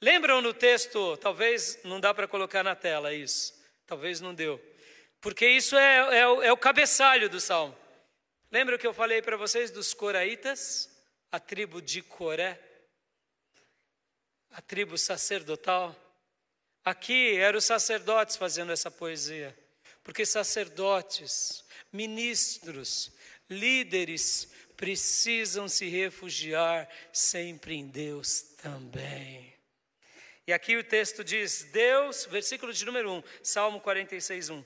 Lembram 0.00 0.40
no 0.40 0.52
texto, 0.52 1.16
talvez 1.18 1.78
não 1.84 2.00
dá 2.00 2.12
para 2.12 2.26
colocar 2.26 2.64
na 2.64 2.74
tela 2.74 3.14
isso, 3.14 3.54
talvez 3.86 4.20
não 4.20 4.34
deu, 4.34 4.60
porque 5.20 5.46
isso 5.46 5.76
é, 5.76 6.18
é, 6.18 6.20
é 6.20 6.52
o 6.52 6.56
cabeçalho 6.56 7.30
do 7.30 7.40
salmo. 7.40 7.76
Lembra 8.50 8.76
que 8.76 8.86
eu 8.86 8.92
falei 8.92 9.22
para 9.22 9.36
vocês 9.36 9.70
dos 9.70 9.94
coraitas, 9.94 10.90
a 11.30 11.38
tribo 11.38 11.80
de 11.80 12.02
Coré, 12.02 12.60
a 14.50 14.60
tribo 14.60 14.98
sacerdotal? 14.98 15.96
Aqui 16.84 17.36
eram 17.36 17.58
os 17.58 17.64
sacerdotes 17.64 18.36
fazendo 18.36 18.72
essa 18.72 18.90
poesia, 18.90 19.56
porque 20.02 20.26
sacerdotes, 20.26 21.64
ministros, 21.92 23.12
líderes 23.52 24.48
precisam 24.76 25.68
se 25.68 25.86
refugiar 25.86 26.88
sempre 27.12 27.74
em 27.74 27.86
Deus 27.86 28.42
também. 28.60 29.52
E 30.46 30.52
aqui 30.52 30.76
o 30.76 30.84
texto 30.84 31.22
diz: 31.22 31.64
Deus, 31.72 32.26
versículo 32.26 32.72
de 32.72 32.84
número 32.84 33.12
1, 33.12 33.22
Salmo 33.42 33.80
46, 33.80 34.50
1. 34.50 34.64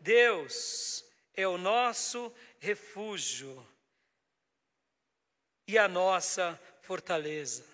Deus 0.00 1.04
é 1.34 1.46
o 1.46 1.58
nosso 1.58 2.32
refúgio 2.58 3.66
e 5.66 5.76
a 5.76 5.86
nossa 5.86 6.58
fortaleza. 6.80 7.66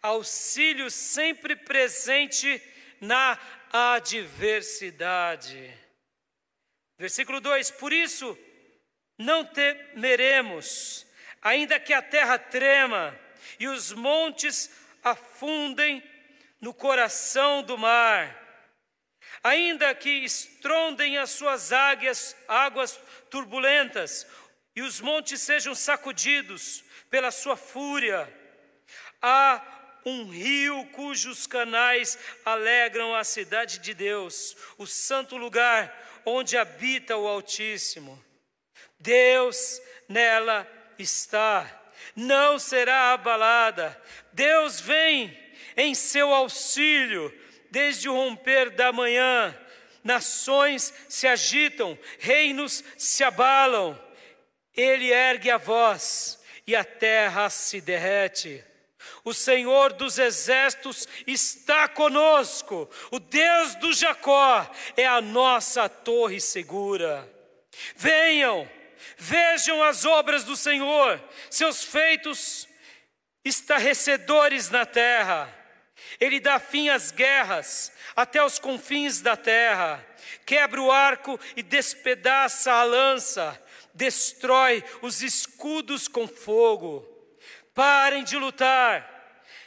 Auxílio 0.00 0.90
sempre 0.90 1.56
presente 1.56 2.62
na 3.00 3.38
adversidade. 3.72 5.76
Versículo 6.96 7.40
2: 7.40 7.72
Por 7.72 7.92
isso, 7.92 8.38
não 9.18 9.44
temeremos, 9.44 11.04
ainda 11.42 11.80
que 11.80 11.92
a 11.92 12.00
terra 12.00 12.38
trema 12.38 13.18
e 13.58 13.66
os 13.66 13.92
montes 13.92 14.70
afundem 15.02 16.02
no 16.60 16.72
coração 16.72 17.62
do 17.62 17.76
mar, 17.76 18.36
ainda 19.42 19.94
que 19.94 20.10
estrondem 20.10 21.18
as 21.18 21.30
suas 21.30 21.72
águias, 21.72 22.36
águas 22.46 22.98
turbulentas 23.28 24.26
e 24.74 24.82
os 24.82 25.00
montes 25.00 25.42
sejam 25.42 25.74
sacudidos 25.74 26.84
pela 27.10 27.30
sua 27.30 27.56
fúria. 27.56 28.32
Há 29.20 29.60
um 30.04 30.30
rio 30.30 30.86
cujos 30.92 31.46
canais 31.46 32.18
alegram 32.44 33.14
a 33.14 33.24
cidade 33.24 33.78
de 33.78 33.94
Deus, 33.94 34.56
o 34.76 34.86
santo 34.86 35.36
lugar 35.36 36.22
onde 36.24 36.56
habita 36.56 37.16
o 37.16 37.26
Altíssimo. 37.26 38.22
Deus 39.00 39.80
nela 40.08 40.66
está, 40.98 41.70
não 42.14 42.58
será 42.58 43.12
abalada. 43.12 44.00
Deus 44.32 44.80
vem 44.80 45.36
em 45.76 45.94
seu 45.94 46.32
auxílio 46.34 47.32
desde 47.70 48.08
o 48.08 48.14
romper 48.14 48.70
da 48.70 48.92
manhã. 48.92 49.56
Nações 50.02 50.92
se 51.08 51.26
agitam, 51.26 51.98
reinos 52.18 52.82
se 52.96 53.22
abalam. 53.22 53.98
Ele 54.76 55.10
ergue 55.12 55.50
a 55.50 55.58
voz 55.58 56.40
e 56.66 56.74
a 56.74 56.84
terra 56.84 57.50
se 57.50 57.80
derrete. 57.80 58.64
O 59.24 59.34
Senhor 59.34 59.92
dos 59.92 60.18
exércitos 60.18 61.06
está 61.26 61.88
conosco. 61.88 62.88
O 63.10 63.18
Deus 63.18 63.74
do 63.76 63.92
Jacó 63.92 64.70
é 64.96 65.06
a 65.06 65.20
nossa 65.20 65.88
torre 65.88 66.40
segura. 66.40 67.28
Venham, 67.96 68.68
Vejam 69.16 69.82
as 69.82 70.04
obras 70.04 70.44
do 70.44 70.56
Senhor, 70.56 71.22
seus 71.50 71.82
feitos 71.82 72.68
estarrecedores 73.44 74.70
na 74.70 74.84
terra. 74.84 75.54
Ele 76.20 76.40
dá 76.40 76.58
fim 76.58 76.88
às 76.88 77.10
guerras 77.10 77.92
até 78.14 78.42
os 78.42 78.58
confins 78.58 79.20
da 79.20 79.36
terra, 79.36 80.04
quebra 80.44 80.80
o 80.80 80.90
arco 80.90 81.38
e 81.56 81.62
despedaça 81.62 82.72
a 82.72 82.82
lança, 82.82 83.60
destrói 83.94 84.84
os 85.02 85.22
escudos 85.22 86.08
com 86.08 86.26
fogo. 86.26 87.06
Parem 87.74 88.24
de 88.24 88.36
lutar. 88.36 89.16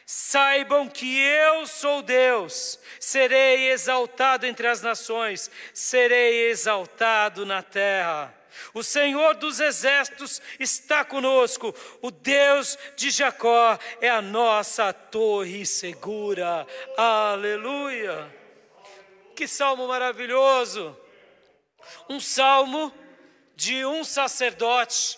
Saibam 0.06 0.90
que 0.90 1.20
eu 1.20 1.66
sou 1.66 2.02
Deus, 2.02 2.78
serei 3.00 3.70
exaltado 3.70 4.46
entre 4.46 4.68
as 4.68 4.82
nações, 4.82 5.50
serei 5.74 6.50
exaltado 6.50 7.46
na 7.46 7.64
terra. 7.64 8.41
O 8.74 8.84
Senhor 8.84 9.36
dos 9.36 9.60
exércitos 9.60 10.42
está 10.60 11.04
conosco, 11.04 11.74
o 12.02 12.12
Deus 12.12 12.78
de 12.96 13.10
Jacó 13.10 13.78
é 14.00 14.10
a 14.10 14.22
nossa 14.22 14.94
torre 14.94 15.66
segura. 15.66 16.68
Aleluia! 16.98 18.34
Que 19.36 19.48
salmo 19.48 19.88
maravilhoso! 19.88 20.98
Um 22.10 22.20
salmo 22.20 22.94
de 23.56 23.86
um 23.86 24.04
sacerdote 24.04 25.18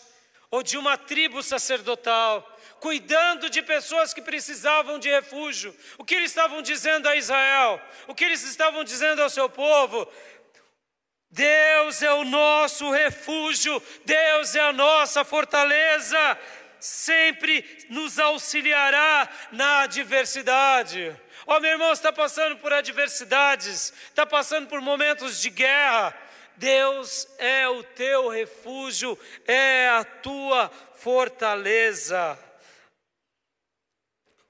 ou 0.50 0.62
de 0.62 0.78
uma 0.78 0.98
tribo 0.98 1.42
sacerdotal 1.42 2.50
cuidando 2.84 3.50
de 3.50 3.62
pessoas 3.62 4.14
que 4.14 4.22
precisavam 4.22 5.00
de 5.00 5.10
refúgio. 5.10 5.74
O 5.98 6.04
que 6.04 6.16
eles 6.16 6.32
estavam 6.32 6.62
dizendo 6.62 7.08
a 7.08 7.16
Israel? 7.16 7.82
O 8.10 8.14
que 8.14 8.26
eles 8.26 8.44
estavam 8.44 8.84
dizendo 8.84 9.24
ao 9.24 9.30
seu 9.30 9.48
povo? 9.48 10.06
Deus 11.34 12.04
é 12.04 12.14
o 12.14 12.24
nosso 12.24 12.92
refúgio, 12.92 13.82
Deus 14.06 14.54
é 14.54 14.60
a 14.60 14.72
nossa 14.72 15.26
fortaleza, 15.26 16.40
sempre 16.80 17.66
nos 17.90 18.20
auxiliará 18.20 19.28
na 19.52 19.80
adversidade. 19.80 21.20
Ó 21.48 21.58
oh, 21.58 21.60
meu 21.60 21.72
irmão, 21.72 21.92
está 21.92 22.14
passando 22.14 22.58
por 22.58 22.72
adversidades, 22.72 23.92
está 24.10 24.28
passando 24.28 24.68
por 24.68 24.80
momentos 24.80 25.42
de 25.42 25.50
guerra. 25.50 26.16
Deus 26.56 27.28
é 27.40 27.68
o 27.68 27.82
teu 27.82 28.30
refúgio, 28.30 29.18
é 29.48 29.90
a 29.90 30.04
tua 30.04 30.70
fortaleza. 30.94 32.38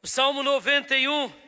O 0.02 0.08
Salmo 0.08 0.44
91 0.44 1.43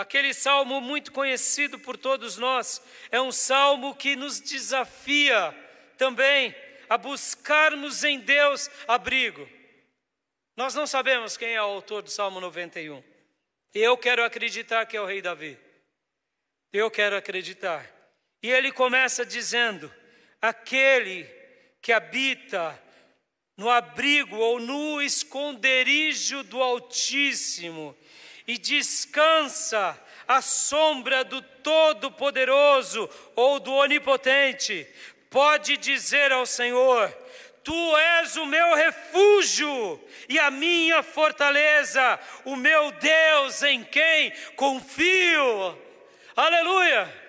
Aquele 0.00 0.32
salmo 0.32 0.80
muito 0.80 1.12
conhecido 1.12 1.78
por 1.78 1.94
todos 1.94 2.38
nós, 2.38 2.80
é 3.10 3.20
um 3.20 3.30
salmo 3.30 3.94
que 3.94 4.16
nos 4.16 4.40
desafia 4.40 5.54
também 5.98 6.54
a 6.88 6.96
buscarmos 6.96 8.02
em 8.02 8.18
Deus 8.18 8.70
abrigo. 8.88 9.46
Nós 10.56 10.74
não 10.74 10.86
sabemos 10.86 11.36
quem 11.36 11.52
é 11.54 11.60
o 11.60 11.66
autor 11.66 12.00
do 12.00 12.10
Salmo 12.10 12.40
91. 12.40 13.04
Eu 13.74 13.94
quero 13.98 14.24
acreditar 14.24 14.86
que 14.86 14.96
é 14.96 15.00
o 15.02 15.04
rei 15.04 15.20
Davi. 15.20 15.58
Eu 16.72 16.90
quero 16.90 17.14
acreditar. 17.14 17.86
E 18.42 18.50
ele 18.50 18.72
começa 18.72 19.22
dizendo: 19.26 19.92
aquele 20.40 21.24
que 21.82 21.92
habita 21.92 22.82
no 23.54 23.68
abrigo 23.68 24.38
ou 24.38 24.58
no 24.58 25.02
esconderijo 25.02 26.42
do 26.44 26.62
Altíssimo 26.62 27.94
e 28.46 28.58
descansa 28.58 29.98
à 30.26 30.40
sombra 30.40 31.24
do 31.24 31.42
Todo-Poderoso 31.42 33.08
ou 33.34 33.58
do 33.58 33.72
Onipotente, 33.72 34.86
pode 35.28 35.76
dizer 35.76 36.32
ao 36.32 36.46
Senhor: 36.46 37.12
Tu 37.62 37.96
és 37.96 38.36
o 38.36 38.46
meu 38.46 38.74
refúgio 38.74 40.02
e 40.28 40.38
a 40.38 40.50
minha 40.50 41.02
fortaleza, 41.02 42.18
o 42.44 42.56
meu 42.56 42.90
Deus 42.92 43.62
em 43.62 43.84
quem 43.84 44.32
confio. 44.56 45.78
Aleluia! 46.34 47.20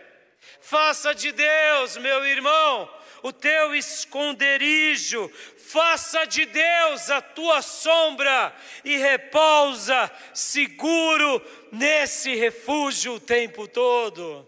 Faça 0.61 1.13
de 1.13 1.31
Deus, 1.31 1.97
meu 1.97 2.25
irmão, 2.25 2.89
o 3.23 3.31
teu 3.31 3.75
esconderijo, 3.75 5.31
faça 5.57 6.25
de 6.25 6.45
Deus 6.45 7.09
a 7.09 7.21
tua 7.21 7.61
sombra 7.61 8.53
e 8.83 8.97
repousa 8.97 10.11
seguro 10.33 11.41
nesse 11.71 12.35
refúgio 12.35 13.13
o 13.13 13.19
tempo 13.19 13.67
todo. 13.67 14.47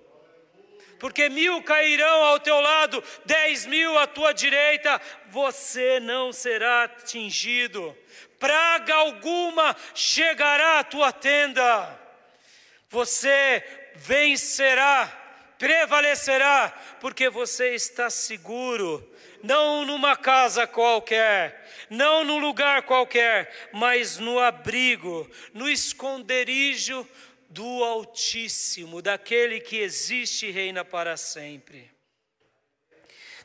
Porque 0.99 1.27
mil 1.27 1.61
cairão 1.63 2.23
ao 2.23 2.39
teu 2.39 2.59
lado, 2.61 3.03
dez 3.25 3.65
mil 3.65 3.97
à 3.97 4.07
tua 4.07 4.33
direita, 4.33 5.01
você 5.29 5.99
não 5.99 6.31
será 6.31 6.85
atingido, 6.85 7.95
praga 8.39 8.95
alguma 8.95 9.75
chegará 9.93 10.79
à 10.79 10.83
tua 10.83 11.11
tenda, 11.11 11.99
você 12.89 13.63
vencerá, 13.95 15.22
prevalecerá, 15.57 16.69
porque 16.99 17.29
você 17.29 17.73
está 17.75 18.09
seguro, 18.09 19.09
não 19.41 19.85
numa 19.85 20.15
casa 20.15 20.65
qualquer, 20.65 21.87
não 21.89 22.23
num 22.23 22.39
lugar 22.39 22.83
qualquer, 22.83 23.69
mas 23.71 24.17
no 24.17 24.39
abrigo, 24.39 25.29
no 25.53 25.69
esconderijo 25.69 27.07
do 27.49 27.83
Altíssimo, 27.83 29.01
daquele 29.01 29.59
que 29.59 29.77
existe 29.77 30.47
e 30.47 30.51
reina 30.51 30.83
para 30.83 31.15
sempre. 31.17 31.91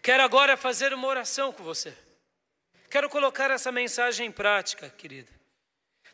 Quero 0.00 0.22
agora 0.22 0.56
fazer 0.56 0.94
uma 0.94 1.06
oração 1.06 1.52
com 1.52 1.62
você. 1.62 1.94
Quero 2.88 3.10
colocar 3.10 3.50
essa 3.50 3.70
mensagem 3.70 4.28
em 4.28 4.32
prática, 4.32 4.88
querida. 4.88 5.30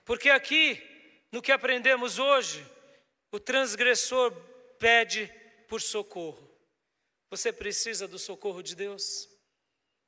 Porque 0.05 0.28
aqui, 0.28 0.82
no 1.30 1.40
que 1.40 1.53
aprendemos 1.53 2.18
hoje, 2.18 2.66
o 3.30 3.38
transgressor 3.38 4.32
pede 4.78 5.32
por 5.69 5.81
socorro. 5.81 6.51
Você 7.31 7.53
precisa 7.53 8.07
do 8.07 8.19
socorro 8.19 8.62
de 8.62 8.75
Deus? 8.75 9.29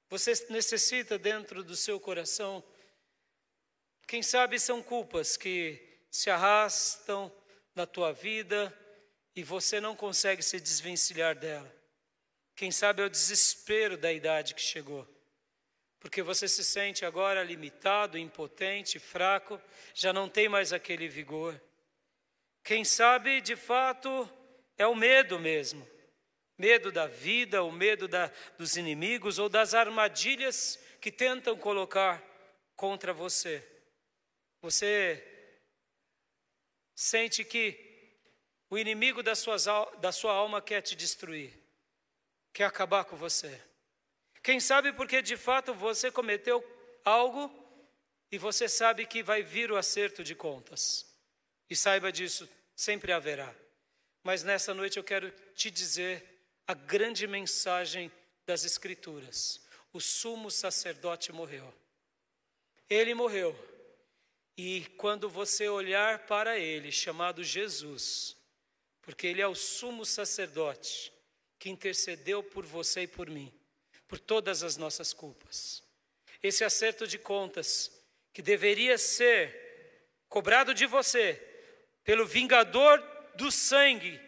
Você 0.09 0.33
necessita 0.51 1.19
dentro 1.19 1.65
do 1.65 1.75
seu 1.75 1.99
coração? 1.99 2.63
Quem 4.07 4.23
sabe 4.23 4.59
são 4.61 4.83
culpas 4.83 5.37
que 5.37 5.83
se 6.11 6.31
arrastam 6.31 7.33
na 7.75 7.87
tua 7.87 8.13
vida 8.13 8.73
e 9.35 9.43
você 9.43 9.81
não 9.81 9.97
consegue 9.97 10.43
se 10.43 10.61
desvencilhar 10.61 11.35
dela. 11.35 11.75
Quem 12.55 12.71
sabe 12.71 13.03
é 13.03 13.07
o 13.07 13.11
desespero 13.11 13.97
da 13.99 14.13
idade 14.13 14.55
que 14.55 14.63
chegou. 14.63 15.07
Porque 15.99 16.23
você 16.23 16.47
se 16.47 16.65
sente 16.65 17.05
agora 17.05 17.43
limitado, 17.43 18.17
impotente, 18.17 18.99
fraco, 18.99 19.61
já 19.93 20.13
não 20.13 20.29
tem 20.29 20.49
mais 20.49 20.73
aquele 20.73 21.09
vigor. 21.09 21.61
Quem 22.63 22.85
sabe, 22.85 23.41
de 23.41 23.57
fato, 23.57 24.29
é 24.77 24.87
o 24.87 24.95
medo 24.95 25.39
mesmo. 25.39 25.87
Medo 26.59 26.91
da 26.91 27.07
vida, 27.07 27.63
o 27.63 27.71
medo 27.71 28.09
da, 28.09 28.33
dos 28.57 28.77
inimigos 28.77 29.39
ou 29.39 29.49
das 29.49 29.75
armadilhas 29.75 30.79
que 31.01 31.13
tentam 31.13 31.57
colocar 31.57 32.23
contra 32.75 33.13
você. 33.13 33.63
Você 34.63 35.23
sente 36.95 37.45
que 37.45 37.79
o 38.71 38.79
inimigo 38.79 39.23
da, 39.23 39.35
suas, 39.35 39.67
da 40.01 40.11
sua 40.11 40.33
alma 40.33 40.63
quer 40.63 40.81
te 40.81 40.97
destruir, 40.97 41.53
quer 42.53 42.65
acabar 42.65 43.05
com 43.05 43.17
você. 43.17 43.63
Quem 44.43 44.59
sabe 44.59 44.93
porque 44.93 45.21
de 45.21 45.37
fato 45.37 45.75
você 45.75 46.11
cometeu 46.11 46.65
algo 47.05 47.53
e 48.31 48.39
você 48.39 48.69
sabe 48.69 49.07
que 49.07 49.23
vai 49.23 49.43
vir 49.43 49.71
o 49.71 49.77
acerto 49.77 50.25
de 50.25 50.35
contas. 50.35 51.07
E 51.69 51.77
saiba 51.77 52.11
disso, 52.11 52.49
sempre 52.75 53.13
haverá. 53.13 53.55
Mas 54.27 54.43
nessa 54.43 54.75
noite 54.75 54.97
eu 54.97 55.05
quero 55.05 55.33
te 55.55 55.71
dizer 55.71 56.21
a 56.67 56.75
grande 56.75 57.29
mensagem 57.29 58.11
das 58.45 58.65
Escrituras: 58.65 59.61
o 59.93 60.01
sumo 60.01 60.51
sacerdote 60.51 61.31
morreu. 61.31 61.73
Ele 62.91 63.15
morreu 63.15 63.57
e 64.57 64.85
quando 64.97 65.31
você 65.31 65.69
olhar 65.69 66.27
para 66.27 66.59
ele, 66.59 66.91
chamado 66.91 67.45
Jesus, 67.45 68.37
porque 69.01 69.29
ele 69.29 69.41
é 69.41 69.47
o 69.47 69.55
sumo 69.55 70.05
sacerdote 70.05 71.13
que 71.57 71.71
intercedeu 71.71 72.43
por 72.43 72.67
você 72.67 73.03
e 73.03 73.07
por 73.07 73.31
mim, 73.31 73.55
por 74.09 74.19
todas 74.19 74.65
as 74.65 74.77
nossas 74.77 75.13
culpas. 75.13 75.85
Esse 76.43 76.65
acerto 76.65 77.07
de 77.07 77.17
contas 77.17 77.93
que 78.33 78.43
deveria 78.43 78.99
ser 78.99 80.11
cobrado 80.29 80.75
de 80.75 80.85
você 80.85 81.41
pelo 82.03 82.27
vingador 82.27 83.16
do 83.37 83.51
sangue, 83.51 84.21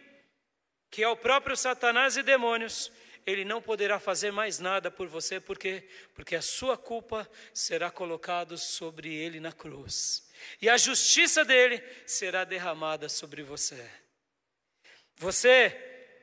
que 0.89 1.03
é 1.03 1.07
o 1.07 1.17
próprio 1.17 1.55
Satanás 1.55 2.17
e 2.17 2.23
demônios, 2.23 2.91
ele 3.25 3.45
não 3.45 3.61
poderá 3.61 3.99
fazer 3.99 4.31
mais 4.31 4.59
nada 4.59 4.89
por 4.89 5.07
você, 5.07 5.39
porque 5.39 5.87
porque 6.13 6.35
a 6.35 6.41
sua 6.41 6.77
culpa 6.77 7.29
será 7.53 7.91
colocada 7.91 8.57
sobre 8.57 9.13
ele 9.13 9.39
na 9.39 9.51
cruz. 9.51 10.27
E 10.61 10.69
a 10.69 10.77
justiça 10.77 11.43
dele 11.45 11.83
será 12.05 12.43
derramada 12.43 13.09
sobre 13.09 13.43
você. 13.43 13.89
Você 15.17 15.75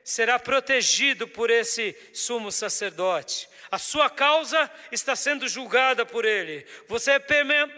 será 0.03 0.39
protegido 0.39 1.27
por 1.27 1.49
esse 1.49 1.95
sumo 2.13 2.51
sacerdote. 2.51 3.47
A 3.69 3.77
sua 3.77 4.09
causa 4.09 4.71
está 4.91 5.15
sendo 5.15 5.47
julgada 5.47 6.05
por 6.05 6.23
ele. 6.23 6.65
Você 6.87 7.19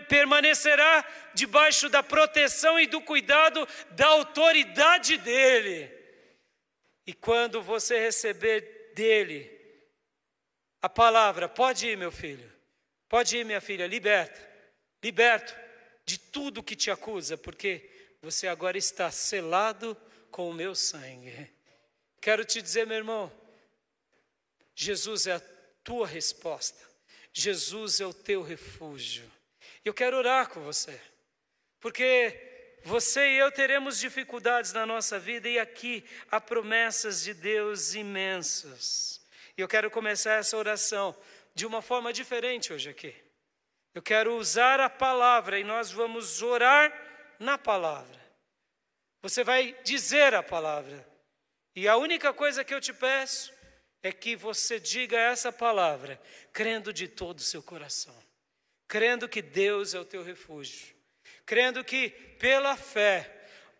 permanecerá 0.08 1.06
debaixo 1.34 1.90
da 1.90 2.04
proteção 2.04 2.80
e 2.80 2.86
do 2.86 3.02
cuidado 3.02 3.68
da 3.92 4.08
autoridade 4.08 5.18
dele. 5.18 5.92
E 7.08 7.14
quando 7.14 7.62
você 7.62 8.00
receber 8.00 8.92
dele. 8.94 9.58
A 10.82 10.88
palavra, 10.88 11.50
pode 11.50 11.88
ir, 11.88 11.98
meu 11.98 12.12
filho, 12.12 12.50
pode 13.10 13.36
ir, 13.36 13.44
minha 13.44 13.60
filha, 13.60 13.86
liberta, 13.86 14.40
liberto 15.04 15.54
de 16.06 16.18
tudo 16.18 16.64
que 16.64 16.76
te 16.76 16.90
acusa, 16.90 17.38
porque 17.38 17.90
você 18.22 18.48
agora 18.48 18.78
está 18.78 19.12
selado 19.12 19.98
com 20.32 20.50
o 20.50 20.54
meu 20.54 20.74
sangue. 20.74 21.52
Quero 22.22 22.46
te 22.46 22.62
dizer, 22.62 22.88
meu 22.88 22.98
irmão, 22.98 23.32
Jesus 24.74 25.28
é 25.28 25.34
a 25.36 25.42
tua 25.90 26.06
resposta, 26.06 26.88
Jesus 27.34 28.00
é 28.00 28.06
o 28.06 28.14
teu 28.14 28.44
refúgio. 28.44 29.28
Eu 29.84 29.92
quero 29.92 30.18
orar 30.18 30.48
com 30.48 30.62
você, 30.62 31.02
porque 31.80 32.78
você 32.84 33.32
e 33.32 33.38
eu 33.40 33.52
teremos 33.52 33.98
dificuldades 33.98 34.72
na 34.72 34.86
nossa 34.86 35.18
vida 35.18 35.50
e 35.50 35.58
aqui 35.58 36.06
há 36.30 36.40
promessas 36.40 37.24
de 37.24 37.34
Deus 37.34 37.96
imensas. 37.96 39.20
E 39.58 39.62
eu 39.62 39.68
quero 39.68 39.90
começar 39.90 40.34
essa 40.34 40.56
oração 40.56 41.18
de 41.56 41.66
uma 41.66 41.82
forma 41.82 42.14
diferente 42.14 42.72
hoje 42.72 42.92
aqui. 42.92 43.16
Eu 43.96 44.04
quero 44.04 44.36
usar 44.36 44.80
a 44.80 44.92
palavra 44.92 45.58
e 45.60 45.64
nós 45.64 45.92
vamos 45.92 46.44
orar 46.44 46.94
na 47.40 47.58
palavra. 47.58 48.20
Você 49.24 49.44
vai 49.44 49.76
dizer 49.84 50.36
a 50.36 50.44
palavra. 50.44 51.04
E 51.76 51.88
a 51.88 51.98
única 51.98 52.32
coisa 52.32 52.64
que 52.64 52.76
eu 52.76 52.80
te 52.80 52.94
peço 52.94 53.58
é 54.02 54.12
que 54.12 54.36
você 54.36 54.80
diga 54.80 55.18
essa 55.18 55.52
palavra, 55.52 56.22
crendo 56.54 56.93
de 56.93 57.08
todo 57.08 57.39
o 57.39 57.43
seu 57.43 57.62
coração, 57.62 58.16
crendo 58.88 59.28
que 59.28 59.41
Deus 59.41 59.93
é 59.93 60.00
o 60.00 60.06
teu 60.06 60.24
refúgio 60.24 61.00
crendo 61.50 61.84
que 61.84 62.12
pela 62.38 62.78
fé, 62.78 63.28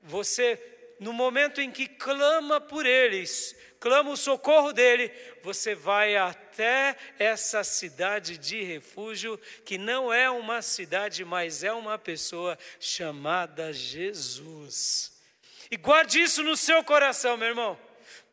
você, 0.01 0.59
no 0.99 1.13
momento 1.13 1.61
em 1.61 1.70
que 1.70 1.86
clama 1.86 2.59
por 2.59 2.84
eles, 2.84 3.55
clama 3.80 4.09
o 4.09 4.17
socorro 4.17 4.74
dele, 4.74 5.11
você 5.43 5.76
vai 5.76 6.17
até 6.17 6.97
essa 7.20 7.63
cidade 7.63 8.39
de 8.39 8.63
refúgio, 8.63 9.39
que 9.63 9.78
não 9.78 10.11
é 10.11 10.28
uma 10.32 10.63
cidade, 10.63 11.24
mas 11.24 11.63
é 11.63 11.72
uma 11.72 11.95
pessoa 11.99 12.57
chamada 12.80 13.72
Jesus. 13.72 15.22
E 15.70 15.78
guarde 15.78 16.20
isso 16.20 16.41
no 16.41 16.57
seu 16.57 16.84
coração, 16.84 17.38
meu 17.38 17.49
irmão. 17.49 17.80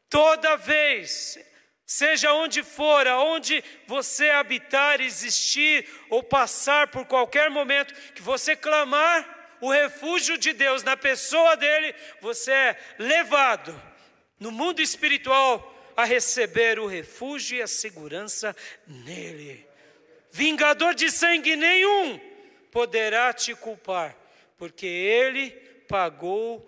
Toda 0.09 0.57
vez 0.57 1.39
Seja 1.87 2.33
onde 2.33 2.65
for, 2.65 3.07
aonde 3.07 3.63
você 3.87 4.29
habitar, 4.31 5.01
existir 5.01 5.89
ou 6.11 6.21
passar 6.21 6.89
por 6.89 7.07
qualquer 7.07 7.49
momento, 7.49 7.95
que 8.13 8.21
você 8.21 8.57
clamar 8.57 9.57
o 9.61 9.71
refúgio 9.71 10.37
de 10.37 10.53
Deus 10.53 10.83
na 10.83 10.97
pessoa 10.97 11.57
dele, 11.57 11.95
você 12.21 12.51
é 12.51 12.81
levado 12.99 13.81
no 14.39 14.51
mundo 14.51 14.83
espiritual 14.83 15.73
a 15.97 16.05
receber 16.05 16.79
o 16.81 16.87
refúgio 16.87 17.59
e 17.59 17.63
a 17.63 17.69
segurança 17.69 18.55
nele. 18.87 19.65
vingador 20.33 20.93
de 20.93 21.11
sangue 21.11 21.55
nenhum 21.55 22.21
poderá 22.71 23.33
te 23.33 23.55
culpar, 23.55 24.15
porque 24.59 24.87
ele 24.87 25.51
pagou 25.89 26.61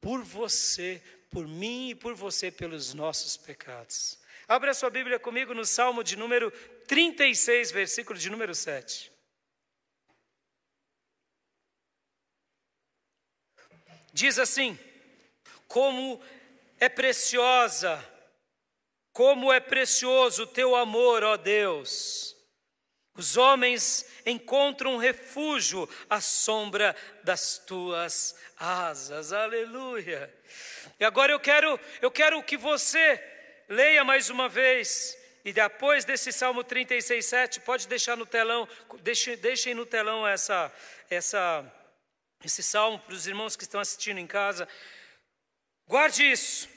por 0.00 0.22
você, 0.22 1.02
por 1.28 1.46
mim 1.48 1.90
e 1.90 1.94
por 1.96 2.14
você 2.14 2.50
pelos 2.50 2.94
nossos 2.94 3.36
pecados. 3.36 4.21
Abra 4.52 4.74
sua 4.74 4.90
Bíblia 4.90 5.18
comigo 5.18 5.54
no 5.54 5.64
Salmo 5.64 6.04
de 6.04 6.14
número 6.14 6.50
36, 6.86 7.72
versículo 7.72 8.18
de 8.18 8.28
número 8.28 8.54
7. 8.54 9.10
Diz 14.12 14.38
assim: 14.38 14.78
Como 15.66 16.22
é 16.78 16.86
preciosa, 16.90 18.06
como 19.10 19.50
é 19.50 19.58
precioso 19.58 20.42
o 20.42 20.46
teu 20.46 20.76
amor, 20.76 21.24
ó 21.24 21.38
Deus. 21.38 22.36
Os 23.14 23.38
homens 23.38 24.04
encontram 24.26 24.98
refúgio 24.98 25.88
à 26.10 26.20
sombra 26.20 26.94
das 27.24 27.56
tuas 27.56 28.36
asas. 28.58 29.32
Aleluia. 29.32 30.30
E 31.00 31.04
agora 31.06 31.32
eu 31.32 31.40
quero, 31.40 31.80
eu 32.02 32.10
quero 32.10 32.42
que 32.42 32.58
você 32.58 33.32
leia 33.72 34.04
mais 34.04 34.28
uma 34.28 34.50
vez 34.50 35.16
e 35.44 35.52
depois 35.52 36.04
desse 36.04 36.30
Salmo 36.30 36.62
36, 36.62 37.24
7, 37.24 37.60
pode 37.60 37.88
deixar 37.88 38.16
no 38.16 38.26
telão, 38.26 38.68
deixem, 39.00 39.36
deixem 39.36 39.74
no 39.74 39.86
telão 39.86 40.28
essa, 40.28 40.70
essa, 41.08 41.64
esse 42.44 42.62
salmo 42.62 42.98
para 42.98 43.14
os 43.14 43.26
irmãos 43.26 43.56
que 43.56 43.64
estão 43.64 43.80
assistindo 43.80 44.18
em 44.18 44.26
casa. 44.26 44.68
Guarde 45.88 46.30
isso. 46.30 46.68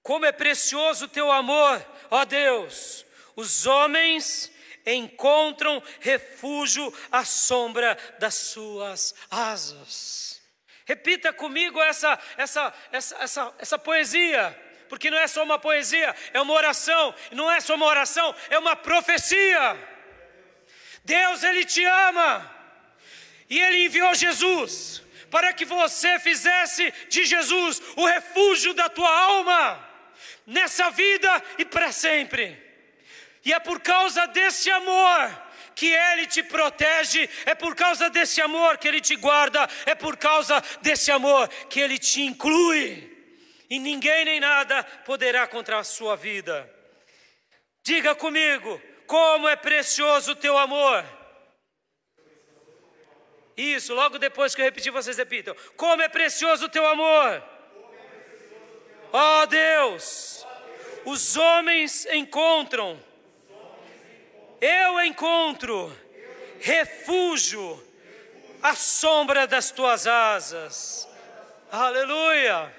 Como 0.00 0.24
é 0.24 0.32
precioso 0.32 1.06
o 1.06 1.08
teu 1.08 1.30
amor, 1.30 1.84
ó 2.08 2.24
Deus. 2.24 3.04
Os 3.34 3.66
homens 3.66 4.52
encontram 4.86 5.82
refúgio 6.00 6.94
à 7.10 7.24
sombra 7.24 7.98
das 8.20 8.34
suas 8.34 9.12
asas. 9.28 10.40
Repita 10.86 11.32
comigo 11.32 11.82
essa, 11.82 12.18
essa, 12.36 12.72
essa, 12.92 13.16
essa, 13.16 13.54
essa 13.58 13.78
poesia, 13.78 14.63
porque 14.88 15.10
não 15.10 15.18
é 15.18 15.26
só 15.26 15.42
uma 15.42 15.58
poesia, 15.58 16.14
é 16.32 16.40
uma 16.40 16.54
oração, 16.54 17.14
não 17.32 17.50
é 17.50 17.60
só 17.60 17.74
uma 17.74 17.86
oração, 17.86 18.34
é 18.50 18.58
uma 18.58 18.76
profecia. 18.76 19.76
Deus, 21.04 21.42
Ele 21.42 21.64
te 21.64 21.84
ama, 21.84 22.50
e 23.48 23.60
Ele 23.60 23.84
enviou 23.84 24.14
Jesus 24.14 25.04
para 25.30 25.52
que 25.52 25.64
você 25.64 26.16
fizesse 26.20 26.92
de 27.08 27.24
Jesus 27.24 27.82
o 27.96 28.06
refúgio 28.06 28.72
da 28.72 28.88
tua 28.88 29.10
alma, 29.10 29.84
nessa 30.46 30.90
vida 30.90 31.42
e 31.58 31.64
para 31.64 31.90
sempre. 31.90 32.56
E 33.44 33.52
é 33.52 33.58
por 33.58 33.80
causa 33.80 34.26
desse 34.28 34.70
amor 34.70 35.42
que 35.74 35.92
Ele 35.92 36.26
te 36.26 36.42
protege, 36.42 37.28
é 37.46 37.54
por 37.54 37.74
causa 37.74 38.08
desse 38.08 38.40
amor 38.40 38.78
que 38.78 38.86
Ele 38.86 39.00
te 39.00 39.16
guarda, 39.16 39.68
é 39.86 39.94
por 39.94 40.16
causa 40.16 40.62
desse 40.80 41.10
amor 41.10 41.48
que 41.68 41.80
Ele 41.80 41.98
te 41.98 42.22
inclui. 42.22 43.13
E 43.68 43.78
ninguém 43.78 44.24
nem 44.24 44.40
nada 44.40 44.82
poderá 45.04 45.46
contra 45.46 45.78
a 45.78 45.84
sua 45.84 46.16
vida. 46.16 46.70
Diga 47.82 48.14
comigo, 48.14 48.80
como 49.06 49.48
é 49.48 49.56
precioso 49.56 50.32
o 50.32 50.36
teu 50.36 50.56
amor. 50.56 51.04
Isso, 53.56 53.94
logo 53.94 54.18
depois 54.18 54.54
que 54.54 54.60
eu 54.60 54.64
repetir, 54.64 54.92
vocês 54.92 55.16
repitam: 55.16 55.54
Como 55.76 56.02
é 56.02 56.08
precioso 56.08 56.66
o 56.66 56.68
teu 56.68 56.86
amor. 56.86 57.42
Ó 59.12 59.42
oh, 59.42 59.46
Deus, 59.46 60.44
os 61.04 61.36
homens 61.36 62.04
encontram 62.06 63.00
eu 64.64 64.98
encontro 65.04 65.94
refúgio 66.58 67.86
à 68.62 68.74
sombra 68.74 69.46
das 69.46 69.70
tuas 69.70 70.06
asas. 70.06 71.06
Aleluia. 71.70 72.74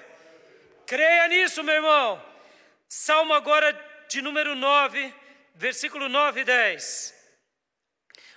Creia 0.86 1.26
nisso, 1.26 1.64
meu 1.64 1.74
irmão. 1.74 2.24
Salmo 2.88 3.34
agora 3.34 3.72
de 4.08 4.22
número 4.22 4.54
9, 4.54 5.12
versículo 5.54 6.08
9 6.08 6.42
e 6.42 6.44
10. 6.44 7.14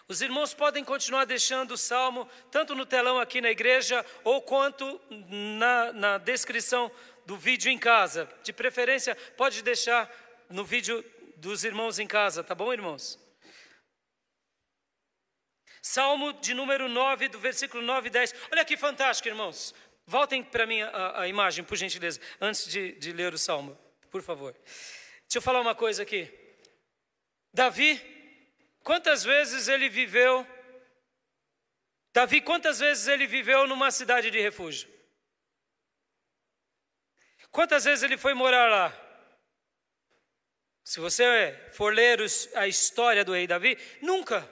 Os 0.08 0.24
irmãos 0.24 0.56
podem 0.56 0.84
continuar 0.84 1.26
deixando 1.26 1.72
o 1.72 1.78
salmo, 1.78 2.28
tanto 2.50 2.74
no 2.74 2.88
telão 2.88 3.20
aqui 3.20 3.40
na 3.40 3.52
igreja, 3.52 4.04
ou 4.24 4.42
quanto 4.42 5.00
na, 5.10 5.94
na 5.94 6.18
descrição 6.18 6.92
do 7.28 7.38
vídeo 7.38 7.72
em 7.72 7.78
casa. 7.78 8.28
De 8.42 8.52
preferência, 8.52 9.16
pode 9.38 9.62
deixar 9.62 10.10
no 10.50 10.66
vídeo 10.66 11.06
dos 11.38 11.64
irmãos 11.64 12.00
em 12.00 12.08
casa, 12.08 12.44
tá 12.44 12.56
bom, 12.56 12.74
irmãos? 12.74 13.20
Salmo 15.84 16.34
de 16.34 16.56
número 16.56 16.90
9, 16.90 17.28
do 17.30 17.40
versículo 17.40 17.84
9 17.84 18.08
e 18.08 18.12
10. 18.12 18.36
Olha 18.52 18.66
que 18.66 18.76
fantástico, 18.76 19.30
irmãos. 19.30 19.76
Voltem 20.10 20.44
para 20.44 20.66
mim 20.66 20.82
a, 20.82 21.22
a, 21.22 21.28
imagem, 21.28 21.64
por 21.64 21.78
gentileza, 21.78 22.20
antes 22.42 22.66
de, 22.66 22.94
de 22.94 23.14
ler 23.14 23.32
o 23.32 23.38
salmo, 23.38 23.78
por 24.10 24.24
favor. 24.24 24.54
Deixa 24.54 25.38
eu 25.38 25.42
falar 25.42 25.62
uma 25.62 25.76
coisa 25.76 26.02
aqui. 26.02 26.28
Davi, 27.54 28.02
quantas 28.84 29.24
vezes 29.24 29.68
ele 29.68 29.88
viveu? 29.88 30.48
Davi, 32.12 32.42
quantas 32.42 32.80
vezes 32.80 33.08
ele 33.08 33.28
viveu 33.28 33.68
numa 33.68 33.92
cidade 33.92 34.32
de 34.32 34.42
refúgio? 34.42 34.90
Quantas 37.52 37.84
vezes 37.84 38.02
ele 38.02 38.18
foi 38.18 38.34
morar 38.34 38.68
lá? 38.68 38.92
Se 40.84 41.00
você 41.00 41.70
for 41.72 41.94
ler 41.94 42.20
a 42.56 42.68
história 42.68 43.24
do 43.24 43.34
rei 43.34 43.46
Davi, 43.46 43.78
nunca. 44.02 44.50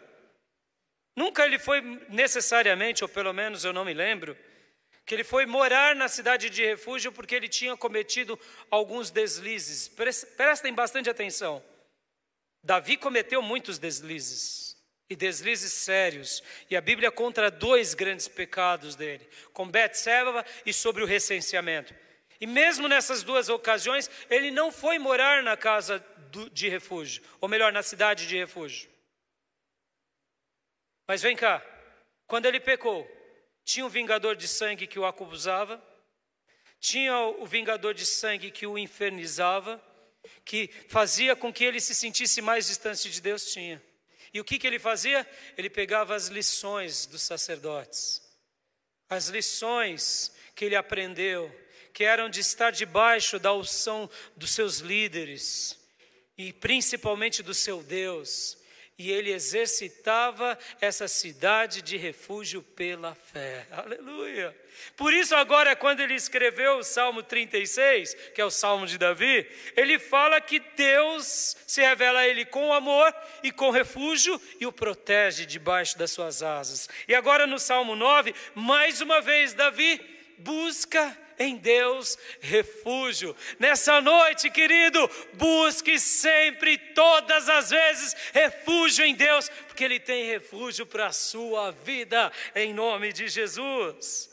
Nunca 1.15 1.43
ele 1.43 1.57
foi 1.57 1.81
necessariamente, 2.09 3.03
ou 3.03 3.09
pelo 3.09 3.33
menos 3.33 3.65
eu 3.65 3.73
não 3.73 3.83
me 3.83 3.95
lembro, 3.95 4.37
que 5.07 5.15
ele 5.15 5.23
foi 5.23 5.45
morar 5.45 5.95
na 5.95 6.09
cidade 6.09 6.49
de 6.49 6.65
refúgio 6.65 7.13
porque 7.13 7.33
ele 7.33 7.47
tinha 7.47 7.77
cometido 7.77 8.37
alguns 8.69 9.09
deslizes. 9.09 9.87
Prestem 10.35 10.73
bastante 10.73 11.09
atenção. 11.09 11.63
Davi 12.61 12.97
cometeu 12.97 13.41
muitos 13.41 13.79
deslizes, 13.79 14.75
e 15.09 15.15
deslizes 15.15 15.71
sérios. 15.71 16.43
E 16.69 16.75
a 16.75 16.81
Bíblia 16.81 17.09
conta 17.09 17.49
dois 17.49 17.93
grandes 17.93 18.27
pecados 18.27 18.95
dele, 18.95 19.25
com 19.53 19.65
Betseba 19.65 20.45
e 20.65 20.73
sobre 20.73 21.01
o 21.01 21.07
recenseamento. 21.07 21.95
E 22.41 22.45
mesmo 22.45 22.89
nessas 22.89 23.23
duas 23.23 23.47
ocasiões, 23.47 24.11
ele 24.29 24.51
não 24.51 24.73
foi 24.73 24.99
morar 24.99 25.41
na 25.41 25.55
casa 25.55 26.05
de 26.51 26.67
refúgio, 26.67 27.23
ou 27.39 27.47
melhor, 27.47 27.71
na 27.71 27.81
cidade 27.81 28.27
de 28.27 28.35
refúgio. 28.35 28.89
Mas 31.07 31.21
vem 31.21 31.37
cá, 31.37 31.65
quando 32.27 32.45
ele 32.45 32.59
pecou, 32.59 33.09
tinha 33.67 33.85
um 33.85 33.89
vingador 33.89 34.33
de 34.37 34.47
sangue 34.47 34.87
que 34.87 34.97
o 34.97 35.05
acusava, 35.05 35.83
tinha 36.79 37.19
o 37.19 37.45
vingador 37.45 37.93
de 37.93 38.05
sangue 38.05 38.49
que 38.49 38.65
o 38.65 38.77
infernizava, 38.77 39.83
que 40.45 40.69
fazia 40.87 41.35
com 41.35 41.51
que 41.51 41.65
ele 41.65 41.81
se 41.81 41.93
sentisse 41.93 42.41
mais 42.41 42.67
distante 42.67 43.09
de 43.09 43.19
Deus, 43.19 43.51
tinha. 43.51 43.83
E 44.33 44.39
o 44.39 44.45
que, 44.45 44.57
que 44.57 44.65
ele 44.65 44.79
fazia? 44.79 45.29
Ele 45.57 45.69
pegava 45.69 46.15
as 46.15 46.27
lições 46.29 47.05
dos 47.07 47.21
sacerdotes, 47.23 48.21
as 49.09 49.27
lições 49.27 50.31
que 50.55 50.63
ele 50.63 50.75
aprendeu, 50.77 51.53
que 51.93 52.05
eram 52.05 52.29
de 52.29 52.39
estar 52.39 52.71
debaixo 52.71 53.37
da 53.37 53.53
unção 53.53 54.09
dos 54.37 54.51
seus 54.51 54.77
líderes, 54.77 55.77
e 56.37 56.53
principalmente 56.53 57.43
do 57.43 57.53
seu 57.53 57.83
Deus, 57.83 58.56
e 58.97 59.11
ele 59.11 59.31
exercitava 59.31 60.57
essa 60.81 61.07
cidade 61.07 61.83
de 61.83 61.97
refúgio 61.97 62.63
pela 62.63 63.13
fé. 63.13 63.67
Aleluia! 63.71 64.55
Por 64.95 65.13
isso, 65.13 65.35
agora, 65.35 65.75
quando 65.75 65.99
ele 65.99 66.15
escreveu 66.15 66.77
o 66.77 66.83
Salmo 66.83 67.21
36, 67.21 68.15
que 68.33 68.41
é 68.41 68.45
o 68.45 68.49
Salmo 68.49 68.87
de 68.87 68.97
Davi, 68.97 69.47
ele 69.75 69.99
fala 69.99 70.41
que 70.41 70.59
Deus 70.59 71.55
se 71.67 71.81
revela 71.81 72.21
a 72.21 72.27
ele 72.27 72.45
com 72.45 72.73
amor 72.73 73.13
e 73.43 73.51
com 73.51 73.69
refúgio 73.69 74.41
e 74.59 74.65
o 74.65 74.71
protege 74.71 75.45
debaixo 75.45 75.97
das 75.97 76.11
suas 76.11 76.41
asas. 76.41 76.89
E 77.07 77.13
agora, 77.13 77.45
no 77.45 77.59
Salmo 77.59 77.95
9, 77.95 78.33
mais 78.55 79.01
uma 79.01 79.21
vez, 79.21 79.53
Davi 79.53 79.99
busca 80.39 81.15
em 81.39 81.57
Deus 81.57 82.17
refúgio. 82.39 83.35
Nessa 83.59 84.01
noite, 84.01 84.49
querido, 84.49 85.09
busque 85.33 85.99
sempre, 85.99 86.77
todas 86.77 87.49
as 87.49 87.69
vezes, 87.69 88.15
refúgio 88.33 89.05
em 89.05 89.15
Deus, 89.15 89.49
porque 89.67 89.83
Ele 89.83 89.99
tem 89.99 90.25
refúgio 90.25 90.85
para 90.85 91.07
a 91.07 91.11
sua 91.11 91.71
vida, 91.71 92.31
em 92.55 92.73
nome 92.73 93.13
de 93.13 93.27
Jesus. 93.27 94.29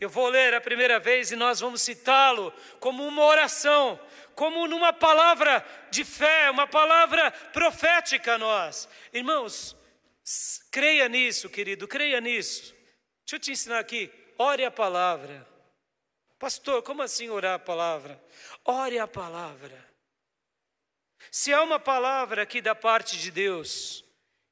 Eu 0.00 0.10
vou 0.10 0.28
ler 0.28 0.54
a 0.54 0.60
primeira 0.60 0.98
vez 0.98 1.30
e 1.30 1.36
nós 1.36 1.60
vamos 1.60 1.82
citá-lo 1.82 2.52
como 2.78 3.06
uma 3.06 3.24
oração, 3.24 3.98
como 4.34 4.66
numa 4.66 4.92
palavra 4.92 5.64
de 5.90 6.04
fé, 6.04 6.50
uma 6.50 6.66
palavra 6.66 7.30
profética 7.30 8.34
a 8.34 8.38
nós. 8.38 8.88
Irmãos, 9.12 9.74
creia 10.70 11.08
nisso, 11.08 11.48
querido, 11.48 11.88
creia 11.88 12.20
nisso. 12.20 12.74
Deixa 13.20 13.36
eu 13.36 13.40
te 13.40 13.52
ensinar 13.52 13.78
aqui. 13.78 14.10
Ore 14.38 14.64
a 14.64 14.70
palavra. 14.70 15.55
Pastor, 16.38 16.82
como 16.82 17.02
assim 17.02 17.30
orar 17.30 17.54
a 17.54 17.58
palavra? 17.58 18.22
Ore 18.64 18.98
a 18.98 19.06
palavra. 19.06 19.84
Se 21.30 21.52
há 21.52 21.62
uma 21.62 21.78
palavra 21.78 22.42
aqui 22.42 22.60
da 22.60 22.74
parte 22.74 23.18
de 23.18 23.30
Deus, 23.30 24.04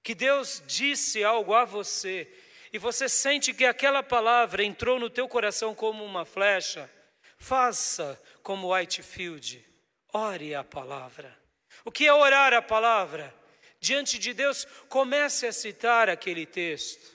que 0.02 0.14
Deus 0.14 0.62
disse 0.66 1.22
algo 1.22 1.54
a 1.54 1.64
você 1.64 2.30
e 2.72 2.78
você 2.78 3.08
sente 3.08 3.52
que 3.52 3.64
aquela 3.64 4.02
palavra 4.02 4.64
entrou 4.64 4.98
no 4.98 5.10
teu 5.10 5.28
coração 5.28 5.74
como 5.74 6.04
uma 6.04 6.24
flecha, 6.24 6.90
faça 7.36 8.20
como 8.42 8.74
Whitefield, 8.74 9.64
ore 10.12 10.54
a 10.54 10.64
palavra. 10.64 11.38
O 11.84 11.92
que 11.92 12.06
é 12.06 12.12
orar 12.12 12.52
a 12.54 12.62
palavra? 12.62 13.34
Diante 13.78 14.18
de 14.18 14.32
Deus, 14.32 14.66
comece 14.88 15.46
a 15.46 15.52
citar 15.52 16.08
aquele 16.08 16.46
texto 16.46 17.14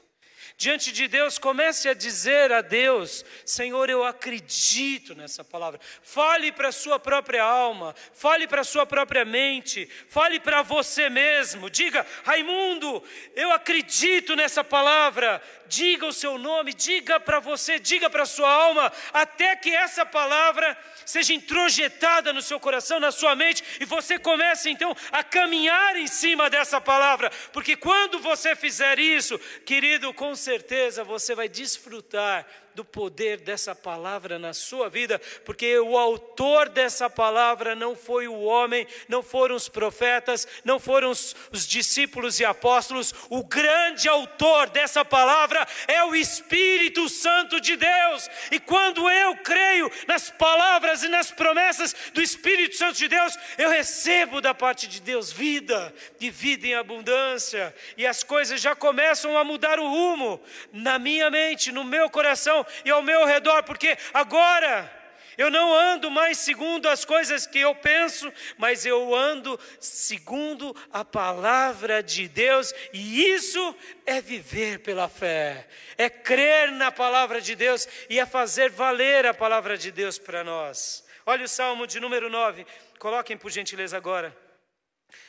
diante 0.57 0.91
de 0.91 1.07
Deus, 1.07 1.37
comece 1.37 1.89
a 1.89 1.93
dizer 1.93 2.51
a 2.51 2.61
Deus: 2.61 3.25
Senhor, 3.45 3.89
eu 3.89 4.03
acredito 4.03 5.15
nessa 5.15 5.43
palavra. 5.43 5.79
Fale 6.01 6.51
para 6.51 6.69
a 6.69 6.71
sua 6.71 6.99
própria 6.99 7.43
alma, 7.43 7.95
fale 8.13 8.47
para 8.47 8.61
a 8.61 8.65
sua 8.65 8.85
própria 8.85 9.25
mente, 9.25 9.89
fale 10.07 10.39
para 10.39 10.61
você 10.61 11.09
mesmo. 11.09 11.69
Diga, 11.69 12.05
Raimundo, 12.23 13.03
eu 13.35 13.51
acredito 13.51 14.35
nessa 14.35 14.63
palavra. 14.63 15.41
Diga 15.69 16.07
o 16.07 16.13
seu 16.13 16.39
nome, 16.39 16.73
diga 16.73 17.19
para 17.19 17.39
você, 17.39 17.77
diga 17.77 18.09
para 18.09 18.23
a 18.23 18.25
sua 18.25 18.49
alma, 18.49 18.91
até 19.13 19.55
que 19.55 19.69
essa 19.69 20.03
palavra 20.03 20.75
seja 21.05 21.31
introjetada 21.31 22.33
no 22.33 22.41
seu 22.41 22.59
coração, 22.59 22.99
na 22.99 23.11
sua 23.11 23.35
mente, 23.35 23.63
e 23.79 23.85
você 23.85 24.17
comece 24.17 24.69
então 24.71 24.95
a 25.11 25.23
caminhar 25.23 25.95
em 25.95 26.07
cima 26.07 26.49
dessa 26.49 26.81
palavra, 26.81 27.31
porque 27.53 27.75
quando 27.75 28.19
você 28.19 28.55
fizer 28.55 28.97
isso, 28.97 29.37
querido, 29.63 30.11
com 30.11 30.35
certeza 30.39 31.03
você 31.03 31.35
vai 31.35 31.47
desfrutar 31.47 32.47
do 32.79 32.85
poder 32.85 33.41
dessa 33.41 33.75
palavra 33.75 34.39
na 34.39 34.53
sua 34.53 34.87
vida, 34.89 35.19
porque 35.43 35.77
o 35.79 35.97
autor 35.97 36.69
dessa 36.69 37.09
palavra 37.09 37.75
não 37.75 37.93
foi 37.93 38.25
o 38.25 38.39
homem, 38.39 38.87
não 39.09 39.21
foram 39.21 39.53
os 39.53 39.67
profetas, 39.67 40.47
não 40.63 40.79
foram 40.79 41.11
os, 41.11 41.35
os 41.51 41.67
discípulos 41.67 42.39
e 42.39 42.45
apóstolos, 42.45 43.13
o 43.29 43.43
grande 43.43 44.07
autor 44.07 44.69
dessa 44.69 45.03
palavra 45.03 45.67
é 45.89 46.01
o 46.05 46.15
Espírito 46.15 47.09
Santo 47.09 47.59
de 47.59 47.75
Deus. 47.75 48.29
E 48.49 48.61
quando 48.61 49.09
eu 49.09 49.35
creio 49.35 49.91
nas 50.07 50.29
palavras 50.29 51.03
e 51.03 51.09
nas 51.09 51.31
promessas 51.31 51.93
do 52.13 52.21
Espírito 52.21 52.77
Santo 52.77 52.97
de 52.97 53.09
Deus, 53.09 53.37
eu 53.57 53.69
recebo 53.69 54.39
da 54.39 54.53
parte 54.53 54.87
de 54.87 55.01
Deus 55.01 55.33
vida, 55.33 55.93
de 56.17 56.29
vida 56.29 56.65
em 56.65 56.75
abundância, 56.75 57.75
e 57.97 58.07
as 58.07 58.23
coisas 58.23 58.61
já 58.61 58.73
começam 58.73 59.37
a 59.37 59.43
mudar 59.43 59.81
o 59.81 59.89
rumo 59.89 60.41
na 60.71 60.97
minha 60.97 61.29
mente, 61.29 61.73
no 61.73 61.83
meu 61.83 62.09
coração 62.09 62.65
e 62.85 62.89
ao 62.89 63.01
meu 63.01 63.25
redor, 63.25 63.63
porque 63.63 63.97
agora 64.13 64.99
eu 65.39 65.49
não 65.49 65.73
ando 65.73 66.11
mais 66.11 66.37
segundo 66.37 66.89
as 66.89 67.05
coisas 67.05 67.47
que 67.47 67.59
eu 67.59 67.73
penso, 67.73 68.29
mas 68.57 68.85
eu 68.85 69.15
ando 69.15 69.57
segundo 69.79 70.75
a 70.91 71.05
palavra 71.05 72.03
de 72.03 72.27
Deus, 72.27 72.73
e 72.91 73.23
isso 73.25 73.73
é 74.05 74.19
viver 74.19 74.79
pela 74.79 75.07
fé, 75.07 75.65
é 75.97 76.09
crer 76.09 76.73
na 76.73 76.91
palavra 76.91 77.39
de 77.39 77.55
Deus 77.55 77.87
e 78.09 78.19
é 78.19 78.25
fazer 78.25 78.69
valer 78.69 79.25
a 79.25 79.33
palavra 79.33 79.77
de 79.77 79.91
Deus 79.91 80.19
para 80.19 80.43
nós. 80.43 81.05
Olha 81.25 81.45
o 81.45 81.47
salmo 81.47 81.87
de 81.87 82.01
número 82.01 82.29
9, 82.29 82.67
coloquem 82.99 83.37
por 83.37 83.49
gentileza 83.49 83.95
agora. 83.95 84.35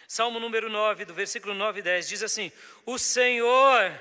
Salmo 0.09 0.41
número 0.41 0.68
9, 0.68 1.05
do 1.05 1.14
versículo 1.14 1.55
9 1.55 1.78
e 1.78 1.82
10, 1.82 2.09
diz 2.09 2.22
assim: 2.24 2.51
O 2.84 2.99
Senhor 2.99 3.93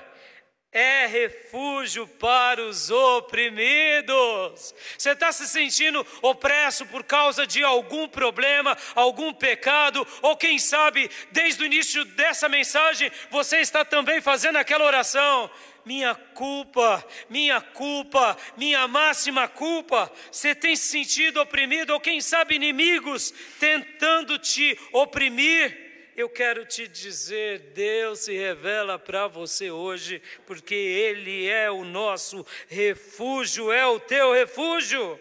é 0.72 1.06
refúgio 1.06 2.06
para 2.06 2.62
os 2.62 2.90
oprimidos. 2.90 4.72
Você 4.96 5.10
está 5.10 5.32
se 5.32 5.48
sentindo 5.48 6.06
opresso 6.22 6.86
por 6.86 7.02
causa 7.02 7.44
de 7.44 7.62
algum 7.64 8.06
problema, 8.06 8.76
algum 8.94 9.32
pecado, 9.32 10.06
ou 10.22 10.36
quem 10.36 10.58
sabe, 10.58 11.10
desde 11.32 11.62
o 11.62 11.66
início 11.66 12.04
dessa 12.04 12.48
mensagem, 12.48 13.10
você 13.30 13.58
está 13.58 13.84
também 13.84 14.20
fazendo 14.20 14.56
aquela 14.56 14.84
oração. 14.84 15.50
Minha 15.84 16.14
culpa, 16.14 17.04
minha 17.28 17.60
culpa, 17.60 18.36
minha 18.56 18.86
máxima 18.86 19.48
culpa. 19.48 20.12
Você 20.30 20.54
tem 20.54 20.76
se 20.76 20.86
sentido 20.88 21.40
oprimido, 21.40 21.94
ou 21.94 22.00
quem 22.00 22.20
sabe 22.20 22.54
inimigos 22.54 23.32
tentando 23.58 24.38
te 24.38 24.78
oprimir 24.92 25.89
eu 26.20 26.28
quero 26.28 26.64
te 26.66 26.86
dizer, 26.86 27.72
Deus 27.74 28.20
se 28.20 28.36
revela 28.36 28.98
para 28.98 29.26
você 29.26 29.70
hoje, 29.70 30.22
porque 30.46 30.74
Ele 30.74 31.48
é 31.48 31.70
o 31.70 31.84
nosso 31.84 32.46
refúgio, 32.68 33.72
é 33.72 33.86
o 33.86 33.98
teu 33.98 34.32
refúgio. 34.32 35.18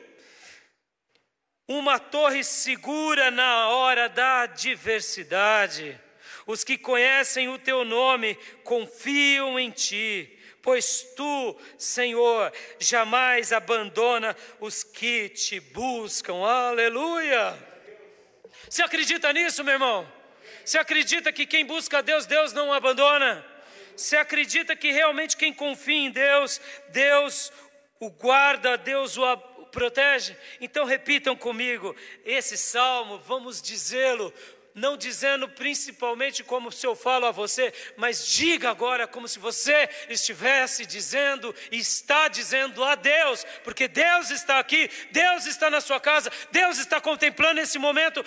Uma 1.68 2.00
torre 2.00 2.44
segura 2.44 3.32
na 3.32 3.70
hora 3.70 4.10
da 4.10 4.42
adversidade. 4.42 6.00
Os 6.46 6.64
que 6.64 6.78
conhecem 6.78 7.48
o 7.48 7.60
teu 7.60 7.86
nome 7.86 8.36
confiam 8.64 9.60
em 9.60 9.72
ti, 9.72 10.38
pois 10.62 11.04
tu, 11.16 11.56
Senhor, 11.78 12.52
jamais 12.80 13.54
abandona 13.54 14.36
os 14.60 14.84
que 14.84 15.30
te 15.30 15.60
buscam. 15.60 16.44
Aleluia! 16.44 17.58
Você 18.68 18.82
acredita 18.82 19.32
nisso, 19.32 19.64
meu 19.64 19.74
irmão? 19.74 20.19
Você 20.70 20.78
acredita 20.78 21.34
que 21.34 21.48
quem 21.48 21.66
busca 21.66 22.04
Deus, 22.04 22.28
Deus 22.28 22.54
não 22.54 22.72
abandona? 22.72 23.44
Você 23.98 24.16
acredita 24.16 24.76
que 24.76 24.92
realmente 24.92 25.36
quem 25.36 25.52
confia 25.52 25.98
em 25.98 26.12
Deus, 26.12 26.62
Deus 26.90 27.52
o 28.00 28.12
guarda, 28.12 28.78
Deus 28.78 29.18
o 29.18 29.36
protege? 29.72 30.38
Então 30.62 30.86
repitam 30.86 31.36
comigo 31.36 31.96
esse 32.24 32.56
salmo, 32.56 33.18
vamos 33.18 33.64
dizê-lo, 33.64 34.32
não 34.76 34.96
dizendo 34.96 35.50
principalmente 35.50 36.44
como 36.44 36.72
se 36.72 36.86
eu 36.86 36.96
falo 36.96 37.26
a 37.26 37.32
você, 37.32 37.74
mas 37.98 38.28
diga 38.28 38.70
agora 38.70 39.08
como 39.08 39.28
se 39.28 39.40
você 39.40 39.90
estivesse 40.08 40.86
dizendo 40.86 41.54
e 41.72 41.80
está 41.80 42.28
dizendo 42.28 42.84
a 42.84 42.94
Deus, 42.94 43.44
porque 43.64 43.88
Deus 43.88 44.30
está 44.30 44.60
aqui, 44.60 44.88
Deus 45.10 45.48
está 45.48 45.72
na 45.72 45.82
sua 45.82 46.00
casa, 46.00 46.32
Deus 46.52 46.78
está 46.78 47.02
contemplando 47.02 47.60
esse 47.60 47.80
momento. 47.80 48.24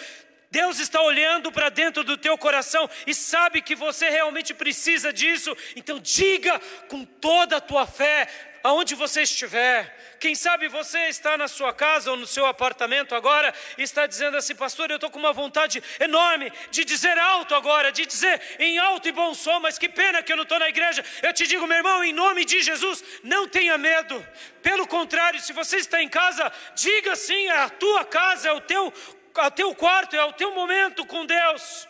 Deus 0.53 0.79
está 0.79 1.01
olhando 1.01 1.51
para 1.51 1.71
dentro 1.71 2.05
do 2.05 2.19
teu 2.19 2.37
coração 2.37 2.89
e 3.07 3.15
sabe 3.15 3.63
que 3.63 3.75
você 3.75 4.11
realmente 4.11 4.53
precisa 4.53 5.11
disso. 5.11 5.57
Então 5.75 5.99
diga 5.99 6.61
com 6.91 7.07
toda 7.07 7.57
a 7.57 7.61
tua 7.61 7.87
fé, 7.87 8.29
aonde 8.63 8.95
você 8.95 9.23
estiver. 9.23 10.17
Quem 10.21 10.35
sabe 10.35 10.69
você 10.69 11.09
está 11.09 11.39
na 11.39 11.49
sua 11.49 11.73
casa 11.73 12.11
ou 12.11 12.19
no 12.19 12.27
seu 12.27 12.45
apartamento 12.45 13.15
agora 13.15 13.53
e 13.79 13.83
está 13.83 14.07
dizendo 14.07 14.37
assim, 14.37 14.55
pastor, 14.55 14.91
eu 14.91 14.97
estou 14.97 15.11
com 15.11 15.19
uma 15.19 15.33
vontade 15.33 15.83
enorme 15.99 16.53
de 16.71 16.85
dizer 16.85 17.17
alto 17.19 17.55
agora, 17.55 17.91
de 17.91 18.05
dizer 18.05 18.39
em 18.59 18.79
alto 18.79 19.09
e 19.09 19.13
bom 19.13 19.33
som, 19.33 19.59
mas 19.59 19.79
que 19.79 19.89
pena 19.89 20.23
que 20.23 20.31
eu 20.31 20.37
não 20.37 20.43
estou 20.43 20.59
na 20.59 20.69
igreja. 20.69 21.03
Eu 21.23 21.33
te 21.33 21.47
digo, 21.47 21.67
meu 21.67 21.79
irmão, 21.79 22.05
em 22.05 22.13
nome 22.13 22.45
de 22.45 22.61
Jesus, 22.63 23.03
não 23.25 23.49
tenha 23.49 23.79
medo. 23.79 24.23
Pelo 24.63 24.87
contrário, 24.87 25.41
se 25.41 25.55
você 25.55 25.79
está 25.79 26.03
em 26.03 26.11
casa, 26.11 26.53
diga 26.75 27.17
sim, 27.17 27.49
é 27.49 27.57
a 27.57 27.71
tua 27.71 28.05
casa, 28.05 28.51
é 28.51 28.53
o 28.53 28.61
teu 28.61 28.93
ao 29.37 29.51
teu 29.51 29.75
quarto, 29.75 30.17
é 30.17 30.19
ao 30.19 30.33
teu 30.33 30.55
momento 30.55 31.05
com 31.07 31.25
Deus. 31.27 31.89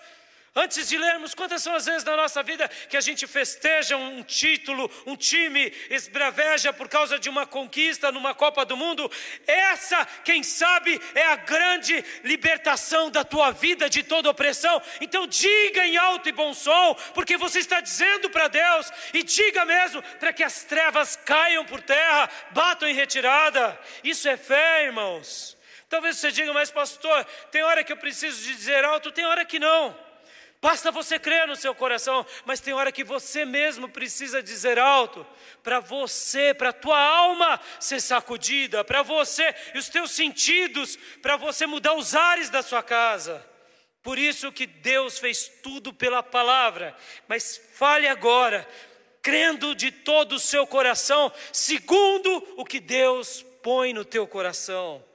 Antes 0.54 0.86
de 0.86 0.98
lermos, 0.98 1.34
quantas 1.34 1.62
são 1.62 1.74
as 1.74 1.86
vezes 1.86 2.04
na 2.04 2.14
nossa 2.14 2.42
vida 2.42 2.68
que 2.68 2.96
a 2.98 3.00
gente 3.00 3.26
festeja 3.26 3.96
um 3.96 4.22
título, 4.22 4.90
um 5.06 5.16
time 5.16 5.72
esbraveja 5.88 6.74
por 6.74 6.90
causa 6.90 7.18
de 7.18 7.30
uma 7.30 7.46
conquista 7.46 8.12
numa 8.12 8.34
Copa 8.34 8.62
do 8.62 8.76
Mundo? 8.76 9.10
Essa, 9.46 10.04
quem 10.22 10.42
sabe, 10.42 11.00
é 11.14 11.24
a 11.24 11.36
grande 11.36 12.04
libertação 12.22 13.10
da 13.10 13.24
tua 13.24 13.50
vida 13.50 13.88
de 13.88 14.02
toda 14.02 14.28
opressão. 14.28 14.82
Então 15.00 15.26
diga 15.26 15.86
em 15.86 15.96
alto 15.96 16.28
e 16.28 16.32
bom 16.32 16.52
som, 16.52 16.94
porque 17.14 17.38
você 17.38 17.60
está 17.60 17.80
dizendo 17.80 18.28
para 18.28 18.48
Deus, 18.48 18.92
e 19.14 19.22
diga 19.22 19.64
mesmo 19.64 20.02
para 20.20 20.34
que 20.34 20.44
as 20.44 20.64
trevas 20.64 21.16
caiam 21.16 21.64
por 21.64 21.80
terra, 21.80 22.28
batam 22.50 22.86
em 22.86 22.94
retirada. 22.94 23.80
Isso 24.04 24.28
é 24.28 24.36
fé, 24.36 24.84
irmãos. 24.84 25.56
Talvez 25.92 26.16
você 26.16 26.32
diga, 26.32 26.54
mas 26.54 26.70
pastor, 26.70 27.22
tem 27.50 27.62
hora 27.62 27.84
que 27.84 27.92
eu 27.92 27.98
preciso 27.98 28.40
de 28.42 28.54
dizer 28.54 28.82
alto, 28.82 29.12
tem 29.12 29.26
hora 29.26 29.44
que 29.44 29.58
não. 29.58 29.94
Basta 30.58 30.90
você 30.90 31.18
crer 31.18 31.46
no 31.46 31.54
seu 31.54 31.74
coração, 31.74 32.24
mas 32.46 32.60
tem 32.60 32.72
hora 32.72 32.90
que 32.90 33.04
você 33.04 33.44
mesmo 33.44 33.86
precisa 33.90 34.42
dizer 34.42 34.78
alto, 34.78 35.26
para 35.62 35.80
você, 35.80 36.54
para 36.54 36.70
a 36.70 36.72
tua 36.72 36.98
alma 36.98 37.60
ser 37.78 38.00
sacudida, 38.00 38.82
para 38.82 39.02
você 39.02 39.54
e 39.74 39.78
os 39.78 39.90
teus 39.90 40.12
sentidos, 40.12 40.96
para 41.20 41.36
você 41.36 41.66
mudar 41.66 41.92
os 41.92 42.14
ares 42.14 42.48
da 42.48 42.62
sua 42.62 42.82
casa. 42.82 43.46
Por 44.02 44.18
isso 44.18 44.50
que 44.50 44.64
Deus 44.64 45.18
fez 45.18 45.46
tudo 45.62 45.92
pela 45.92 46.22
palavra, 46.22 46.96
mas 47.28 47.60
fale 47.74 48.08
agora, 48.08 48.66
crendo 49.20 49.74
de 49.74 49.90
todo 49.90 50.36
o 50.36 50.40
seu 50.40 50.66
coração, 50.66 51.30
segundo 51.52 52.54
o 52.56 52.64
que 52.64 52.80
Deus 52.80 53.44
põe 53.62 53.92
no 53.92 54.06
teu 54.06 54.26
coração. 54.26 55.11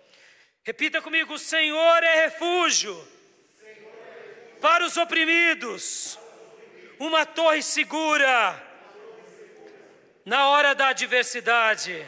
Repita 0.68 1.02
comigo: 1.02 1.34
o 1.36 1.40
Senhor 1.40 2.04
é 2.04 2.26
refúgio 2.26 3.08
para 4.60 4.84
os 4.86 4.98
oprimidos, 4.98 6.20
uma 7.00 7.26
torre 7.26 7.64
segura 7.64 8.62
na 10.26 10.50
hora 10.50 10.76
da 10.76 10.90
adversidade. 10.90 12.06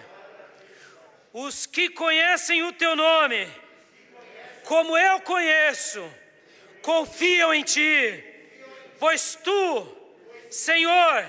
Os 1.32 1.66
que 1.66 1.90
conhecem 1.90 2.62
o 2.64 2.74
teu 2.74 2.98
nome, 2.98 3.48
como 4.66 4.98
eu 4.98 5.22
conheço, 5.22 6.04
confiam 6.82 7.54
em 7.54 7.64
ti, 7.64 8.22
pois 9.00 9.36
tu, 9.42 9.88
Senhor, 10.50 11.26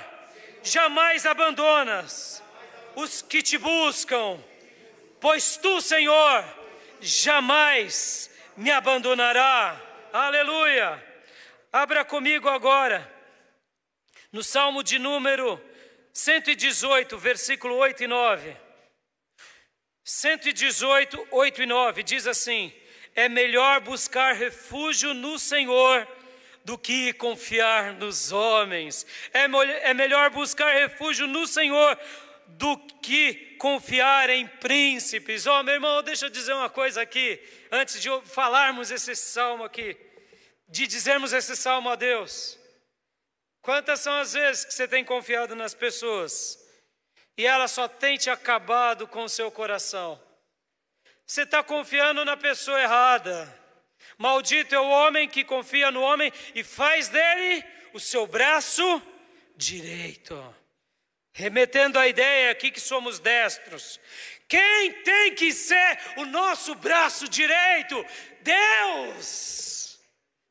jamais 0.64 1.24
abandonas 1.24 2.43
os 2.97 3.22
que 3.22 3.41
te 3.41 3.57
buscam, 3.57 4.43
pois 5.20 5.57
tu, 5.57 5.81
Senhor, 5.81 6.60
jamais 7.01 8.31
me 8.57 8.71
abandonará. 8.71 9.81
Aleluia. 10.13 11.03
Abra 11.73 12.05
comigo 12.05 12.49
agora 12.49 13.21
no 14.33 14.43
Salmo 14.43 14.83
de 14.83 14.99
número 14.99 15.61
118, 16.13 17.17
versículo 17.19 17.77
8 17.77 18.05
e 18.05 18.07
9. 18.07 18.57
118, 20.05 21.29
8 21.31 21.63
e 21.63 21.67
9 21.67 22.03
diz 22.03 22.27
assim: 22.27 22.73
É 23.15 23.29
melhor 23.29 23.81
buscar 23.81 24.35
refúgio 24.35 25.15
no 25.15 25.39
Senhor 25.39 26.07
do 26.65 26.77
que 26.77 27.13
confiar 27.13 27.95
nos 27.95 28.33
homens. 28.33 29.07
É, 29.33 29.45
é 29.91 29.95
melhor 29.95 30.31
buscar 30.31 30.73
refúgio 30.73 31.27
no 31.27 31.47
Senhor 31.47 31.99
do 32.47 32.77
que 33.03 33.50
confiar 33.61 34.31
em 34.31 34.47
príncipes. 34.47 35.47
Ó, 35.47 35.61
oh, 35.61 35.63
meu 35.63 35.75
irmão, 35.75 36.03
deixa 36.03 36.25
eu 36.25 36.31
dizer 36.31 36.55
uma 36.55 36.71
coisa 36.71 37.03
aqui, 37.03 37.39
antes 37.71 38.01
de 38.01 38.09
falarmos 38.25 38.91
esse 38.91 39.15
salmo 39.15 39.63
aqui, 39.63 39.95
de 40.67 40.87
dizermos 40.87 41.35
esse 41.35 41.55
salmo 41.55 41.91
a 41.91 41.95
Deus. 41.95 42.59
Quantas 43.61 44.01
são 44.01 44.15
as 44.15 44.33
vezes 44.33 44.65
que 44.65 44.73
você 44.73 44.89
tem 44.89 45.05
confiado 45.05 45.55
nas 45.55 45.75
pessoas 45.75 46.59
e 47.37 47.45
ela 47.45 47.69
só 47.69 47.87
tem 47.87 48.17
te 48.17 48.31
acabado 48.31 49.07
com 49.07 49.25
o 49.25 49.29
seu 49.29 49.51
coração? 49.51 50.19
Você 51.27 51.43
está 51.43 51.63
confiando 51.63 52.25
na 52.25 52.39
pessoa 52.39 52.81
errada. 52.81 53.61
Maldito 54.17 54.75
é 54.75 54.81
o 54.81 54.89
homem 54.89 55.29
que 55.29 55.45
confia 55.45 55.91
no 55.91 56.01
homem 56.01 56.33
e 56.55 56.65
faz 56.65 57.09
dele 57.09 57.63
o 57.93 58.01
seu 58.01 58.27
braço 58.27 59.03
direito. 59.55 60.60
Remetendo 61.33 61.99
à 61.99 62.09
ideia 62.09 62.51
aqui 62.51 62.70
que 62.70 62.81
somos 62.81 63.18
destros. 63.18 64.01
Quem 64.49 64.93
tem 65.05 65.35
que 65.35 65.53
ser 65.53 65.99
o 66.16 66.24
nosso 66.24 66.74
braço 66.74 67.28
direito? 67.28 68.05
Deus! 68.43 69.99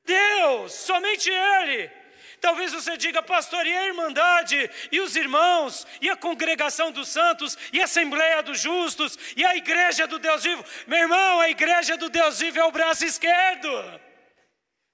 Deus, 0.05 0.73
somente 0.73 1.30
Ele. 1.30 1.91
Talvez 2.41 2.71
você 2.71 2.95
diga, 2.95 3.21
pastor, 3.21 3.65
e 3.67 3.75
a 3.75 3.88
Irmandade, 3.88 4.69
e 4.91 5.01
os 5.01 5.15
irmãos, 5.15 5.86
e 5.99 6.09
a 6.09 6.15
congregação 6.15 6.91
dos 6.91 7.09
santos, 7.09 7.57
e 7.73 7.82
a 7.82 7.84
Assembleia 7.84 8.41
dos 8.41 8.61
Justos, 8.61 9.19
e 9.36 9.45
a 9.45 9.57
Igreja 9.57 10.07
do 10.07 10.17
Deus 10.17 10.43
Vivo. 10.43 10.63
Meu 10.88 10.99
irmão, 10.99 11.41
a 11.41 11.49
Igreja 11.49 11.97
do 11.97 12.09
Deus 12.09 12.39
Vivo 12.39 12.59
é 12.59 12.63
o 12.63 12.71
braço 12.71 13.03
esquerdo. 13.03 14.09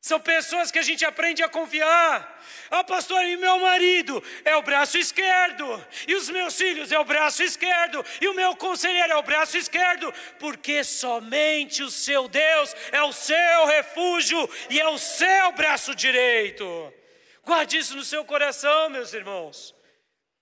São 0.06 0.20
pessoas 0.20 0.70
que 0.70 0.78
a 0.78 0.84
gente 0.84 1.04
aprende 1.04 1.42
a 1.42 1.50
confiar. 1.50 2.40
Ah, 2.70 2.84
pastor, 2.84 3.26
e 3.26 3.36
meu 3.38 3.58
marido 3.58 4.24
é 4.44 4.56
o 4.56 4.62
braço 4.62 5.00
esquerdo, 5.00 5.66
e 6.08 6.14
os 6.14 6.30
meus 6.30 6.56
filhos 6.56 6.92
é 6.92 7.00
o 7.00 7.04
braço 7.04 7.42
esquerdo, 7.42 8.06
e 8.22 8.28
o 8.28 8.36
meu 8.36 8.56
conselheiro 8.56 9.14
é 9.14 9.16
o 9.16 9.24
braço 9.24 9.58
esquerdo, 9.58 10.14
porque 10.38 10.84
somente 10.84 11.82
o 11.82 11.90
seu 11.90 12.28
Deus 12.28 12.76
é 12.92 13.02
o 13.02 13.12
seu 13.12 13.66
refúgio 13.66 14.48
e 14.70 14.80
é 14.80 14.88
o 14.88 15.00
seu 15.00 15.52
braço 15.54 15.96
direito. 15.96 16.94
Guarde 17.44 17.80
isso 17.80 17.96
no 17.96 18.04
seu 18.04 18.24
coração, 18.24 18.92
meus 18.92 19.12
irmãos. 19.12 19.74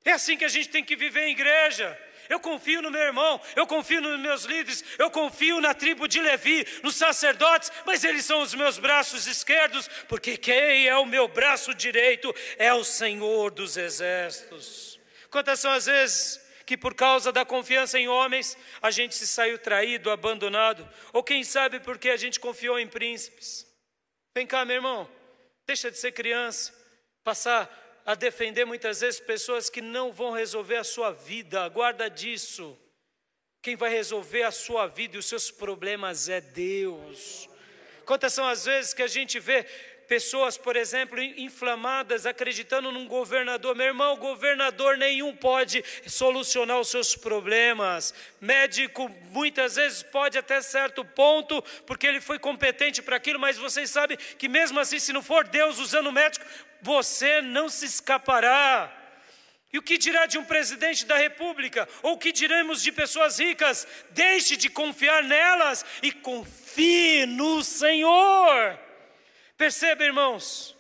É 0.04 0.12
assim 0.12 0.36
que 0.36 0.44
a 0.44 0.50
gente 0.50 0.68
tem 0.68 0.84
que 0.84 0.98
viver 0.98 1.28
em 1.28 1.32
igreja. 1.32 1.98
Eu 2.34 2.40
confio 2.40 2.82
no 2.82 2.90
meu 2.90 3.04
irmão, 3.04 3.40
eu 3.56 3.68
confio 3.68 4.02
nos 4.02 4.20
meus 4.20 4.44
líderes, 4.44 4.84
eu 4.98 5.12
confio 5.12 5.62
na 5.62 5.72
tribo 5.72 6.08
de 6.08 6.20
Levi, 6.20 6.66
nos 6.82 6.96
sacerdotes, 6.96 7.72
mas 7.86 8.04
eles 8.04 8.26
são 8.26 8.42
os 8.42 8.56
meus 8.56 8.80
braços 8.80 9.28
esquerdos, 9.28 9.88
porque 10.10 10.36
quem 10.36 10.88
é 10.88 10.98
o 10.98 11.06
meu 11.06 11.28
braço 11.28 11.76
direito 11.76 12.34
é 12.58 12.74
o 12.74 12.84
Senhor 12.84 13.52
dos 13.52 13.78
exércitos. 13.78 15.00
Quantas 15.30 15.60
são 15.60 15.72
as 15.72 15.86
vezes 15.86 16.44
que 16.66 16.76
por 16.76 16.96
causa 16.96 17.32
da 17.32 17.46
confiança 17.46 18.00
em 18.00 18.08
homens 18.08 18.58
a 18.82 18.90
gente 18.90 19.14
se 19.14 19.28
saiu 19.28 19.60
traído, 19.60 20.10
abandonado, 20.10 20.90
ou 21.14 21.24
quem 21.24 21.44
sabe 21.44 21.80
porque 21.82 22.10
a 22.10 22.18
gente 22.18 22.40
confiou 22.40 22.80
em 22.80 22.88
príncipes? 22.88 23.64
Vem 24.34 24.48
cá, 24.48 24.66
meu 24.66 24.78
irmão, 24.78 25.08
deixa 25.68 25.92
de 25.92 26.00
ser 26.00 26.14
criança 26.14 26.74
passar 27.24 27.83
a 28.06 28.16
defender 28.16 28.66
muitas 28.66 29.02
vezes 29.02 29.20
pessoas 29.20 29.70
que 29.70 29.82
não 29.82 30.12
vão 30.12 30.32
resolver 30.32 30.78
a 30.78 30.84
sua 30.84 31.12
vida, 31.12 31.68
guarda 31.70 32.10
disso. 32.10 32.78
Quem 33.62 33.76
vai 33.76 33.90
resolver 33.90 34.44
a 34.44 34.52
sua 34.52 34.88
vida 34.88 35.16
e 35.16 35.20
os 35.20 35.26
seus 35.26 35.50
problemas 35.50 36.28
é 36.28 36.42
Deus. 36.42 37.48
Quantas 38.06 38.34
são 38.34 38.46
as 38.46 38.66
vezes 38.66 38.94
que 38.94 39.02
a 39.02 39.08
gente 39.08 39.40
vê 39.40 39.66
pessoas, 40.04 40.58
por 40.58 40.76
exemplo, 40.76 41.20
inflamadas, 41.22 42.26
acreditando 42.26 42.92
num 42.92 43.08
governador. 43.08 43.76
Meu 43.76 43.88
irmão, 43.88 44.16
governador 44.18 44.98
nenhum 44.98 45.36
pode 45.36 45.84
solucionar 46.06 46.80
os 46.80 46.90
seus 46.90 47.16
problemas. 47.16 48.14
Médico, 48.40 49.10
muitas 49.32 49.76
vezes, 49.76 50.04
pode 50.04 50.38
até 50.38 50.62
certo 50.62 51.04
ponto, 51.04 51.62
porque 51.88 52.06
ele 52.06 52.22
foi 52.22 52.38
competente 52.38 53.02
para 53.02 53.16
aquilo, 53.16 53.40
mas 53.40 53.58
vocês 53.58 53.90
sabem 53.90 54.18
que, 54.38 54.48
mesmo 54.48 54.80
assim, 54.80 55.00
se 55.00 55.14
não 55.14 55.24
for 55.24 55.48
Deus 55.48 55.80
usando 55.80 56.08
o 56.08 56.12
médico, 56.12 56.46
você 56.84 57.42
não 57.42 57.70
se 57.70 57.86
escapará. 57.86 58.92
E 59.72 59.78
o 59.80 59.82
que 59.82 59.98
dirá 59.98 60.28
de 60.28 60.38
um 60.38 60.46
presidente 60.46 61.04
da 61.06 61.18
república? 61.18 61.90
Ou 62.04 62.14
o 62.14 62.18
que 62.18 62.32
diremos 62.32 62.84
de 62.84 62.92
pessoas 62.92 63.40
ricas? 63.40 63.88
Deixe 64.12 64.56
de 64.56 64.70
confiar 64.70 65.24
nelas 65.24 65.84
e 66.04 66.12
confie 66.12 67.26
no 67.26 67.64
Senhor. 67.64 68.80
Perceba, 69.58 70.04
irmãos, 70.04 70.76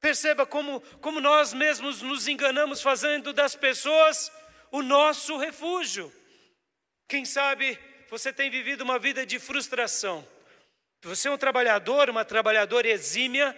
perceba 0.00 0.44
como, 0.44 0.82
como 1.00 1.18
nós 1.18 1.54
mesmos 1.54 2.02
nos 2.02 2.28
enganamos 2.28 2.82
fazendo 2.82 3.32
das 3.32 3.56
pessoas 3.56 4.30
o 4.70 4.82
nosso 4.82 5.38
refúgio. 5.38 6.12
Quem 7.08 7.24
sabe 7.24 7.78
você 8.10 8.32
tem 8.32 8.50
vivido 8.50 8.82
uma 8.82 8.98
vida 8.98 9.24
de 9.24 9.38
frustração. 9.38 10.26
Você 11.02 11.28
é 11.28 11.30
um 11.30 11.38
trabalhador, 11.38 12.10
uma 12.10 12.24
trabalhadora 12.24 12.88
exímia 12.88 13.56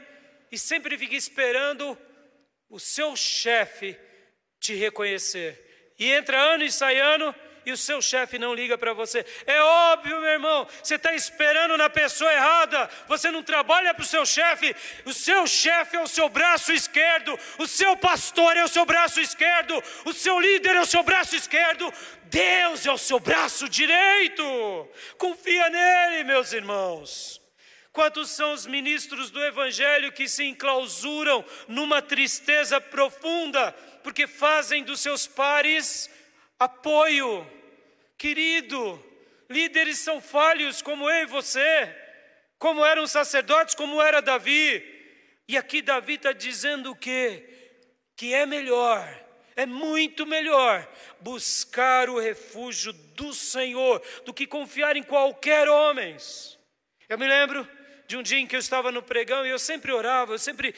e 0.51 0.59
sempre 0.59 0.97
fica 0.99 1.15
esperando 1.15 1.99
o 2.69 2.79
seu 2.79 3.17
chefe 3.17 3.99
te 4.61 4.75
reconhecer. 4.75 5.93
E 5.99 6.11
entra 6.11 6.41
ano 6.41 6.65
e 6.65 6.71
sai 6.71 6.99
ano 6.99 7.35
e 7.69 7.73
o 7.73 7.77
seu 7.77 8.01
chefe 8.01 8.39
não 8.39 8.55
liga 8.55 8.79
para 8.79 8.95
você. 8.95 9.25
É 9.47 9.61
óbvio, 9.61 10.21
meu 10.21 10.31
irmão, 10.31 10.67
você 10.83 10.95
está 10.95 11.15
esperando 11.15 11.77
na 11.77 11.91
pessoa 11.91 12.33
errada, 12.33 12.89
você 13.07 13.31
não 13.31 13.43
trabalha 13.43 13.93
para 13.93 14.03
o 14.03 14.07
seu 14.07 14.25
chefe, 14.25 14.75
o 15.05 15.13
seu 15.13 15.47
chefe 15.47 15.97
é 15.97 16.01
o 16.01 16.07
seu 16.07 16.29
braço 16.31 16.73
esquerdo, 16.73 17.39
o 17.59 17.67
seu 17.67 17.95
pastor 17.97 18.57
é 18.57 18.65
o 18.65 18.69
seu 18.69 18.87
braço 18.87 19.21
esquerdo, 19.21 19.83
o 20.07 20.13
seu 20.15 20.41
líder 20.41 20.77
é 20.77 20.81
o 20.81 20.87
seu 20.87 21.03
braço 21.03 21.37
esquerdo, 21.37 21.93
Deus 22.25 22.87
é 22.87 22.93
o 22.93 22.99
seu 22.99 23.21
braço 23.21 23.69
direito. 23.69 24.43
Confia 25.19 25.69
nele, 25.69 26.25
meus 26.25 26.53
irmãos. 26.53 27.48
Quantos 27.99 28.31
são 28.31 28.53
os 28.53 28.65
ministros 28.65 29.29
do 29.29 29.45
Evangelho 29.45 30.13
que 30.13 30.29
se 30.29 30.45
enclausuram 30.45 31.45
numa 31.67 32.01
tristeza 32.01 32.81
profunda, 32.81 33.73
porque 34.05 34.29
fazem 34.29 34.85
dos 34.85 35.01
seus 35.01 35.27
pares 35.27 36.09
apoio, 36.61 37.45
Querido, 38.17 39.05
líderes 39.51 39.99
são 39.99 40.21
falhos 40.21 40.81
como 40.81 41.11
eu 41.11 41.25
e 41.25 41.27
você, 41.27 41.93
como 42.57 42.87
eram 42.87 43.05
sacerdotes, 43.05 43.75
como 43.75 44.01
era 44.01 44.23
Davi. 44.23 44.81
E 45.49 45.57
aqui 45.57 45.83
Davi 45.83 46.15
está 46.15 46.31
dizendo 46.31 46.93
o 46.93 46.97
quê? 46.97 47.49
Que 48.15 48.33
é 48.33 48.47
melhor, 48.47 49.13
é 49.57 49.67
muito 49.67 50.25
melhor 50.25 50.89
buscar 51.19 52.09
o 52.09 52.21
refúgio 52.21 52.93
do 52.93 53.35
Senhor 53.35 54.01
do 54.25 54.33
que 54.33 54.47
confiar 54.47 54.97
em 54.97 55.03
qualquer 55.03 55.69
homem. 55.69 56.17
Eu 57.09 57.19
me 57.19 57.27
lembro 57.27 57.69
de 58.09 58.17
um 58.17 58.23
dia 58.23 58.39
em 58.39 58.47
que 58.47 58.57
eu 58.57 58.61
estava 58.61 58.91
no 58.91 59.03
pregão 59.03 59.47
e 59.47 59.51
eu 59.51 59.59
sempre 59.59 59.93
orava, 59.93 60.33
eu 60.33 60.39
sempre, 60.39 60.75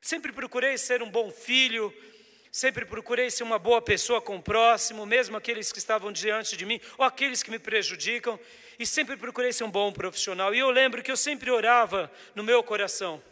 sempre 0.00 0.32
procurei 0.32 0.78
ser 0.78 1.02
um 1.02 1.10
bom 1.10 1.30
filho, 1.30 1.92
Sempre 2.52 2.84
procurei 2.84 3.30
ser 3.30 3.44
uma 3.44 3.60
boa 3.60 3.80
pessoa 3.80 4.20
com 4.20 4.36
o 4.36 4.42
próximo, 4.42 5.06
mesmo 5.06 5.36
aqueles 5.36 5.70
que 5.70 5.78
estavam 5.78 6.10
diante 6.10 6.56
de 6.56 6.66
mim, 6.66 6.80
ou 6.98 7.04
aqueles 7.04 7.44
que 7.44 7.50
me 7.50 7.60
prejudicam, 7.60 8.38
e 8.76 8.84
sempre 8.84 9.16
procurei 9.16 9.52
ser 9.52 9.62
um 9.62 9.70
bom 9.70 9.92
profissional. 9.92 10.52
E 10.52 10.58
eu 10.58 10.68
lembro 10.70 11.02
que 11.02 11.12
eu 11.12 11.16
sempre 11.16 11.48
orava 11.50 12.10
no 12.34 12.42
meu 12.42 12.62
coração: 12.64 13.22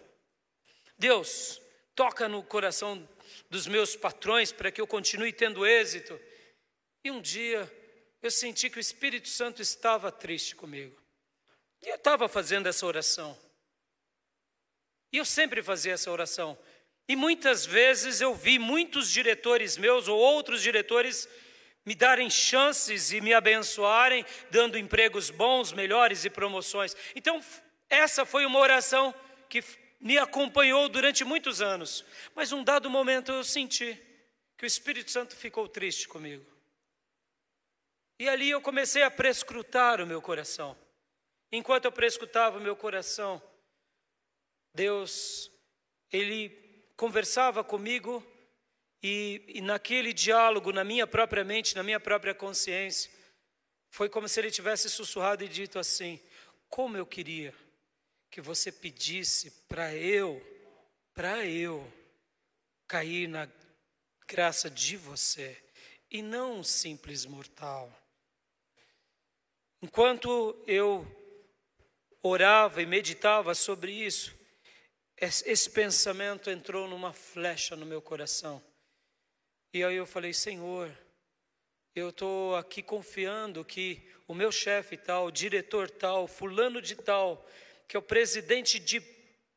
Deus, 0.96 1.60
toca 1.96 2.28
no 2.28 2.44
coração 2.44 3.08
dos 3.50 3.66
meus 3.66 3.96
patrões 3.96 4.52
para 4.52 4.70
que 4.70 4.80
eu 4.80 4.86
continue 4.86 5.32
tendo 5.32 5.66
êxito. 5.66 6.18
E 7.02 7.10
um 7.10 7.20
dia 7.20 7.70
eu 8.22 8.30
senti 8.30 8.70
que 8.70 8.78
o 8.78 8.80
Espírito 8.80 9.28
Santo 9.28 9.60
estava 9.60 10.12
triste 10.12 10.54
comigo. 10.54 10.97
E 11.82 11.88
eu 11.88 11.96
estava 11.96 12.28
fazendo 12.28 12.66
essa 12.66 12.86
oração. 12.86 13.38
E 15.12 15.16
eu 15.16 15.24
sempre 15.24 15.62
fazia 15.62 15.92
essa 15.94 16.10
oração. 16.10 16.58
E 17.08 17.16
muitas 17.16 17.64
vezes 17.64 18.20
eu 18.20 18.34
vi 18.34 18.58
muitos 18.58 19.10
diretores 19.10 19.76
meus 19.76 20.08
ou 20.08 20.18
outros 20.18 20.60
diretores 20.62 21.28
me 21.84 21.94
darem 21.94 22.28
chances 22.28 23.12
e 23.12 23.20
me 23.20 23.32
abençoarem, 23.32 24.24
dando 24.50 24.76
empregos 24.76 25.30
bons, 25.30 25.72
melhores 25.72 26.24
e 26.26 26.30
promoções. 26.30 26.94
Então, 27.16 27.42
essa 27.88 28.26
foi 28.26 28.44
uma 28.44 28.58
oração 28.58 29.14
que 29.48 29.64
me 29.98 30.18
acompanhou 30.18 30.86
durante 30.88 31.24
muitos 31.24 31.62
anos. 31.62 32.04
Mas 32.34 32.52
um 32.52 32.62
dado 32.62 32.90
momento 32.90 33.32
eu 33.32 33.42
senti 33.42 33.98
que 34.58 34.64
o 34.64 34.66
Espírito 34.66 35.10
Santo 35.10 35.34
ficou 35.34 35.66
triste 35.66 36.06
comigo. 36.06 36.44
E 38.18 38.28
ali 38.28 38.50
eu 38.50 38.60
comecei 38.60 39.02
a 39.02 39.10
prescrutar 39.10 40.00
o 40.02 40.06
meu 40.06 40.20
coração. 40.20 40.76
Enquanto 41.50 41.86
eu 41.86 41.92
prescrutava 41.92 42.58
o 42.58 42.60
meu 42.60 42.76
coração, 42.76 43.42
Deus, 44.74 45.50
Ele 46.12 46.50
conversava 46.96 47.64
comigo 47.64 48.24
e, 49.02 49.42
e, 49.48 49.60
naquele 49.60 50.12
diálogo, 50.12 50.72
na 50.72 50.84
minha 50.84 51.06
própria 51.06 51.44
mente, 51.44 51.74
na 51.74 51.82
minha 51.82 51.98
própria 51.98 52.34
consciência, 52.34 53.10
foi 53.90 54.08
como 54.08 54.28
se 54.28 54.38
Ele 54.40 54.50
tivesse 54.50 54.90
sussurrado 54.90 55.42
e 55.42 55.48
dito 55.48 55.78
assim: 55.78 56.20
Como 56.68 56.96
eu 56.96 57.06
queria 57.06 57.54
que 58.30 58.40
você 58.40 58.70
pedisse 58.70 59.50
para 59.66 59.94
eu, 59.94 60.42
para 61.14 61.46
eu, 61.46 61.90
cair 62.86 63.26
na 63.26 63.48
graça 64.26 64.68
de 64.68 64.96
você 64.96 65.56
e 66.10 66.22
não 66.22 66.58
um 66.58 66.64
simples 66.64 67.24
mortal. 67.24 67.92
Enquanto 69.80 70.62
eu 70.66 71.06
orava 72.22 72.82
e 72.82 72.86
meditava 72.86 73.54
sobre 73.54 73.92
isso, 73.92 74.36
esse 75.20 75.70
pensamento 75.70 76.48
entrou 76.48 76.86
numa 76.86 77.12
flecha 77.12 77.74
no 77.74 77.84
meu 77.84 78.00
coração. 78.00 78.62
E 79.74 79.82
aí 79.82 79.96
eu 79.96 80.06
falei: 80.06 80.32
Senhor, 80.32 80.96
eu 81.94 82.10
estou 82.10 82.54
aqui 82.56 82.82
confiando 82.82 83.64
que 83.64 84.08
o 84.28 84.34
meu 84.34 84.52
chefe 84.52 84.96
tal, 84.96 85.26
o 85.26 85.32
diretor 85.32 85.90
tal, 85.90 86.28
fulano 86.28 86.80
de 86.80 86.94
tal, 86.94 87.44
que 87.88 87.96
é 87.96 87.98
o 87.98 88.02
presidente 88.02 88.78
de, 88.78 89.02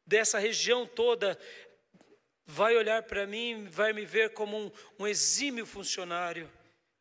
dessa 0.06 0.40
região 0.40 0.88
toda, 0.88 1.38
vai 2.46 2.76
olhar 2.76 3.04
para 3.04 3.28
mim, 3.28 3.68
vai 3.70 3.94
me 3.94 4.06
ver 4.06 4.34
como 4.34 4.58
um, 4.58 4.72
um 5.00 5.08
exímio 5.08 5.66
funcionário, 5.66 6.52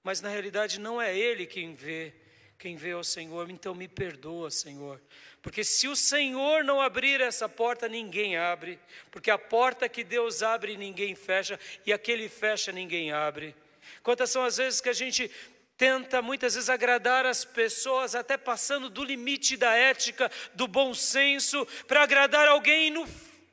mas 0.02 0.20
na 0.20 0.28
realidade 0.28 0.78
não 0.78 1.00
é 1.00 1.16
ele 1.16 1.46
quem 1.46 1.74
vê, 1.74 2.14
quem 2.60 2.76
vê 2.76 2.90
é 2.90 2.96
o 2.96 3.02
Senhor, 3.02 3.48
então 3.48 3.74
me 3.74 3.88
perdoa, 3.88 4.50
Senhor. 4.50 5.00
Porque 5.40 5.64
se 5.64 5.88
o 5.88 5.96
Senhor 5.96 6.62
não 6.62 6.78
abrir 6.78 7.18
essa 7.18 7.48
porta, 7.48 7.88
ninguém 7.88 8.36
abre. 8.36 8.78
Porque 9.10 9.30
a 9.30 9.38
porta 9.38 9.88
que 9.88 10.04
Deus 10.04 10.42
abre, 10.42 10.76
ninguém 10.76 11.14
fecha. 11.14 11.58
E 11.86 11.92
aquele 11.92 12.28
fecha, 12.28 12.70
ninguém 12.70 13.12
abre. 13.12 13.56
Quantas 14.02 14.30
são 14.30 14.44
as 14.44 14.58
vezes 14.58 14.78
que 14.78 14.90
a 14.90 14.92
gente 14.92 15.30
tenta 15.74 16.20
muitas 16.20 16.52
vezes 16.52 16.68
agradar 16.68 17.24
as 17.24 17.46
pessoas, 17.46 18.14
até 18.14 18.36
passando 18.36 18.90
do 18.90 19.02
limite 19.02 19.56
da 19.56 19.74
ética, 19.74 20.30
do 20.54 20.68
bom 20.68 20.92
senso, 20.92 21.66
para 21.88 22.02
agradar 22.02 22.46
alguém 22.46 22.88
e 22.88 22.90
no 22.90 23.08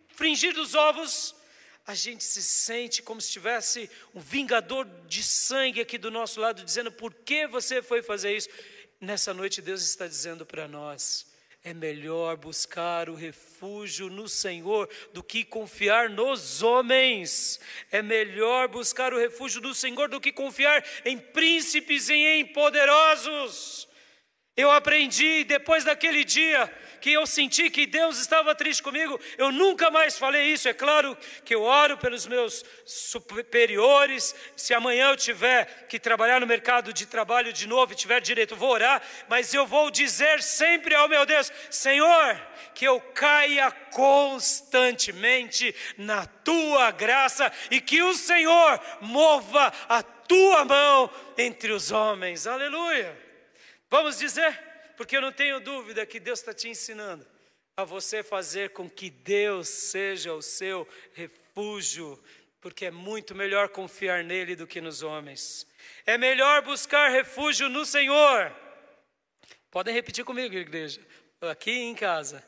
fringir 0.09 0.53
dos 0.53 0.75
ovos, 0.75 1.33
a 1.85 1.95
gente 1.95 2.25
se 2.25 2.43
sente 2.43 3.01
como 3.01 3.21
se 3.21 3.31
tivesse 3.31 3.89
um 4.13 4.19
vingador 4.19 4.85
de 5.07 5.23
sangue 5.23 5.79
aqui 5.79 5.97
do 5.97 6.11
nosso 6.11 6.41
lado, 6.41 6.61
dizendo: 6.61 6.91
por 6.91 7.13
que 7.13 7.47
você 7.47 7.81
foi 7.81 8.03
fazer 8.03 8.35
isso? 8.35 8.49
Nessa 8.99 9.33
noite, 9.33 9.61
Deus 9.61 9.83
está 9.83 10.07
dizendo 10.07 10.45
para 10.45 10.67
nós: 10.67 11.27
é 11.63 11.73
melhor 11.73 12.37
buscar 12.37 13.09
o 13.09 13.15
refúgio 13.15 14.09
no 14.09 14.27
Senhor 14.27 14.89
do 15.13 15.21
que 15.21 15.43
confiar 15.43 16.09
nos 16.09 16.63
homens. 16.63 17.59
É 17.91 18.01
melhor 18.01 18.67
buscar 18.67 19.13
o 19.13 19.19
refúgio 19.19 19.61
do 19.61 19.75
Senhor 19.75 20.09
do 20.09 20.21
que 20.21 20.31
confiar 20.31 20.83
em 21.05 21.17
príncipes 21.17 22.09
e 22.09 22.13
em 22.13 22.45
poderosos. 22.45 23.86
Eu 24.57 24.71
aprendi 24.71 25.43
depois 25.43 25.83
daquele 25.83 26.23
dia 26.23 26.67
que 26.99 27.13
eu 27.13 27.27
senti 27.27 27.69
que 27.69 27.85
Deus 27.85 28.17
estava 28.17 28.55
triste 28.55 28.81
comigo, 28.81 29.19
eu 29.37 29.51
nunca 29.51 29.91
mais 29.91 30.17
falei 30.17 30.51
isso. 30.51 30.67
É 30.67 30.73
claro 30.73 31.15
que 31.45 31.53
eu 31.53 31.61
oro 31.61 31.95
pelos 31.95 32.25
meus 32.25 32.65
superiores. 32.83 34.33
Se 34.55 34.73
amanhã 34.73 35.11
eu 35.11 35.15
tiver 35.15 35.85
que 35.87 35.99
trabalhar 35.99 36.41
no 36.41 36.47
mercado 36.47 36.91
de 36.91 37.05
trabalho 37.05 37.53
de 37.53 37.67
novo 37.67 37.93
e 37.93 37.95
tiver 37.95 38.19
direito, 38.19 38.55
vou 38.55 38.71
orar, 38.71 38.99
mas 39.29 39.53
eu 39.53 39.67
vou 39.67 39.91
dizer 39.91 40.41
sempre 40.41 40.95
ao 40.95 41.07
meu 41.07 41.23
Deus: 41.23 41.51
Senhor, 41.69 42.41
que 42.73 42.85
eu 42.85 42.99
caia 42.99 43.69
constantemente 43.91 45.75
na 45.99 46.25
tua 46.25 46.89
graça 46.89 47.51
e 47.69 47.79
que 47.79 48.01
o 48.01 48.15
Senhor 48.15 48.81
mova 49.01 49.71
a 49.87 50.01
tua 50.01 50.65
mão 50.65 51.11
entre 51.37 51.71
os 51.71 51.91
homens. 51.91 52.47
Aleluia. 52.47 53.26
Vamos 53.89 54.17
dizer? 54.17 54.67
porque 54.97 55.15
eu 55.15 55.21
não 55.21 55.31
tenho 55.31 55.59
dúvida 55.59 56.05
que 56.07 56.19
Deus 56.19 56.39
está 56.39 56.53
te 56.53 56.67
ensinando 56.67 57.25
a 57.77 57.83
você 57.83 58.23
fazer 58.23 58.71
com 58.71 58.89
que 58.89 59.11
Deus 59.11 59.69
seja 59.69 60.33
o 60.33 60.41
seu 60.41 60.87
refúgio, 61.13 62.21
porque 62.59 62.87
é 62.87 62.91
muito 62.91 63.35
melhor 63.35 63.69
confiar 63.69 64.23
nele 64.23 64.55
do 64.55 64.65
que 64.65 64.81
nos 64.81 65.03
homens. 65.03 65.67
É 66.03 66.17
melhor 66.17 66.63
buscar 66.63 67.11
refúgio 67.11 67.69
no 67.69 67.85
Senhor. 67.85 68.51
Podem 69.69 69.93
repetir 69.93 70.25
comigo, 70.25 70.55
igreja, 70.55 70.99
aqui 71.41 71.71
em 71.71 71.93
casa. 71.93 72.43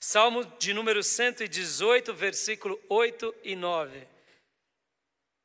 Salmo 0.00 0.44
de 0.58 0.72
número 0.72 1.02
118, 1.02 2.14
versículo 2.14 2.80
8 2.88 3.34
e 3.42 3.56
9. 3.56 4.06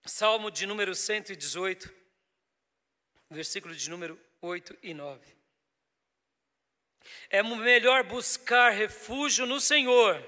Salmo 0.05 0.51
de 0.51 0.67
número 0.67 0.93
118, 0.93 1.91
versículo 3.31 3.75
de 3.75 3.89
número 3.89 4.26
8 4.41 4.77
e 4.83 4.93
9. 4.93 5.19
É 7.29 7.41
melhor 7.41 8.03
buscar 8.03 8.71
refúgio 8.71 9.45
no 9.45 9.59
Senhor 9.59 10.23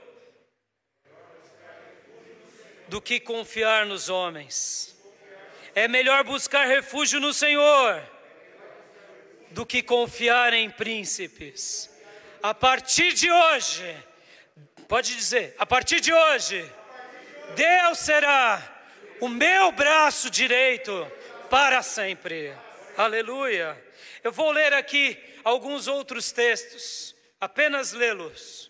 do 2.87 3.01
que 3.01 3.19
confiar 3.19 3.85
nos 3.85 4.09
homens. 4.09 4.97
É 5.75 5.87
melhor 5.87 6.23
buscar 6.23 6.65
refúgio 6.65 7.19
no 7.19 7.33
Senhor 7.33 8.03
do 9.51 9.65
que 9.65 9.83
confiar 9.83 10.53
em 10.53 10.69
príncipes. 10.69 11.89
A 12.41 12.53
partir 12.53 13.13
de 13.13 13.29
hoje, 13.29 14.05
pode 14.87 15.15
dizer, 15.15 15.55
a 15.59 15.65
partir 15.65 15.99
de 15.99 16.11
hoje, 16.11 16.69
Deus 17.55 17.99
será 17.99 18.81
o 19.19 19.27
meu 19.27 19.71
braço 19.71 20.29
direito 20.29 21.09
para 21.49 21.83
sempre. 21.83 22.53
Aleluia. 22.97 23.88
Eu 24.23 24.31
vou 24.31 24.51
ler 24.51 24.73
aqui 24.73 25.17
alguns 25.43 25.87
outros 25.87 26.31
textos, 26.31 27.15
apenas 27.39 27.93
lê-los. 27.93 28.69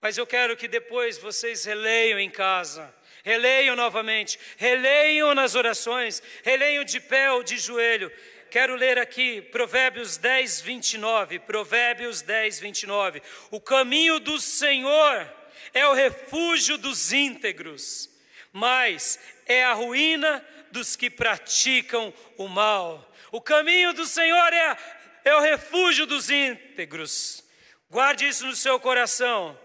Mas 0.00 0.16
eu 0.16 0.26
quero 0.26 0.56
que 0.56 0.66
depois 0.66 1.18
vocês 1.18 1.64
releiam 1.64 2.18
em 2.18 2.30
casa, 2.30 2.94
releiam 3.22 3.76
novamente, 3.76 4.38
releiam 4.56 5.34
nas 5.34 5.54
orações, 5.54 6.22
releiam 6.42 6.84
de 6.84 6.98
pé 7.00 7.30
ou 7.32 7.42
de 7.42 7.58
joelho. 7.58 8.10
Quero 8.50 8.74
ler 8.74 8.98
aqui 8.98 9.42
Provérbios 9.42 10.16
10, 10.16 10.62
29. 10.62 11.38
Provérbios 11.40 12.22
10, 12.22 12.60
29. 12.60 13.22
O 13.50 13.60
caminho 13.60 14.18
do 14.18 14.40
Senhor 14.40 15.30
é 15.74 15.86
o 15.86 15.92
refúgio 15.92 16.78
dos 16.78 17.12
íntegros, 17.12 18.08
mas 18.52 19.20
é 19.46 19.64
a 19.64 19.74
ruína 19.74 20.44
dos 20.72 20.96
que 20.96 21.10
praticam 21.10 22.12
o 22.36 22.48
mal. 22.48 23.09
O 23.32 23.40
caminho 23.40 23.92
do 23.92 24.06
Senhor 24.06 24.52
é 24.52 24.76
é 25.24 25.34
o 25.34 25.40
refúgio 25.40 26.06
dos 26.06 26.30
íntegros. 26.30 27.44
Guarde 27.90 28.26
isso 28.26 28.46
no 28.46 28.54
seu 28.54 28.78
coração. 28.78 29.58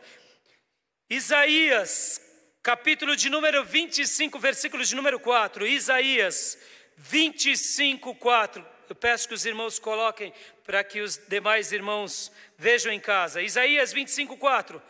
Isaías, 1.10 2.22
capítulo 2.62 3.16
de 3.16 3.30
número 3.30 3.64
25, 3.64 4.40
versículo 4.40 4.84
de 4.84 4.96
número 4.96 5.20
4. 5.20 5.66
Isaías 5.68 6.58
25, 6.98 8.16
4. 8.16 8.66
Eu 8.90 8.96
peço 8.96 9.28
que 9.28 9.34
os 9.34 9.46
irmãos 9.46 9.80
coloquem 9.80 10.34
para 10.64 10.84
que 10.84 11.02
os 11.02 11.18
demais 11.18 11.72
irmãos 11.72 12.32
vejam 12.58 12.92
em 12.92 13.00
casa. 13.00 13.42
Isaías 13.42 13.94
25, 13.94 14.38
4. 14.38 14.82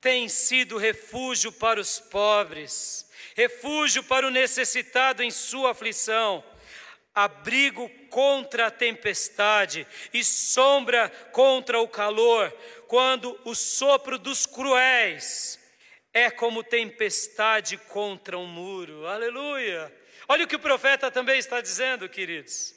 Tem 0.00 0.28
sido 0.28 0.78
refúgio 0.78 1.52
para 1.52 1.80
os 1.80 2.00
pobres, 2.00 3.08
refúgio 3.36 4.02
para 4.02 4.26
o 4.26 4.30
necessitado 4.30 5.22
em 5.22 5.30
sua 5.30 5.70
aflição 5.70 6.44
abrigo 7.14 7.88
contra 8.08 8.66
a 8.66 8.70
tempestade 8.70 9.86
e 10.12 10.24
sombra 10.24 11.08
contra 11.32 11.80
o 11.80 11.88
calor, 11.88 12.50
quando 12.86 13.38
o 13.44 13.54
sopro 13.54 14.18
dos 14.18 14.46
cruéis 14.46 15.58
é 16.12 16.30
como 16.30 16.64
tempestade 16.64 17.76
contra 17.76 18.38
um 18.38 18.46
muro. 18.46 19.06
Aleluia! 19.06 19.94
Olha 20.28 20.44
o 20.44 20.48
que 20.48 20.56
o 20.56 20.60
profeta 20.60 21.10
também 21.10 21.38
está 21.38 21.60
dizendo, 21.60 22.08
queridos. 22.08 22.74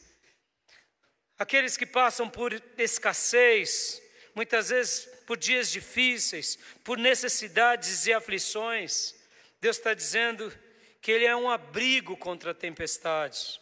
Aqueles 1.38 1.76
que 1.76 1.86
passam 1.86 2.30
por 2.30 2.53
escassez, 2.78 4.02
muitas 4.34 4.70
vezes 4.70 5.06
por 5.26 5.38
dias 5.38 5.70
difíceis, 5.70 6.57
por 6.84 6.98
necessidades 6.98 8.06
e 8.07 8.14
aflições, 8.14 9.16
Deus 9.60 9.78
está 9.78 9.94
dizendo 9.94 10.52
que 11.02 11.12
Ele 11.12 11.26
é 11.26 11.36
um 11.36 11.49
abrigo 11.49 12.16
contra 12.16 12.52
a 12.52 12.53
tempestade 12.53 13.60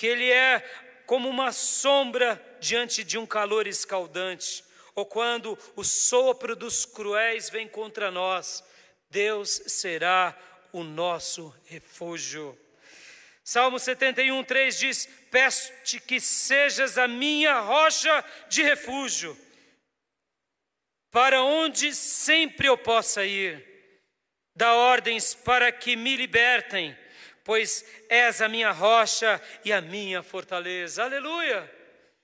que 0.00 0.06
ele 0.06 0.30
é 0.30 0.60
como 1.04 1.28
uma 1.28 1.52
sombra 1.52 2.42
diante 2.58 3.04
de 3.04 3.18
um 3.18 3.26
calor 3.26 3.66
escaldante, 3.66 4.64
ou 4.94 5.04
quando 5.04 5.58
o 5.76 5.84
sopro 5.84 6.56
dos 6.56 6.86
cruéis 6.86 7.50
vem 7.50 7.68
contra 7.68 8.10
nós. 8.10 8.64
Deus 9.10 9.50
será 9.66 10.34
o 10.72 10.82
nosso 10.82 11.54
refúgio. 11.66 12.58
Salmo 13.44 13.78
71, 13.78 14.42
3 14.42 14.78
diz: 14.78 15.06
Peço-te 15.30 16.00
que 16.00 16.18
sejas 16.18 16.96
a 16.96 17.06
minha 17.06 17.60
rocha 17.60 18.24
de 18.48 18.62
refúgio, 18.62 19.36
para 21.10 21.42
onde 21.42 21.94
sempre 21.94 22.68
eu 22.68 22.78
possa 22.78 23.26
ir. 23.26 23.62
Dá 24.56 24.72
ordens 24.72 25.34
para 25.34 25.70
que 25.70 25.94
me 25.94 26.16
libertem, 26.16 26.96
pois 27.44 27.84
és 28.08 28.40
a 28.40 28.48
minha 28.48 28.70
rocha 28.70 29.40
e 29.64 29.72
a 29.72 29.80
minha 29.80 30.22
fortaleza. 30.22 31.04
Aleluia! 31.04 31.70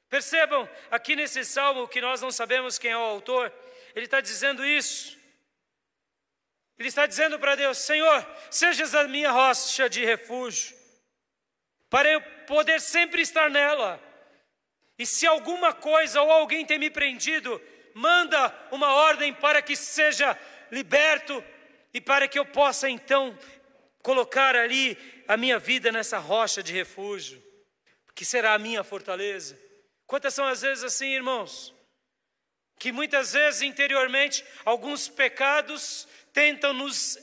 Percebam 0.09 0.69
aqui 0.91 1.17
nesse 1.17 1.45
salmo 1.45 1.89
que 1.89 2.01
nós 2.01 2.21
não 2.21 2.31
sabemos 2.31 2.79
quem 2.79 2.93
é 2.93 2.97
o 2.97 3.01
autor, 3.01 3.53
ele 3.95 4.05
está 4.05 4.21
dizendo 4.21 4.65
isso. 4.65 5.17
Ele 6.79 6.89
está 6.89 7.07
dizendo 7.07 7.39
para 7.39 7.57
Deus: 7.57 7.79
Senhor, 7.79 8.27
sejas 8.51 8.95
a 8.95 9.09
minha 9.09 9.31
rocha 9.31 9.89
de 9.89 10.05
refúgio, 10.05 10.77
para 11.89 12.09
eu 12.09 12.21
poder 12.47 12.81
sempre 12.81 13.23
estar 13.23 13.51
nela. 13.51 14.01
E 14.99 15.05
se 15.05 15.27
alguma 15.27 15.73
coisa 15.73 16.23
ou 16.23 16.31
alguém 16.31 16.65
tem 16.65 16.79
me 16.79 16.91
prendido, 16.91 17.61
manda 17.95 18.55
uma 18.71 18.95
ordem 18.95 19.33
para 19.33 19.61
que 19.61 19.77
seja 19.77 20.39
liberto 20.71 21.45
e 21.93 22.01
para 22.01 22.29
que 22.29 22.39
eu 22.39 22.45
possa 22.45 22.89
então 22.89 23.37
colocar 24.07 24.55
ali 24.55 24.97
a 25.27 25.37
minha 25.37 25.59
vida 25.59 25.91
nessa 25.91 26.19
rocha 26.19 26.63
de 26.63 26.73
refúgio, 26.73 27.43
que 28.15 28.25
será 28.25 28.55
a 28.55 28.59
minha 28.59 28.85
fortaleza. 28.85 29.59
Quantas 30.07 30.33
são 30.33 30.47
as 30.47 30.63
vezes 30.63 30.85
assim, 30.85 31.09
irmãos? 31.09 31.75
Que 32.79 32.93
muitas 32.93 33.33
vezes 33.33 33.63
interiormente 33.63 34.45
alguns 34.65 35.09
pecados 35.09 36.07
tentam 36.33 36.73
nos 36.73 37.19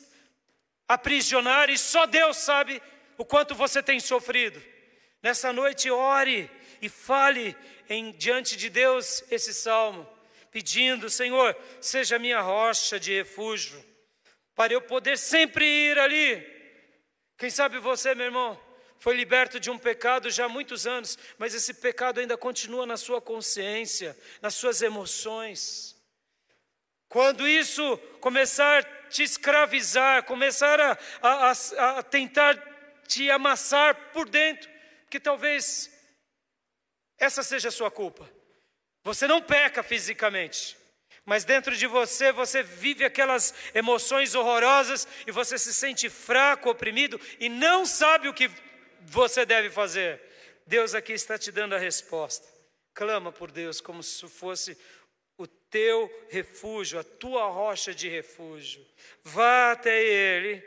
aprisionar 0.85 1.69
e 1.69 1.77
só 1.77 2.05
Deus 2.05 2.35
sabe 2.35 2.81
o 3.17 3.23
quanto 3.23 3.55
você 3.55 3.81
tem 3.81 4.01
sofrido. 4.01 4.61
Nessa 5.21 5.53
noite, 5.53 5.89
ore 5.89 6.51
e 6.81 6.89
fale 6.89 7.55
em, 7.89 8.11
diante 8.11 8.57
de 8.57 8.69
Deus 8.69 9.23
esse 9.31 9.53
salmo, 9.53 10.05
pedindo: 10.51 11.09
Senhor, 11.09 11.55
seja 11.79 12.19
minha 12.19 12.41
rocha 12.41 12.99
de 12.99 13.13
refúgio, 13.13 13.81
para 14.53 14.73
eu 14.73 14.81
poder 14.81 15.17
sempre 15.17 15.65
ir 15.65 15.97
ali. 15.97 16.52
Quem 17.37 17.49
sabe 17.49 17.79
você, 17.79 18.13
meu 18.15 18.25
irmão, 18.25 18.59
foi 18.99 19.15
liberto 19.15 19.59
de 19.59 19.69
um 19.69 19.77
pecado 19.77 20.29
já 20.29 20.45
há 20.45 20.49
muitos 20.49 20.87
anos, 20.87 21.17
mas 21.37 21.53
esse 21.53 21.73
pecado 21.73 22.19
ainda 22.19 22.37
continua 22.37 22.85
na 22.85 22.95
sua 22.95 23.21
consciência, 23.21 24.17
nas 24.41 24.55
suas 24.55 24.81
emoções. 24.81 25.95
Quando 27.09 27.47
isso 27.47 27.97
começar 28.19 28.79
a 28.79 29.09
te 29.09 29.23
escravizar, 29.23 30.23
começar 30.23 30.79
a, 30.79 30.97
a, 31.21 31.99
a 31.99 32.03
tentar 32.03 32.57
te 33.07 33.29
amassar 33.29 33.93
por 34.11 34.29
dentro, 34.29 34.69
que 35.09 35.19
talvez 35.19 35.91
essa 37.17 37.43
seja 37.43 37.67
a 37.67 37.71
sua 37.71 37.91
culpa. 37.91 38.29
Você 39.03 39.27
não 39.27 39.41
peca 39.41 39.83
fisicamente, 39.83 40.77
mas 41.25 41.45
dentro 41.45 41.75
de 41.75 41.87
você 41.87 42.31
você 42.31 42.61
vive 42.61 43.05
aquelas 43.05 43.53
emoções 43.73 44.35
horrorosas 44.35 45.07
e 45.25 45.31
você 45.31 45.57
se 45.57 45.73
sente 45.73 46.09
fraco, 46.09 46.69
oprimido 46.69 47.19
e 47.39 47.47
não 47.49 47.85
sabe 47.85 48.27
o 48.27 48.33
que 48.33 48.49
você 49.01 49.45
deve 49.45 49.69
fazer. 49.69 50.21
Deus 50.65 50.93
aqui 50.93 51.13
está 51.13 51.37
te 51.37 51.51
dando 51.51 51.75
a 51.75 51.79
resposta. 51.79 52.47
Clama 52.93 53.31
por 53.31 53.51
Deus 53.51 53.81
como 53.81 54.03
se 54.03 54.27
fosse 54.27 54.77
o 55.37 55.47
teu 55.47 56.11
refúgio, 56.29 56.99
a 56.99 57.03
tua 57.03 57.47
rocha 57.47 57.93
de 57.93 58.07
refúgio. 58.07 58.85
Vá 59.23 59.71
até 59.71 60.03
Ele 60.03 60.63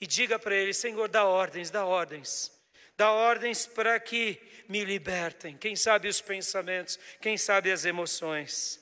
e 0.00 0.06
diga 0.06 0.38
para 0.38 0.54
Ele: 0.54 0.72
Senhor, 0.72 1.08
dá 1.08 1.24
ordens, 1.24 1.70
dá 1.70 1.84
ordens. 1.84 2.50
Dá 2.96 3.10
ordens 3.10 3.66
para 3.66 3.98
que 4.00 4.40
me 4.68 4.84
libertem. 4.84 5.56
Quem 5.56 5.76
sabe 5.76 6.08
os 6.08 6.20
pensamentos, 6.20 6.98
quem 7.20 7.36
sabe 7.36 7.70
as 7.70 7.84
emoções. 7.84 8.81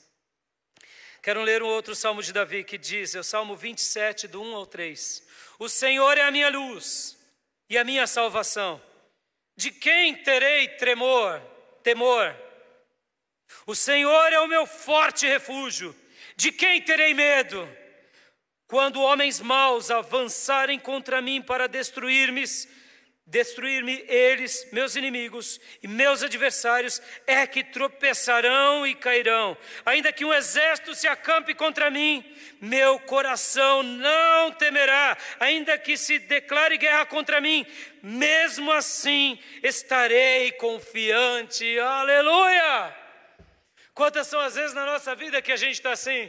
Quero 1.22 1.42
ler 1.42 1.62
um 1.62 1.66
outro 1.66 1.94
salmo 1.94 2.22
de 2.22 2.32
Davi 2.32 2.64
que 2.64 2.78
diz, 2.78 3.14
é 3.14 3.20
o 3.20 3.24
Salmo 3.24 3.54
27, 3.54 4.26
do 4.26 4.42
1 4.42 4.56
ao 4.56 4.66
3. 4.66 5.22
O 5.58 5.68
Senhor 5.68 6.16
é 6.16 6.22
a 6.22 6.30
minha 6.30 6.48
luz 6.48 7.18
e 7.68 7.76
a 7.76 7.84
minha 7.84 8.06
salvação. 8.06 8.80
De 9.54 9.70
quem 9.70 10.14
terei 10.22 10.68
tremor, 10.68 11.38
temor? 11.82 12.34
O 13.66 13.74
Senhor 13.74 14.32
é 14.32 14.40
o 14.40 14.48
meu 14.48 14.66
forte 14.66 15.26
refúgio. 15.26 15.94
De 16.36 16.50
quem 16.50 16.80
terei 16.80 17.12
medo? 17.12 17.68
Quando 18.66 19.02
homens 19.02 19.40
maus 19.40 19.90
avançarem 19.90 20.78
contra 20.78 21.20
mim 21.20 21.42
para 21.42 21.66
destruir-me, 21.66 22.44
destruir-me 23.30 24.04
eles, 24.08 24.68
meus 24.72 24.96
inimigos 24.96 25.60
e 25.80 25.86
meus 25.86 26.20
adversários, 26.20 27.00
é 27.28 27.46
que 27.46 27.62
tropeçarão 27.62 28.84
e 28.84 28.92
cairão. 28.94 29.56
Ainda 29.86 30.12
que 30.12 30.24
um 30.24 30.34
exército 30.34 30.96
se 30.96 31.06
acampe 31.06 31.54
contra 31.54 31.90
mim, 31.90 32.24
meu 32.60 32.98
coração 32.98 33.84
não 33.84 34.50
temerá. 34.50 35.16
Ainda 35.38 35.78
que 35.78 35.96
se 35.96 36.18
declare 36.18 36.76
guerra 36.76 37.06
contra 37.06 37.40
mim, 37.40 37.64
mesmo 38.02 38.72
assim 38.72 39.38
estarei 39.62 40.50
confiante. 40.52 41.78
Aleluia! 41.78 42.96
Quantas 43.94 44.26
são 44.26 44.40
as 44.40 44.56
vezes 44.56 44.74
na 44.74 44.84
nossa 44.84 45.14
vida 45.14 45.40
que 45.40 45.52
a 45.52 45.56
gente 45.56 45.74
está 45.74 45.92
assim? 45.92 46.28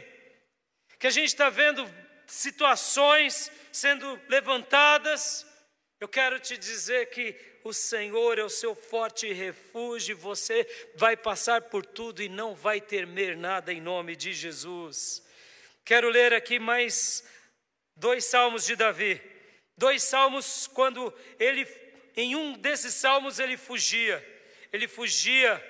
Que 1.00 1.08
a 1.08 1.10
gente 1.10 1.26
está 1.26 1.50
vendo 1.50 1.84
situações 2.28 3.50
sendo 3.72 4.20
levantadas, 4.28 5.44
eu 6.02 6.08
quero 6.08 6.40
te 6.40 6.58
dizer 6.58 7.10
que 7.10 7.32
o 7.62 7.72
Senhor 7.72 8.36
é 8.36 8.42
o 8.42 8.48
seu 8.48 8.74
forte 8.74 9.32
refúgio, 9.32 10.16
você 10.16 10.66
vai 10.96 11.16
passar 11.16 11.62
por 11.62 11.86
tudo 11.86 12.20
e 12.20 12.28
não 12.28 12.56
vai 12.56 12.80
temer 12.80 13.36
nada 13.36 13.72
em 13.72 13.80
nome 13.80 14.16
de 14.16 14.32
Jesus. 14.32 15.22
Quero 15.84 16.08
ler 16.08 16.34
aqui 16.34 16.58
mais 16.58 17.22
dois 17.94 18.24
salmos 18.24 18.66
de 18.66 18.74
Davi. 18.74 19.22
Dois 19.78 20.02
salmos 20.02 20.66
quando 20.66 21.16
ele 21.38 21.64
em 22.16 22.34
um 22.34 22.54
desses 22.54 22.94
salmos 22.94 23.38
ele 23.38 23.56
fugia. 23.56 24.18
Ele 24.72 24.88
fugia 24.88 25.64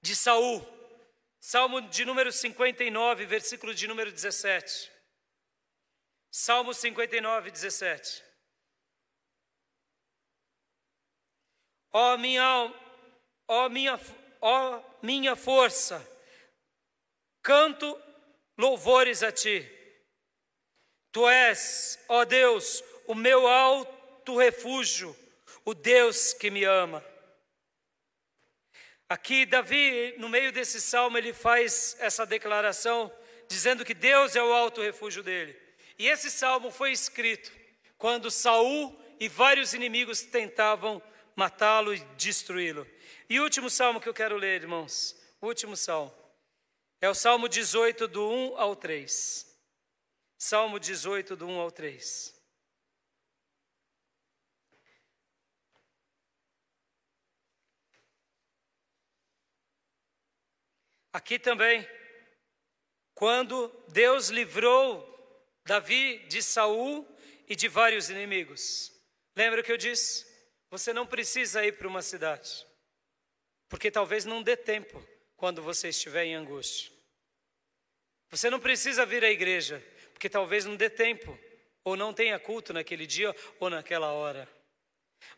de 0.00 0.14
Saul. 0.14 0.64
Salmo 1.40 1.80
de 1.88 2.04
número 2.04 2.30
59, 2.30 3.26
versículo 3.26 3.74
de 3.74 3.88
número 3.88 4.12
17. 4.12 4.92
Salmo 6.30 6.72
59, 6.72 7.50
17. 7.50 8.25
Ó 11.92 12.16
minha, 12.16 12.72
ó 13.48 13.68
minha, 13.68 14.00
ó 14.40 14.82
minha 15.02 15.36
força, 15.36 16.06
canto 17.42 18.00
louvores 18.56 19.22
a 19.22 19.32
ti. 19.32 19.66
Tu 21.12 21.28
és, 21.28 21.98
ó 22.08 22.24
Deus, 22.24 22.82
o 23.06 23.14
meu 23.14 23.46
alto 23.46 24.36
refúgio, 24.36 25.16
o 25.64 25.72
Deus 25.74 26.32
que 26.32 26.50
me 26.50 26.64
ama. 26.64 27.04
Aqui, 29.08 29.46
Davi, 29.46 30.14
no 30.18 30.28
meio 30.28 30.50
desse 30.50 30.80
salmo, 30.80 31.16
ele 31.16 31.32
faz 31.32 31.96
essa 32.00 32.26
declaração, 32.26 33.12
dizendo 33.48 33.84
que 33.84 33.94
Deus 33.94 34.34
é 34.34 34.42
o 34.42 34.52
alto 34.52 34.82
refúgio 34.82 35.22
dele. 35.22 35.56
E 35.96 36.08
esse 36.08 36.30
salmo 36.30 36.70
foi 36.70 36.90
escrito 36.90 37.52
quando 37.96 38.30
Saul 38.30 39.00
e 39.18 39.28
vários 39.28 39.72
inimigos 39.72 40.22
tentavam 40.22 41.00
matá-lo 41.36 41.94
e 41.94 42.00
destruí-lo. 42.16 42.84
E 43.30 43.38
o 43.38 43.44
último 43.44 43.70
salmo 43.70 44.00
que 44.00 44.08
eu 44.08 44.14
quero 44.14 44.36
ler, 44.36 44.62
irmãos, 44.62 45.14
o 45.40 45.46
último 45.46 45.76
salmo, 45.76 46.12
é 47.00 47.08
o 47.08 47.14
Salmo 47.14 47.48
18, 47.48 48.08
do 48.08 48.26
1 48.28 48.58
ao 48.58 48.74
3. 48.74 49.46
Salmo 50.38 50.80
18, 50.80 51.36
do 51.36 51.46
1 51.46 51.60
ao 51.60 51.70
3. 51.70 52.34
Aqui 61.12 61.38
também, 61.38 61.86
quando 63.14 63.68
Deus 63.88 64.28
livrou 64.28 65.14
Davi 65.64 66.18
de 66.28 66.42
Saul 66.42 67.06
e 67.48 67.56
de 67.56 67.68
vários 67.68 68.10
inimigos. 68.10 68.92
Lembra 69.34 69.60
o 69.60 69.64
que 69.64 69.72
eu 69.72 69.76
disse? 69.76 70.25
Você 70.70 70.92
não 70.92 71.06
precisa 71.06 71.64
ir 71.64 71.72
para 71.76 71.88
uma 71.88 72.02
cidade, 72.02 72.66
porque 73.68 73.90
talvez 73.90 74.24
não 74.24 74.42
dê 74.42 74.56
tempo 74.56 75.04
quando 75.36 75.62
você 75.62 75.88
estiver 75.88 76.24
em 76.24 76.34
angústia. 76.34 76.92
Você 78.30 78.50
não 78.50 78.58
precisa 78.58 79.06
vir 79.06 79.24
à 79.24 79.30
igreja, 79.30 79.82
porque 80.12 80.28
talvez 80.28 80.64
não 80.64 80.76
dê 80.76 80.90
tempo, 80.90 81.38
ou 81.84 81.96
não 81.96 82.12
tenha 82.12 82.38
culto 82.38 82.72
naquele 82.72 83.06
dia 83.06 83.34
ou 83.60 83.70
naquela 83.70 84.12
hora. 84.12 84.48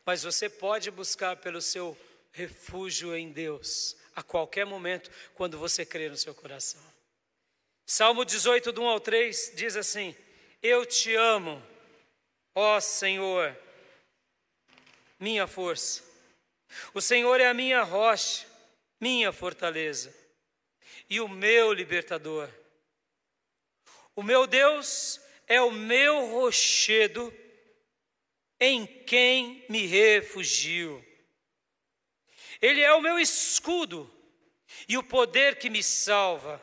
Mas 0.05 0.22
você 0.22 0.48
pode 0.48 0.90
buscar 0.90 1.36
pelo 1.36 1.60
seu 1.60 1.96
refúgio 2.32 3.14
em 3.14 3.30
Deus, 3.30 3.96
a 4.14 4.22
qualquer 4.22 4.64
momento, 4.64 5.10
quando 5.34 5.59
você 5.59 5.84
crê 5.84 6.09
no 6.09 6.16
seu 6.16 6.34
coração. 6.34 6.82
Salmo 7.86 8.24
18, 8.24 8.72
do 8.72 8.82
1 8.82 8.86
ao 8.88 9.00
3, 9.00 9.52
diz 9.55 9.76
assim: 9.76 10.14
Eu 10.62 10.86
te 10.86 11.14
amo, 11.14 11.62
ó 12.55 12.80
Senhor, 12.80 13.56
minha 15.18 15.46
força. 15.46 16.02
O 16.94 17.00
Senhor 17.00 17.40
é 17.40 17.46
a 17.46 17.54
minha 17.54 17.82
rocha, 17.82 18.46
minha 19.00 19.32
fortaleza 19.32 20.14
e 21.08 21.20
o 21.20 21.28
meu 21.28 21.72
libertador. 21.72 22.48
O 24.14 24.22
meu 24.22 24.46
Deus 24.46 25.20
é 25.46 25.60
o 25.60 25.70
meu 25.70 26.26
rochedo 26.26 27.32
em 28.60 28.86
quem 28.86 29.64
me 29.68 29.86
refugio. 29.86 31.04
Ele 32.60 32.82
é 32.82 32.92
o 32.92 33.00
meu 33.00 33.18
escudo 33.18 34.12
e 34.88 34.98
o 34.98 35.02
poder 35.02 35.58
que 35.58 35.70
me 35.70 35.82
salva. 35.82 36.60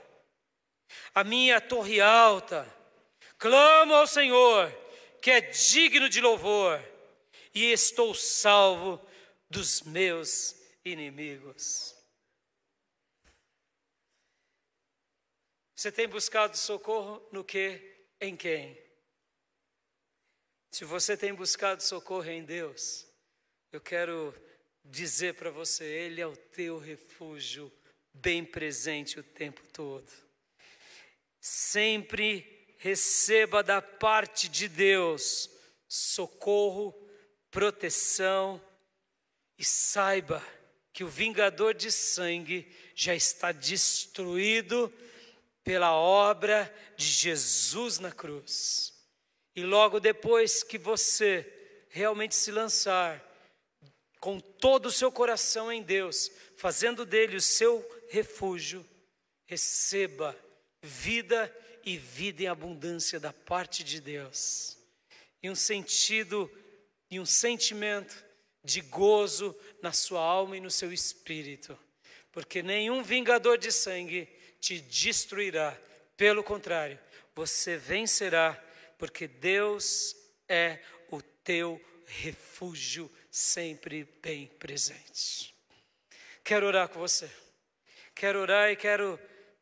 A 1.14 1.24
minha 1.24 1.62
torre 1.62 2.02
alta, 2.02 2.68
clamo 3.38 3.94
ao 3.94 4.06
Senhor, 4.06 4.70
que 5.22 5.32
é 5.32 5.40
digno 5.40 6.10
de 6.10 6.20
louvor, 6.20 6.84
e 7.56 7.72
estou 7.72 8.14
salvo 8.14 9.02
dos 9.50 9.82
meus 9.82 10.56
inimigos. 10.84 11.96
Você 15.74 15.92
tem 15.92 16.08
buscado 16.08 16.58
socorro 16.58 17.26
no 17.32 17.44
que? 17.44 17.96
Em 18.20 18.36
quem? 18.36 18.78
Se 20.72 20.84
você 20.84 21.16
tem 21.16 21.34
buscado 21.34 21.82
socorro 21.82 22.30
em 22.30 22.44
Deus, 22.44 23.08
eu 23.72 23.80
quero 23.80 24.36
dizer 24.84 25.36
para 25.36 25.50
você, 25.50 25.86
Ele 25.86 26.20
é 26.20 26.28
o 26.28 26.36
teu 26.36 26.78
refúgio 26.78 27.72
bem 28.14 28.44
presente 28.44 29.20
o 29.20 29.24
tempo 29.24 29.62
todo. 29.72 30.12
Sempre 31.40 32.76
receba 32.78 33.64
da 33.64 33.82
parte 33.82 34.50
de 34.50 34.68
Deus 34.68 35.50
socorro, 35.88 37.05
proteção 37.56 38.62
e 39.58 39.64
saiba 39.64 40.46
que 40.92 41.06
o 41.06 41.08
vingador 41.08 41.74
de 41.74 41.90
sangue 41.90 42.70
já 42.94 43.16
está 43.16 43.54
destruído 43.54 44.94
pela 45.64 45.94
obra 45.94 46.70
de 46.98 47.06
Jesus 47.06 47.98
na 47.98 48.12
cruz. 48.12 48.94
E 49.56 49.64
logo 49.64 50.02
depois 50.02 50.64
que 50.64 50.78
você 50.78 51.50
realmente 51.88 52.36
se 52.36 52.52
lançar 52.52 53.24
com 54.20 54.38
todo 54.38 54.88
o 54.88 54.92
seu 54.92 55.10
coração 55.10 55.72
em 55.72 55.82
Deus, 55.82 56.30
fazendo 56.58 57.06
dele 57.06 57.38
o 57.38 57.42
seu 57.42 57.90
refúgio, 58.10 58.86
receba 59.46 60.36
vida 60.82 61.56
e 61.86 61.96
vida 61.98 62.44
em 62.44 62.48
abundância 62.48 63.18
da 63.18 63.32
parte 63.32 63.82
de 63.82 64.02
Deus. 64.02 64.78
E 65.42 65.50
um 65.50 65.56
sentido 65.56 66.52
e 67.16 67.20
um 67.20 67.26
sentimento 67.26 68.24
de 68.62 68.82
gozo 68.82 69.58
na 69.82 69.94
sua 69.94 70.20
alma 70.20 70.58
e 70.58 70.60
no 70.60 70.70
seu 70.70 70.92
espírito, 70.92 71.78
porque 72.30 72.62
nenhum 72.62 73.02
vingador 73.02 73.58
de 73.58 73.72
sangue 73.72 74.28
te 74.60 74.82
destruirá, 74.82 75.80
pelo 76.18 76.44
contrário, 76.44 77.00
você 77.34 77.78
vencerá 77.78 78.62
porque 78.98 79.28
Deus 79.28 80.14
é 80.50 80.80
o 81.10 81.22
teu 81.22 81.82
refúgio 82.06 83.10
sempre 83.32 84.04
bem 84.22 84.48
presente. 84.48 85.56
Quero 86.44 86.68
orar 86.68 86.90
com 86.90 87.00
você. 87.00 87.30
Quero 88.14 88.40
orar 88.40 88.72
e 88.72 88.76
quero 88.76 89.18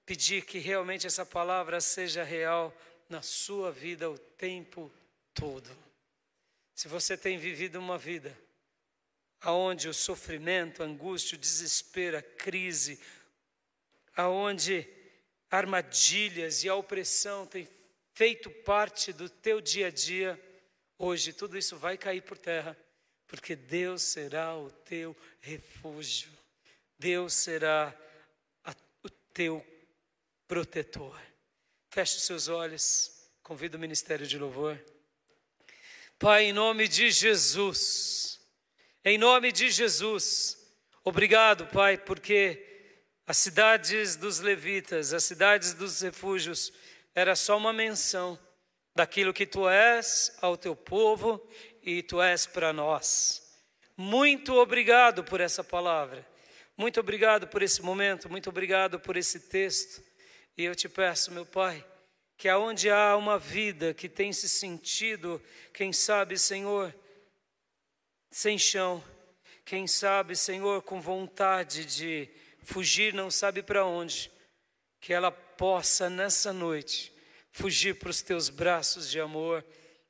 pedir 0.07 0.43
que 0.43 0.57
realmente 0.57 1.05
essa 1.05 1.25
palavra 1.25 1.80
seja 1.80 2.23
real 2.23 2.75
na 3.07 3.21
sua 3.21 3.71
vida 3.71 4.09
o 4.09 4.17
tempo 4.17 4.91
todo. 5.34 5.82
Se 6.75 6.87
você 6.87 7.15
tem 7.15 7.37
vivido 7.37 7.79
uma 7.79 7.97
vida 7.97 8.37
aonde 9.41 9.89
o 9.89 9.93
sofrimento, 9.93 10.81
a 10.81 10.85
angústia, 10.85 11.35
o 11.35 11.39
desespero, 11.39 12.17
a 12.17 12.21
crise, 12.21 12.99
aonde 14.15 14.87
armadilhas 15.51 16.63
e 16.63 16.69
a 16.69 16.75
opressão 16.75 17.45
têm 17.45 17.67
feito 18.13 18.49
parte 18.49 19.11
do 19.11 19.29
teu 19.29 19.59
dia 19.59 19.87
a 19.87 19.91
dia, 19.91 20.39
hoje 20.97 21.33
tudo 21.33 21.57
isso 21.57 21.77
vai 21.77 21.97
cair 21.97 22.21
por 22.21 22.37
terra, 22.37 22.77
porque 23.27 23.55
Deus 23.55 24.01
será 24.01 24.55
o 24.55 24.71
teu 24.71 25.15
refúgio, 25.41 26.31
Deus 26.97 27.33
será 27.33 27.93
a, 28.63 28.73
o 29.03 29.09
teu 29.09 29.65
protetor. 30.47 31.19
Feche 31.89 32.17
os 32.17 32.23
seus 32.23 32.47
olhos, 32.47 33.29
convido 33.43 33.77
o 33.77 33.79
ministério 33.79 34.25
de 34.25 34.37
louvor. 34.37 34.79
Pai, 36.19 36.45
em 36.45 36.53
nome 36.53 36.88
de 36.88 37.11
Jesus, 37.11 38.40
em 39.03 39.18
nome 39.18 39.52
de 39.52 39.69
Jesus, 39.69 40.57
obrigado, 41.03 41.68
Pai, 41.68 41.98
porque 41.98 42.64
as 43.27 43.38
cidades 43.38 44.15
dos 44.15 44.40
levitas, 44.40 45.14
as 45.14 45.23
cidades 45.23 45.73
dos 45.73 46.02
refúgios, 46.02 46.72
era 47.14 47.35
só 47.35 47.57
uma 47.57 47.73
menção 47.73 48.40
daquilo 48.95 49.34
que 49.34 49.45
tu 49.45 49.68
és 49.68 50.35
ao 50.41 50.56
teu 50.56 50.76
povo 50.76 51.45
e 51.81 52.02
tu 52.02 52.22
és 52.22 52.45
para 52.45 52.72
nós. 52.72 53.41
Muito 53.98 54.56
obrigado 54.56 55.23
por 55.23 55.41
essa 55.41 55.64
palavra. 55.64 56.26
Muito 56.76 56.99
obrigado 56.99 57.48
por 57.48 57.61
esse 57.61 57.81
momento, 57.81 58.30
muito 58.30 58.49
obrigado 58.49 58.99
por 58.99 59.15
esse 59.15 59.41
texto. 59.41 60.02
E 60.57 60.64
eu 60.64 60.76
te 60.76 60.90
peço, 60.90 61.31
meu 61.31 61.45
Pai, 61.45 61.85
que 62.43 62.49
aonde 62.49 62.89
há 62.89 63.15
uma 63.15 63.39
vida 63.39 63.93
que 63.93 64.09
tem 64.09 64.33
se 64.33 64.49
sentido, 64.49 65.41
quem 65.73 65.93
sabe, 65.93 66.37
Senhor, 66.37 66.93
sem 68.29 68.57
chão, 68.57 69.01
quem 69.63 69.87
sabe, 69.87 70.35
Senhor, 70.35 70.81
com 70.81 70.99
vontade 70.99 71.85
de 71.85 72.29
fugir, 72.61 73.13
não 73.13 73.31
sabe 73.31 73.63
para 73.63 73.85
onde, 73.85 74.29
que 74.99 75.13
ela 75.13 75.31
possa 75.31 76.09
nessa 76.09 76.51
noite 76.51 77.13
fugir 77.49 77.97
para 77.97 78.09
os 78.09 78.21
teus 78.21 78.49
braços 78.49 79.09
de 79.09 79.21
amor, 79.21 79.65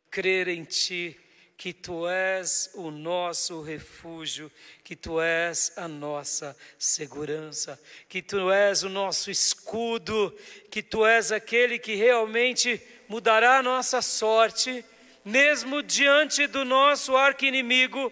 crer 0.09 0.47
em 0.47 0.63
Ti, 0.63 1.15
que 1.63 1.71
Tu 1.71 2.09
és 2.09 2.69
o 2.73 2.91
nosso 2.91 3.61
refúgio, 3.61 4.51
que 4.83 4.97
Tu 4.97 5.21
és 5.21 5.71
a 5.77 5.87
nossa 5.87 6.53
segurança, 6.77 7.79
que 8.09 8.21
Tu 8.21 8.51
és 8.51 8.83
o 8.83 8.89
nosso 8.89 9.31
escudo, 9.31 10.37
que 10.69 10.83
Tu 10.83 11.05
és 11.05 11.31
aquele 11.31 11.79
que 11.79 11.95
realmente 11.95 12.81
mudará 13.07 13.59
a 13.59 13.63
nossa 13.63 14.01
sorte, 14.01 14.83
mesmo 15.23 15.81
diante 15.81 16.47
do 16.47 16.65
nosso 16.65 17.15
arqui-inimigo, 17.15 18.11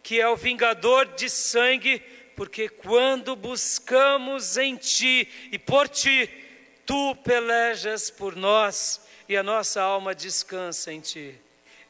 que 0.00 0.20
é 0.20 0.28
o 0.28 0.36
vingador 0.36 1.06
de 1.16 1.28
sangue, 1.28 1.98
porque 2.36 2.68
quando 2.68 3.34
buscamos 3.34 4.56
em 4.56 4.76
Ti 4.76 5.28
e 5.50 5.58
por 5.58 5.88
Ti, 5.88 6.30
Tu 6.86 7.16
pelejas 7.24 8.10
por 8.10 8.36
nós 8.36 9.00
e 9.28 9.36
a 9.36 9.42
nossa 9.42 9.82
alma 9.82 10.14
descansa 10.14 10.92
em 10.92 11.00
Ti. 11.00 11.42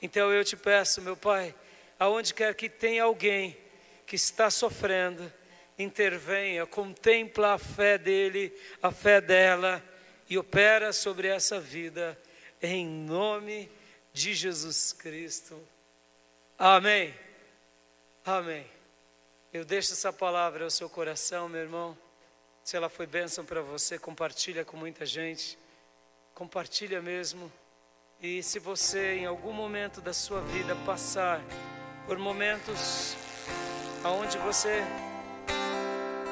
Então 0.03 0.33
eu 0.33 0.45
te 0.45 0.57
peço, 0.57 1.01
meu 1.01 1.17
Pai, 1.17 1.55
aonde 1.97 2.35
quer 2.35 2.53
que 2.57 2.69
tenha 2.69 3.05
alguém 3.05 3.57
que 4.05 4.17
está 4.17 4.51
sofrendo, 4.51 5.33
intervenha, 5.79 6.67
contempla 6.67 7.55
a 7.55 7.59
fé 7.59 7.97
dele, 7.97 8.53
a 8.83 8.91
fé 8.91 9.21
dela 9.21 9.83
e 10.29 10.37
opera 10.37 10.93
sobre 10.93 11.29
essa 11.29 11.61
vida, 11.61 12.19
em 12.61 12.85
nome 12.85 13.71
de 14.13 14.35
Jesus 14.35 14.93
Cristo. 14.93 15.63
Amém. 16.59 17.15
Amém. 18.25 18.67
Eu 19.53 19.65
deixo 19.65 19.93
essa 19.93 20.13
palavra 20.13 20.65
ao 20.65 20.71
seu 20.71 20.91
coração, 20.91 21.49
meu 21.49 21.61
irmão. 21.61 21.97
Se 22.65 22.77
ela 22.77 22.89
foi 22.89 23.07
bênção 23.07 23.45
para 23.45 23.61
você, 23.61 23.99
compartilha 23.99 24.65
com 24.65 24.77
muita 24.77 25.07
gente. 25.07 25.59
Compartilha 26.35 27.01
mesmo. 27.01 27.53
E 28.23 28.41
se 28.41 28.61
você 28.61 29.15
em 29.17 29.27
algum 29.27 29.53
momento 29.53 30.01
da 30.01 30.13
sua 30.13 30.41
vida 30.41 30.77
passar 30.87 31.41
por 32.07 32.17
momentos 32.19 33.17
aonde 34.05 34.39
você 34.39 34.81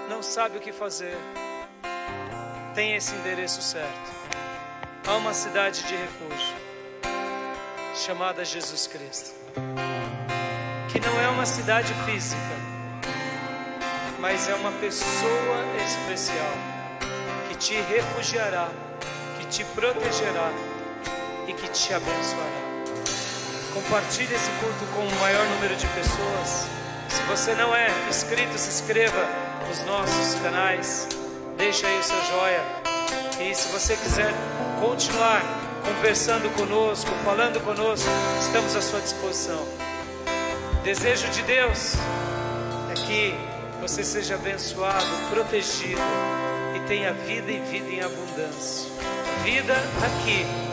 não 0.08 0.22
sabe 0.22 0.58
o 0.58 0.60
que 0.60 0.70
fazer, 0.70 1.16
tem 2.76 2.94
esse 2.94 3.12
endereço 3.16 3.60
certo. 3.60 4.10
Há 5.04 5.16
uma 5.16 5.34
cidade 5.34 5.82
de 5.82 5.96
refúgio 5.96 6.56
chamada 7.96 8.44
Jesus 8.44 8.86
Cristo, 8.86 9.34
que 10.92 11.00
não 11.00 11.20
é 11.20 11.28
uma 11.28 11.44
cidade 11.44 11.92
física 12.04 12.38
mas 14.20 14.48
é 14.48 14.54
uma 14.54 14.70
pessoa 14.72 15.64
especial 15.82 16.52
que 17.48 17.56
te 17.56 17.74
refugiará, 17.74 18.68
que 19.40 19.46
te 19.46 19.64
protegerá 19.64 20.69
e 21.50 21.52
que 21.52 21.68
te 21.68 21.92
abençoará. 21.92 22.60
Compartilhe 23.74 24.32
esse 24.32 24.50
culto 24.60 24.84
com 24.94 25.02
o 25.02 25.20
maior 25.20 25.44
número 25.46 25.74
de 25.74 25.86
pessoas. 25.88 26.66
Se 27.08 27.22
você 27.22 27.54
não 27.54 27.74
é 27.74 27.88
inscrito, 28.08 28.56
se 28.56 28.68
inscreva 28.68 29.26
nos 29.68 29.84
nossos 29.84 30.34
canais. 30.40 31.08
Deixa 31.56 31.86
aí 31.86 31.98
o 31.98 32.02
seu 32.02 32.22
joia. 32.24 32.62
E 33.40 33.54
se 33.54 33.68
você 33.68 33.96
quiser 33.96 34.32
continuar 34.80 35.42
conversando 35.84 36.48
conosco, 36.54 37.10
falando 37.24 37.60
conosco, 37.64 38.08
estamos 38.40 38.76
à 38.76 38.82
sua 38.82 39.00
disposição. 39.00 39.66
Desejo 40.84 41.28
de 41.30 41.42
Deus 41.42 41.94
é 42.90 42.94
que 43.06 43.34
você 43.80 44.04
seja 44.04 44.36
abençoado, 44.36 45.06
protegido 45.30 46.00
e 46.76 46.80
tenha 46.86 47.12
vida 47.12 47.50
e 47.50 47.60
vida 47.60 47.90
em 47.90 48.00
abundância. 48.02 48.88
Vida 49.42 49.74
aqui 50.04 50.69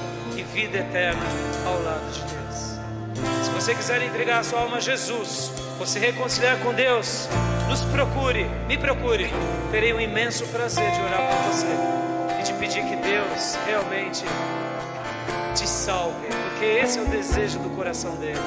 vida 0.58 0.80
eterna 0.80 1.22
ao 1.68 1.84
lado 1.84 2.12
de 2.12 2.20
Deus. 2.22 3.46
Se 3.46 3.52
você 3.52 3.76
quiser 3.76 4.02
entregar 4.02 4.40
a 4.40 4.44
sua 4.44 4.62
alma 4.62 4.78
a 4.78 4.80
Jesus, 4.80 5.52
ou 5.80 5.86
se 5.86 6.00
reconciliar 6.00 6.58
com 6.62 6.74
Deus, 6.74 7.30
nos 7.70 7.84
procure, 7.84 8.46
me 8.68 8.76
procure. 8.76 9.30
Terei 9.70 9.94
um 9.94 10.02
imenso 10.02 10.44
prazer 10.48 10.90
de 10.90 11.00
orar 11.00 11.30
por 11.30 11.54
você 11.54 11.68
e 12.40 12.44
de 12.44 12.54
pedir 12.54 12.84
que 12.86 12.96
Deus 12.96 13.56
realmente 13.68 14.26
te 15.54 15.68
salve, 15.68 16.26
porque 16.50 16.66
esse 16.66 16.98
é 16.98 17.04
o 17.04 17.06
desejo 17.06 17.60
do 17.60 17.70
coração 17.76 18.16
dele. 18.16 18.42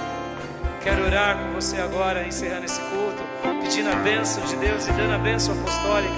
Quero 0.83 1.05
orar 1.05 1.39
com 1.39 1.53
você 1.53 1.81
agora, 1.81 2.27
encerrando 2.27 2.65
esse 2.65 2.81
culto, 2.81 3.23
pedindo 3.63 3.89
a 3.89 3.95
bênção 3.95 4.45
de 4.47 4.57
Deus 4.57 4.85
e 4.89 4.93
dando 4.95 5.15
a 5.15 5.19
bênção 5.19 5.55
apostólica. 5.61 6.15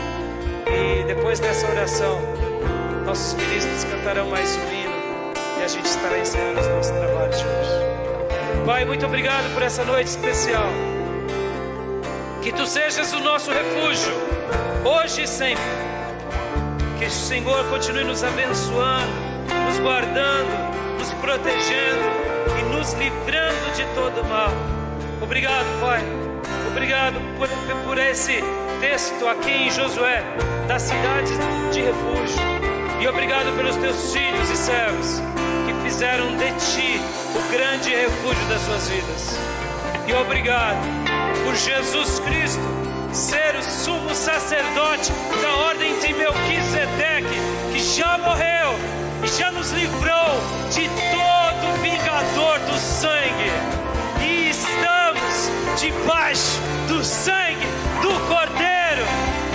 E 0.69 1.05
depois 1.05 1.39
dessa 1.39 1.69
oração, 1.69 2.19
nossos 3.05 3.35
ministros 3.35 3.85
cantarão 3.85 4.31
mais 4.31 4.57
um 4.57 4.73
hino 4.73 4.82
a 5.63 5.69
gente 5.69 5.87
estará 5.87 6.19
encerrando 6.19 6.61
os 6.61 6.67
nossos 6.67 6.91
trabalhos 6.91 7.39
de 7.39 7.45
hoje. 7.45 8.67
Pai, 8.67 8.85
muito 8.85 9.07
obrigado 9.07 9.53
por 9.55 9.63
essa 9.63 9.85
noite 9.85 10.09
especial. 10.09 10.69
Que 12.43 12.53
tu 12.53 12.67
sejas 12.67 13.13
o 13.13 13.21
nosso 13.21 13.53
refúgio, 13.53 14.13
hoje 14.85 15.23
e 15.23 15.29
sempre. 15.29 15.63
Que 16.99 17.07
o 17.07 17.11
Senhor 17.11 17.65
continue 17.71 18.03
nos 18.03 18.25
abençoando, 18.25 19.13
nos 19.67 19.79
guardando, 19.79 20.99
nos 20.99 21.13
protegendo 21.15 22.11
e 22.59 22.75
nos 22.75 22.93
livrando 22.95 23.73
de 23.77 23.85
todo 23.95 24.25
mal. 24.29 24.51
Obrigado, 25.21 25.67
Pai. 25.81 26.01
Obrigado 26.73 27.21
por, 27.39 27.49
por 27.85 27.99
esse 27.99 28.43
texto 28.81 29.29
aqui 29.29 29.51
em 29.51 29.71
Josué, 29.71 30.25
das 30.67 30.83
cidades 30.83 31.39
de 31.73 31.83
refúgio. 31.83 32.43
E 33.01 33.07
obrigado 33.07 33.57
pelos 33.57 33.77
teus 33.77 34.13
filhos 34.13 34.51
e 34.51 34.57
servos 34.57 35.32
fizeram 35.93 36.35
de 36.39 36.51
ti 36.53 37.01
o 37.37 37.53
grande 37.53 37.91
refúgio 37.95 38.45
das 38.49 38.63
suas 38.63 38.89
vidas. 38.89 39.39
E 40.09 40.15
obrigado 40.15 40.81
por 41.45 41.55
Jesus 41.55 42.19
Cristo 42.21 42.63
ser 43.13 43.55
o 43.57 43.63
sumo 43.63 44.15
sacerdote 44.15 45.13
da 45.43 45.55
ordem 45.69 45.99
de 45.99 46.15
Melquisedeque, 46.15 47.37
que 47.73 47.79
já 47.79 48.17
morreu 48.17 48.75
e 49.23 49.29
já 49.39 49.53
nos 49.53 49.71
livrou 49.73 50.41
de 50.71 50.89
todo 50.89 51.83
vingador 51.83 52.59
do 52.61 52.79
sangue. 52.79 53.53
E 54.27 54.49
estamos 54.49 55.79
debaixo 55.79 56.59
do 56.89 57.05
sangue 57.05 57.67
do 58.01 58.19
Cordeiro, 58.29 59.05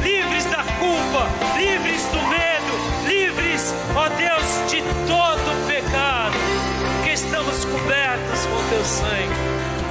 livres 0.04 0.46
da 0.46 0.64
culpa, 0.78 1.28
livres 1.58 2.04
do 2.12 2.22
medo, 2.30 2.37
ó 3.96 4.10
Deus, 4.10 4.72
de 4.72 4.82
todo 5.08 5.68
pecado, 5.68 6.36
porque 6.96 7.14
estamos 7.14 7.66
cobertos 7.66 8.46
com 8.46 8.70
teu 8.70 8.86
sangue. 8.86 9.36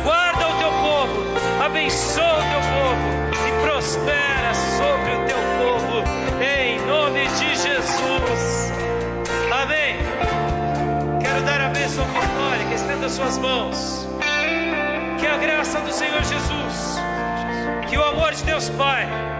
Guarda 0.03 0.49
o 0.49 0.59
teu 0.59 0.71
povo, 0.71 1.65
abençoa 1.65 2.39
o 2.39 2.43
teu 2.43 2.61
povo 2.61 3.49
e 3.49 3.63
prospera 3.63 4.55
sobre 4.55 5.13
o 5.13 5.25
teu 5.27 5.39
povo, 5.59 6.05
em 6.43 6.81
nome 6.87 7.27
de 7.29 7.49
Jesus. 7.57 8.73
Amém. 9.51 9.97
Quero 11.21 11.43
dar 11.43 11.61
a 11.61 11.69
bênção 11.69 12.05
apostólica, 12.05 12.75
estenda 12.75 13.09
suas 13.09 13.39
mãos. 13.39 14.07
Que 15.19 15.27
a 15.27 15.37
graça 15.37 15.81
do 15.81 15.93
Senhor 15.93 16.23
Jesus, 16.23 17.01
que 17.89 17.97
o 17.97 18.05
amor 18.05 18.33
de 18.33 18.45
Deus 18.45 18.69
Pai 18.71 19.36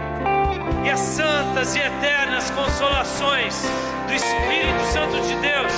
e 0.83 0.89
as 0.89 0.99
santas 0.99 1.75
e 1.75 1.79
eternas 1.79 2.49
consolações 2.51 3.63
do 4.07 4.13
Espírito 4.13 4.85
Santo 4.91 5.21
de 5.21 5.35
Deus 5.35 5.73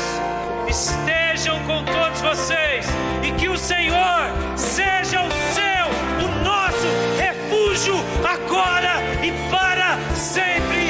estejam 0.67 1.59
com 1.63 1.83
todos 1.83 2.21
vocês 2.21 2.85
e 3.23 3.31
que 3.31 3.49
o 3.49 3.57
Senhor 3.57 4.31
seja 4.55 5.21
o 5.21 5.31
seu, 5.53 6.25
o 6.25 6.43
nosso 6.43 6.87
refúgio 7.17 7.95
agora 8.23 9.01
e 9.23 9.31
para 9.49 9.97
sempre. 10.15 10.88